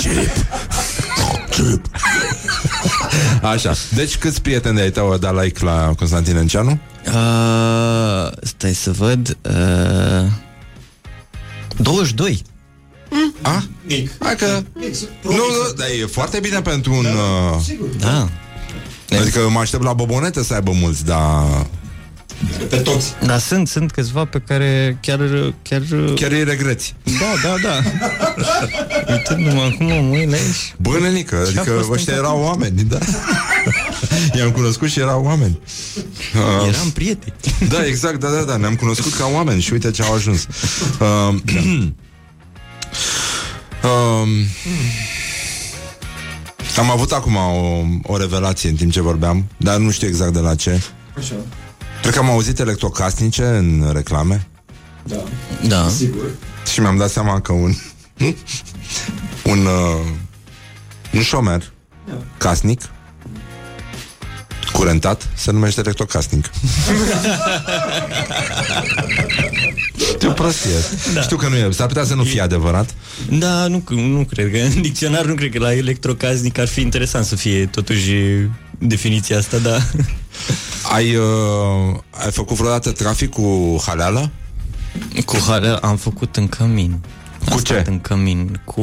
[0.00, 0.30] Chip.
[3.52, 6.78] Așa, deci câți prieteni ai tău au dat like la Constantin Înceanu?
[7.06, 9.36] Uh, stai să văd.
[9.42, 10.30] Uh,
[11.76, 12.42] 22.
[13.42, 13.64] A?
[13.86, 14.10] Mic.
[14.18, 14.62] Hai că...
[14.72, 14.94] Mic.
[15.22, 17.04] Nu, nu, dar e foarte bine pentru un...
[17.04, 17.88] Uh, Sigur.
[17.98, 18.28] Da.
[19.20, 21.66] Adică mă aștept la bobonete să aibă mulți, dar
[22.68, 23.14] Pe toți.
[23.26, 25.18] Dar sunt, sunt câțiva pe care chiar...
[25.62, 25.82] Chiar,
[26.14, 26.94] chiar îi regreți.
[27.04, 27.80] Da, da, da.
[29.12, 30.74] Uitându-mă acum mâine aici.
[30.76, 32.98] Bă, nenică, Ce-a adică fost ăștia în erau oameni, da.
[34.36, 35.58] I-am cunoscut și erau oameni.
[36.34, 37.34] Uh, Eram prieteni.
[37.68, 40.46] Da, exact, da, da, da, ne-am cunoscut ca oameni și uite ce au ajuns.
[41.00, 41.34] Uh,
[43.82, 44.28] um,
[46.78, 50.38] am avut acum o, o revelație în timp ce vorbeam, dar nu știu exact de
[50.38, 50.82] la ce.
[51.18, 51.34] Așa.
[52.04, 54.46] Cred că am auzit electrocasnice în reclame
[55.02, 55.22] Da.
[55.68, 55.88] Da.
[55.88, 56.24] Sigur.
[56.72, 57.72] și mi-am dat seama că un
[59.52, 60.06] un uh,
[61.12, 61.72] un șomer
[62.38, 62.80] casnic
[64.72, 66.50] curentat se numește electrocasnic.
[70.20, 70.70] Ce prostie.
[71.14, 71.20] Da.
[71.20, 71.70] Știu că nu e.
[71.70, 72.94] S-ar putea să nu fie adevărat.
[73.30, 77.24] Da, nu, nu cred că în dicționar nu cred că la electrocaznic ar fi interesant
[77.24, 78.12] să fie totuși
[78.78, 79.78] definiția asta, da.
[80.94, 84.30] Ai, uh, ai făcut vreodată trafic cu haleală?
[85.24, 87.04] Cu hale am făcut în cămin.
[87.44, 87.72] Cu Am ce?
[87.72, 88.80] stat în cămin, cu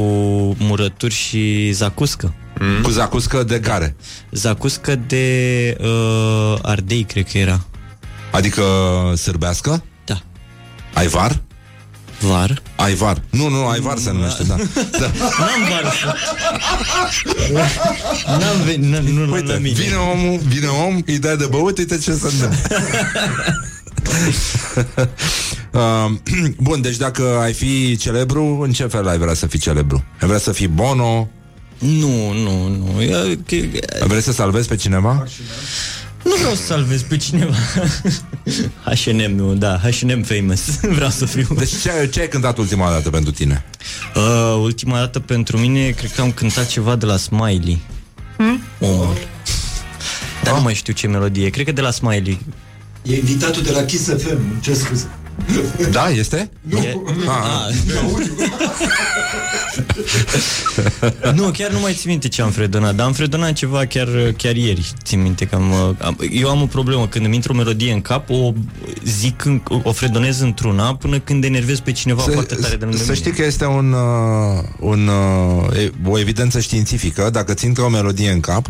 [0.57, 2.33] murături și zacuscă.
[2.59, 2.81] Mm.
[2.81, 3.95] Cu zacuscă de care?
[4.31, 7.65] Zacuscă de uh, ardei, cred că era.
[8.31, 8.63] Adică
[9.15, 9.83] sârbească?
[10.05, 10.21] Da.
[10.93, 11.41] Ai var?
[12.21, 12.61] Var?
[12.75, 13.21] Ai var.
[13.29, 14.55] Nu, nu, ai var se numește, da.
[14.99, 15.11] da.
[15.39, 16.15] N-am var.
[18.39, 19.73] N-am venit, n- nu l-am Uite, la mine.
[19.79, 22.51] vine omul, vine om, îi dai de băut, uite ce se întâmplă.
[25.71, 26.11] uh,
[26.67, 30.03] bun, deci dacă ai fi celebru, în ce fel ai vrea să fii celebru?
[30.21, 31.29] Ai vrea să fii Bono?
[31.77, 33.01] Nu, nu, nu.
[33.01, 33.55] Eu, că,
[34.01, 35.23] Ai vrea să salvezi pe cineva?
[36.23, 37.55] Nu vreau să salvez pe cineva.
[38.95, 40.79] H&M, nu, da, H&M famous.
[40.97, 41.47] vreau să fiu.
[41.57, 43.65] Deci ce, ce ai cântat ultima dată pentru tine?
[44.15, 47.81] Uh, ultima dată pentru mine, cred că am cântat ceva de la Smiley.
[48.37, 48.61] Hmm?
[48.79, 49.17] Omul.
[50.43, 51.49] Dar nu mai știu ce melodie.
[51.49, 52.39] Cred că de la Smiley.
[53.01, 55.09] E invitatul de la Kiss FM, ce scuze.
[55.91, 56.49] Da, este?
[56.69, 56.95] E...
[57.27, 57.73] Ah,
[61.35, 64.55] Nu, chiar nu mai țin minte ce am fredonat, dar am fredonat ceva chiar, chiar
[64.55, 64.93] ieri.
[65.03, 67.07] Țin minte că am, uh, am, eu am o problemă.
[67.07, 68.53] Când îmi intră o melodie în cap, o
[69.05, 73.03] zic, în, o fredonez într-una până când enervez pe cineva foarte tare de lângă să
[73.03, 73.15] mine.
[73.15, 77.29] știi că este un, uh, un, uh, e- o evidență științifică.
[77.31, 78.65] Dacă ți intră o melodie în cap,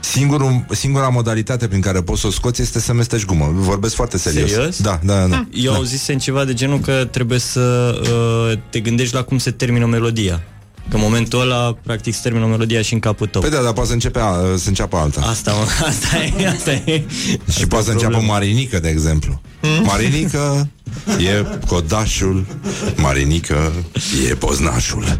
[0.00, 3.50] singurul, singura modalitate prin care poți să o scoți este să mestești gumă.
[3.54, 4.50] Vorbesc foarte serios.
[4.50, 4.80] Serios?
[4.80, 5.46] Da, da, da.
[5.52, 9.86] Eu auzisem ceva de genul că trebuie să uh, te gândești la cum se termină
[9.86, 10.42] melodia.
[10.88, 13.40] Că în momentul ăla, practic, se termină melodia și în capul tău.
[13.40, 15.20] Păi da, dar poate să, începe, a- să înceapă alta.
[15.20, 17.02] Asta, mă, asta e, asta e.
[17.58, 19.40] Și poate să înceapă Marinică, de exemplu.
[19.60, 19.84] Hmm?
[19.84, 20.68] Marinică
[21.18, 22.46] e codașul,
[22.96, 23.72] Marinică
[24.30, 25.18] e poznașul.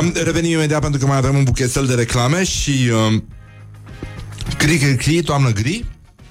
[0.00, 2.90] Um, revenim imediat pentru că mai avem un buchetel de reclame și...
[3.08, 3.24] Um,
[4.58, 5.84] cri, cri, cri, toamnă gri,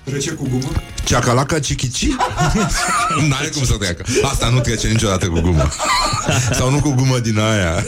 [0.03, 0.71] Trece cu gumă.
[1.03, 2.07] ceacalaca, cichici.
[3.27, 4.03] N-are cum să treacă.
[4.23, 5.69] Asta nu trece niciodată cu gumă.
[6.51, 7.85] Sau nu cu gumă din aia.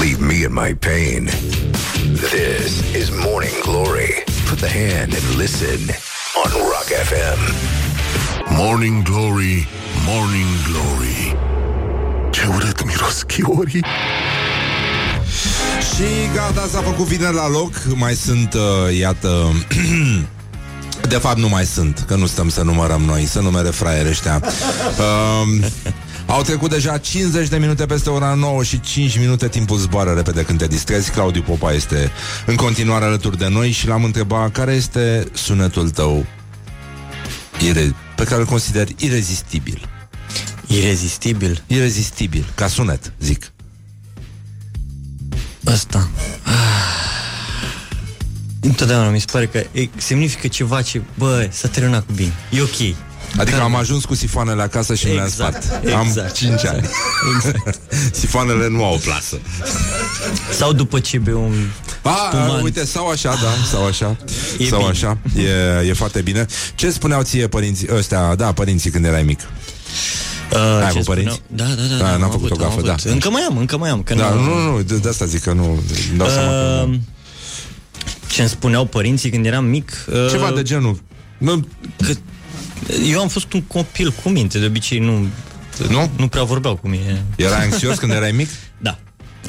[0.00, 1.30] Leave me in my pain.
[2.12, 2.72] This
[3.02, 4.24] is Morning Glory.
[4.48, 5.80] Put the hand and listen
[6.44, 7.54] on Rock FM.
[8.50, 9.68] Morning Glory,
[10.06, 11.36] Morning Glory
[12.30, 13.84] Ce urât miros chiorii
[15.96, 17.72] Și gata, s-a făcut vineri la loc.
[17.94, 19.52] Mai sunt, uh, iată
[21.08, 24.42] De fapt nu mai sunt Că nu stăm să numărăm noi Să numere fraiere ăștia.
[24.42, 25.64] Um,
[26.26, 30.42] Au trecut deja 50 de minute peste ora 9 Și 5 minute timpul zboară repede
[30.42, 31.10] când te distrezi.
[31.10, 32.10] Claudiu Popa este
[32.46, 36.26] în continuare alături de noi Și l-am întrebat care este sunetul tău
[37.64, 39.88] ire- Pe care îl consideri irezistibil?
[40.66, 41.62] Irezistibil.
[41.66, 43.52] Irezistibil, ca sunet, zic
[45.72, 46.08] Asta.
[48.60, 52.32] Întotdeauna mi se pare că e, semnifică ceva ce, bă, s-a terminat cu bine.
[52.50, 52.96] E ok.
[53.36, 55.94] Adică am ajuns cu sifoanele acasă și nu le-am Exact, spart.
[55.94, 56.32] Am exact.
[56.34, 56.88] 5 ani.
[57.36, 57.78] Exact.
[58.20, 59.38] Sifoanele nu au plasă.
[60.58, 61.54] Sau după ce bei un
[62.02, 62.62] A, spumant.
[62.62, 64.16] uite, sau așa, da, sau așa.
[64.58, 64.90] E sau bine.
[64.90, 65.18] așa.
[65.82, 66.46] E, e foarte bine.
[66.74, 69.40] Ce spuneau ție părinții ăștia, da, părinții când erai mic?
[70.52, 71.04] Uh, Ai ce avut spuneau?
[71.04, 71.40] părinți?
[71.46, 71.96] Da, da, da.
[71.96, 72.92] Da, da n-am am făcut avut, o gafă, am da.
[72.92, 73.04] avut.
[73.04, 74.02] Încă mai am, încă mai am.
[74.02, 75.64] Că Da, nu, nu, nu, de, de asta zic că nu
[76.10, 76.94] îmi dau seama că Uh,
[78.28, 79.90] ce îmi spuneau părinții când eram mic?
[80.12, 81.00] Uh, Ceva de genul.
[81.38, 81.66] Nu,
[81.96, 82.12] că
[83.10, 85.26] eu am fost un copil cu minte, de obicei nu,
[85.88, 86.10] Nu?
[86.16, 87.24] nu prea vorbeau cu mine.
[87.36, 88.48] Erai anxios când erai mic?
[88.78, 88.98] Da.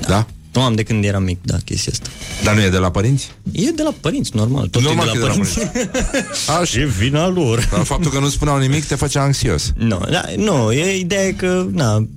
[0.08, 0.26] Da?
[0.54, 2.10] Nu am de când eram mic, da, chestia asta.
[2.44, 3.32] Dar nu e de la părinți?
[3.52, 4.68] E de la părinți, normal.
[4.68, 6.50] Tot Normal e că de e la de la părinți.
[6.62, 6.80] Așa.
[6.80, 7.70] E vina lor.
[7.72, 9.72] Dar faptul că nu spuneau nimic te făcea anxios.
[9.76, 12.08] Nu, da, nu, e ideea e că, na,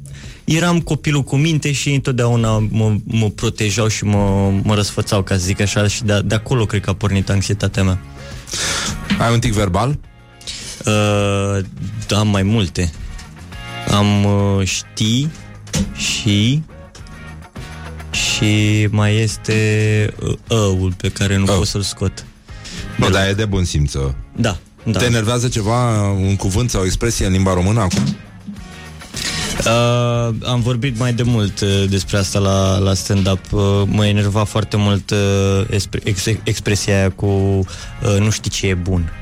[0.45, 5.35] eram copilul cu minte și ei întotdeauna mă, mă protejau și mă, mă răsfățau, ca
[5.35, 8.01] să zic așa, și de, de acolo cred că a pornit anxietatea mea.
[9.19, 9.99] Ai un tic verbal?
[10.87, 11.65] Uh,
[12.07, 12.93] da, am mai multe.
[13.91, 15.31] Am uh, știi
[15.97, 16.63] și
[18.13, 21.57] și mai este uh, ăul pe care nu Ău.
[21.57, 22.25] pot să-l scot.
[22.97, 23.95] Nu, dar e de bun simț.
[23.95, 24.11] uh.
[24.37, 24.99] Da, da.
[24.99, 28.17] Te enervează ceva, un cuvânt sau o expresie în limba română acum?
[29.67, 33.53] Uh, am vorbit mai de mult uh, despre asta la, la stand-up.
[33.53, 35.19] Uh, mă enerva foarte mult uh,
[35.71, 39.13] expre- ex- expresia aia cu uh, nu știi ce e bun.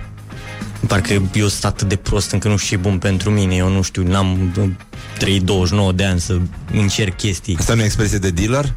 [0.86, 3.54] Parcă eu sunt atât de prost încă nu știu ce e bun pentru mine.
[3.54, 4.64] Eu nu știu, n-am uh,
[5.18, 6.38] trăit 29 de ani să
[6.72, 7.56] încerc chestii.
[7.58, 8.72] Asta nu e expresie de dealer?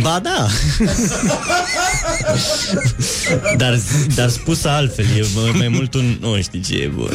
[0.00, 0.46] Ba da
[3.56, 3.78] dar,
[4.14, 7.10] dar spus altfel E mai- mai mult un Nu știi ce e bun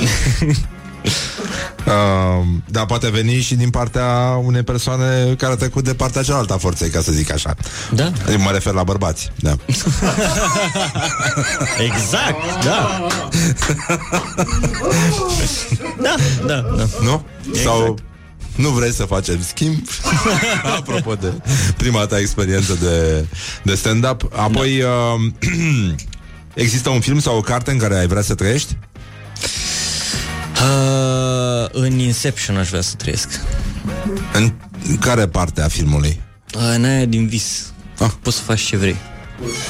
[1.86, 6.54] Uh, da, poate veni și din partea unei persoane care a trecut de partea cealaltă
[6.54, 7.56] a forței, ca să zic așa.
[7.92, 9.56] Da Mă refer la bărbați, da.
[11.94, 13.08] Exact, da
[16.02, 17.26] Da, da, da Nu?
[17.48, 17.64] Exact.
[17.64, 17.98] Sau
[18.56, 19.78] nu vrei să facem schimb?
[20.78, 21.34] Apropo de
[21.78, 23.26] prima ta experiență de,
[23.64, 24.30] de stand-up.
[24.36, 24.88] Apoi, Da.
[24.88, 25.32] uh,
[26.64, 28.78] există un film sau o carte în care ai vrea să trăiești?
[30.62, 33.30] Uh, în Inception aș vrea să trăiesc
[34.34, 34.52] În
[35.00, 36.22] care parte a filmului?
[36.56, 37.70] uh, În aia din vis
[38.00, 38.10] Ah.
[38.22, 38.96] Poți să faci ce vrei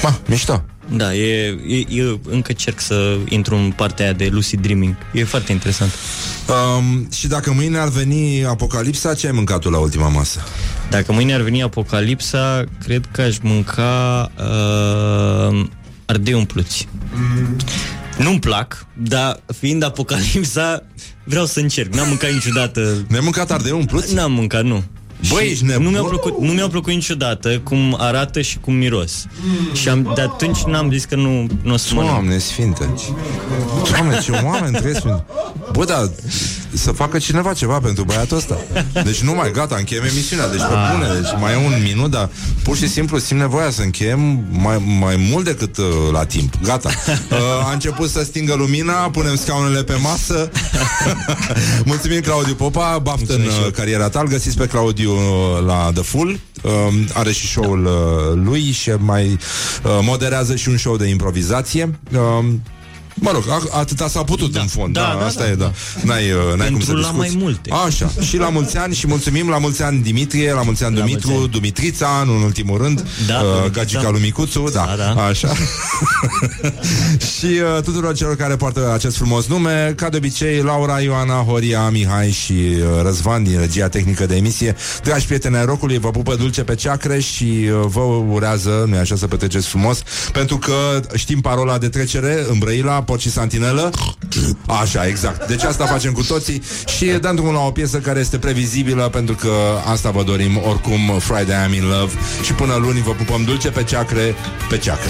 [0.03, 0.64] Ma, mișto.
[0.90, 5.24] Da, e, e, eu încă cerc să intru în partea aia de lucid dreaming E
[5.24, 5.91] foarte interesant
[6.78, 10.40] Um, și dacă mâine ar veni apocalipsa, ce ai mâncat tu la ultima masă?
[10.90, 15.66] Dacă mâine ar veni apocalipsa Cred că aș mânca uh,
[16.06, 17.56] Ardei umpluți Mm.
[18.18, 20.84] Nu-mi plac Dar fiind apocalipsa
[21.24, 21.94] Vreau să încerc.
[21.94, 23.06] N-am mâncat niciodată.
[23.08, 24.14] Ne-ai mâncat ardei umpluți?
[24.14, 24.84] N-am mâncat, nu
[25.30, 25.84] Băi, Și ești nebun?
[25.84, 29.26] nu mi-au plăcut, nu mi-au plăcut niciodată cum arată și cum miros.
[29.74, 32.12] Și am, de atunci n-am zis că nu, nu o să mănânc.
[32.14, 32.90] Doamne sfinte.
[33.92, 35.24] Doamne, ce oameni trăiesc prin-
[35.72, 36.10] Bă, dar
[36.74, 38.58] să facă cineva ceva pentru băiatul ăsta.
[39.04, 40.48] Deci nu mai, gata, încheiem emisiunea.
[40.50, 42.30] Deci pe bune, deci mai e un minut Dar
[42.64, 46.54] pur și simplu simt nevoia să încheiem Mai, mai mult decât uh, la timp.
[46.64, 46.90] Gata,
[47.32, 47.38] uh,
[47.68, 50.50] a început să stingă lumina Punem scaunele pe masă.
[51.86, 52.98] Mulțumim Claudiu Popa.
[53.04, 54.20] Baftă în uh, cariera ta.
[54.20, 56.40] Îl găsiți pe Claudiu uh, la The Full.
[56.64, 56.72] Uh,
[57.14, 61.99] Are și show-ul uh, lui Și mai uh, moderează și un show de improvizație.
[62.14, 62.45] Uh,
[63.20, 65.56] Mă rog, a, atâta s-a putut da, în fond da, da, da, Asta da, e,
[65.56, 65.72] da,
[66.04, 67.70] N-ai, uh, n-ai cum Pentru să la discuți mai multe.
[67.86, 71.02] Așa, și la mulți ani Și mulțumim la mulți ani Dimitrie La mulți ani La
[71.02, 71.52] Dumitru, mulți ani.
[71.52, 73.70] Dumitrița Nu în ultimul rând Da, uh, Dumitrița.
[73.80, 75.24] Gagica lui Micuțu da, Da, da.
[75.26, 75.52] Așa
[77.38, 81.90] Și uh, tuturor celor care poartă acest frumos nume Ca de obicei Laura, Ioana, Horia,
[81.90, 86.36] Mihai și uh, Răzvan Din regia tehnică de emisie Dragi prieteni ai rocului, vă pupă
[86.36, 90.02] dulce pe ceacre Și uh, vă urează Nu-i așa să petreceți frumos
[90.34, 93.91] Pentru că știm parola de trecere În Brăila, porci și santinelă.
[94.82, 95.48] Așa, exact.
[95.48, 96.61] Deci asta facem cu toții
[96.98, 99.52] Și dăm drumul la o piesă care este previzibilă Pentru că
[99.91, 102.14] asta vă dorim oricum Friday I'm in love.
[102.44, 104.36] Și până luni vă pupăm dulce pe ceacre
[104.69, 105.10] Pe ceacre.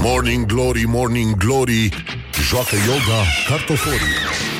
[0.00, 1.88] Morning Glory, Morning Glory
[2.48, 4.55] Joacă yoga cartoforii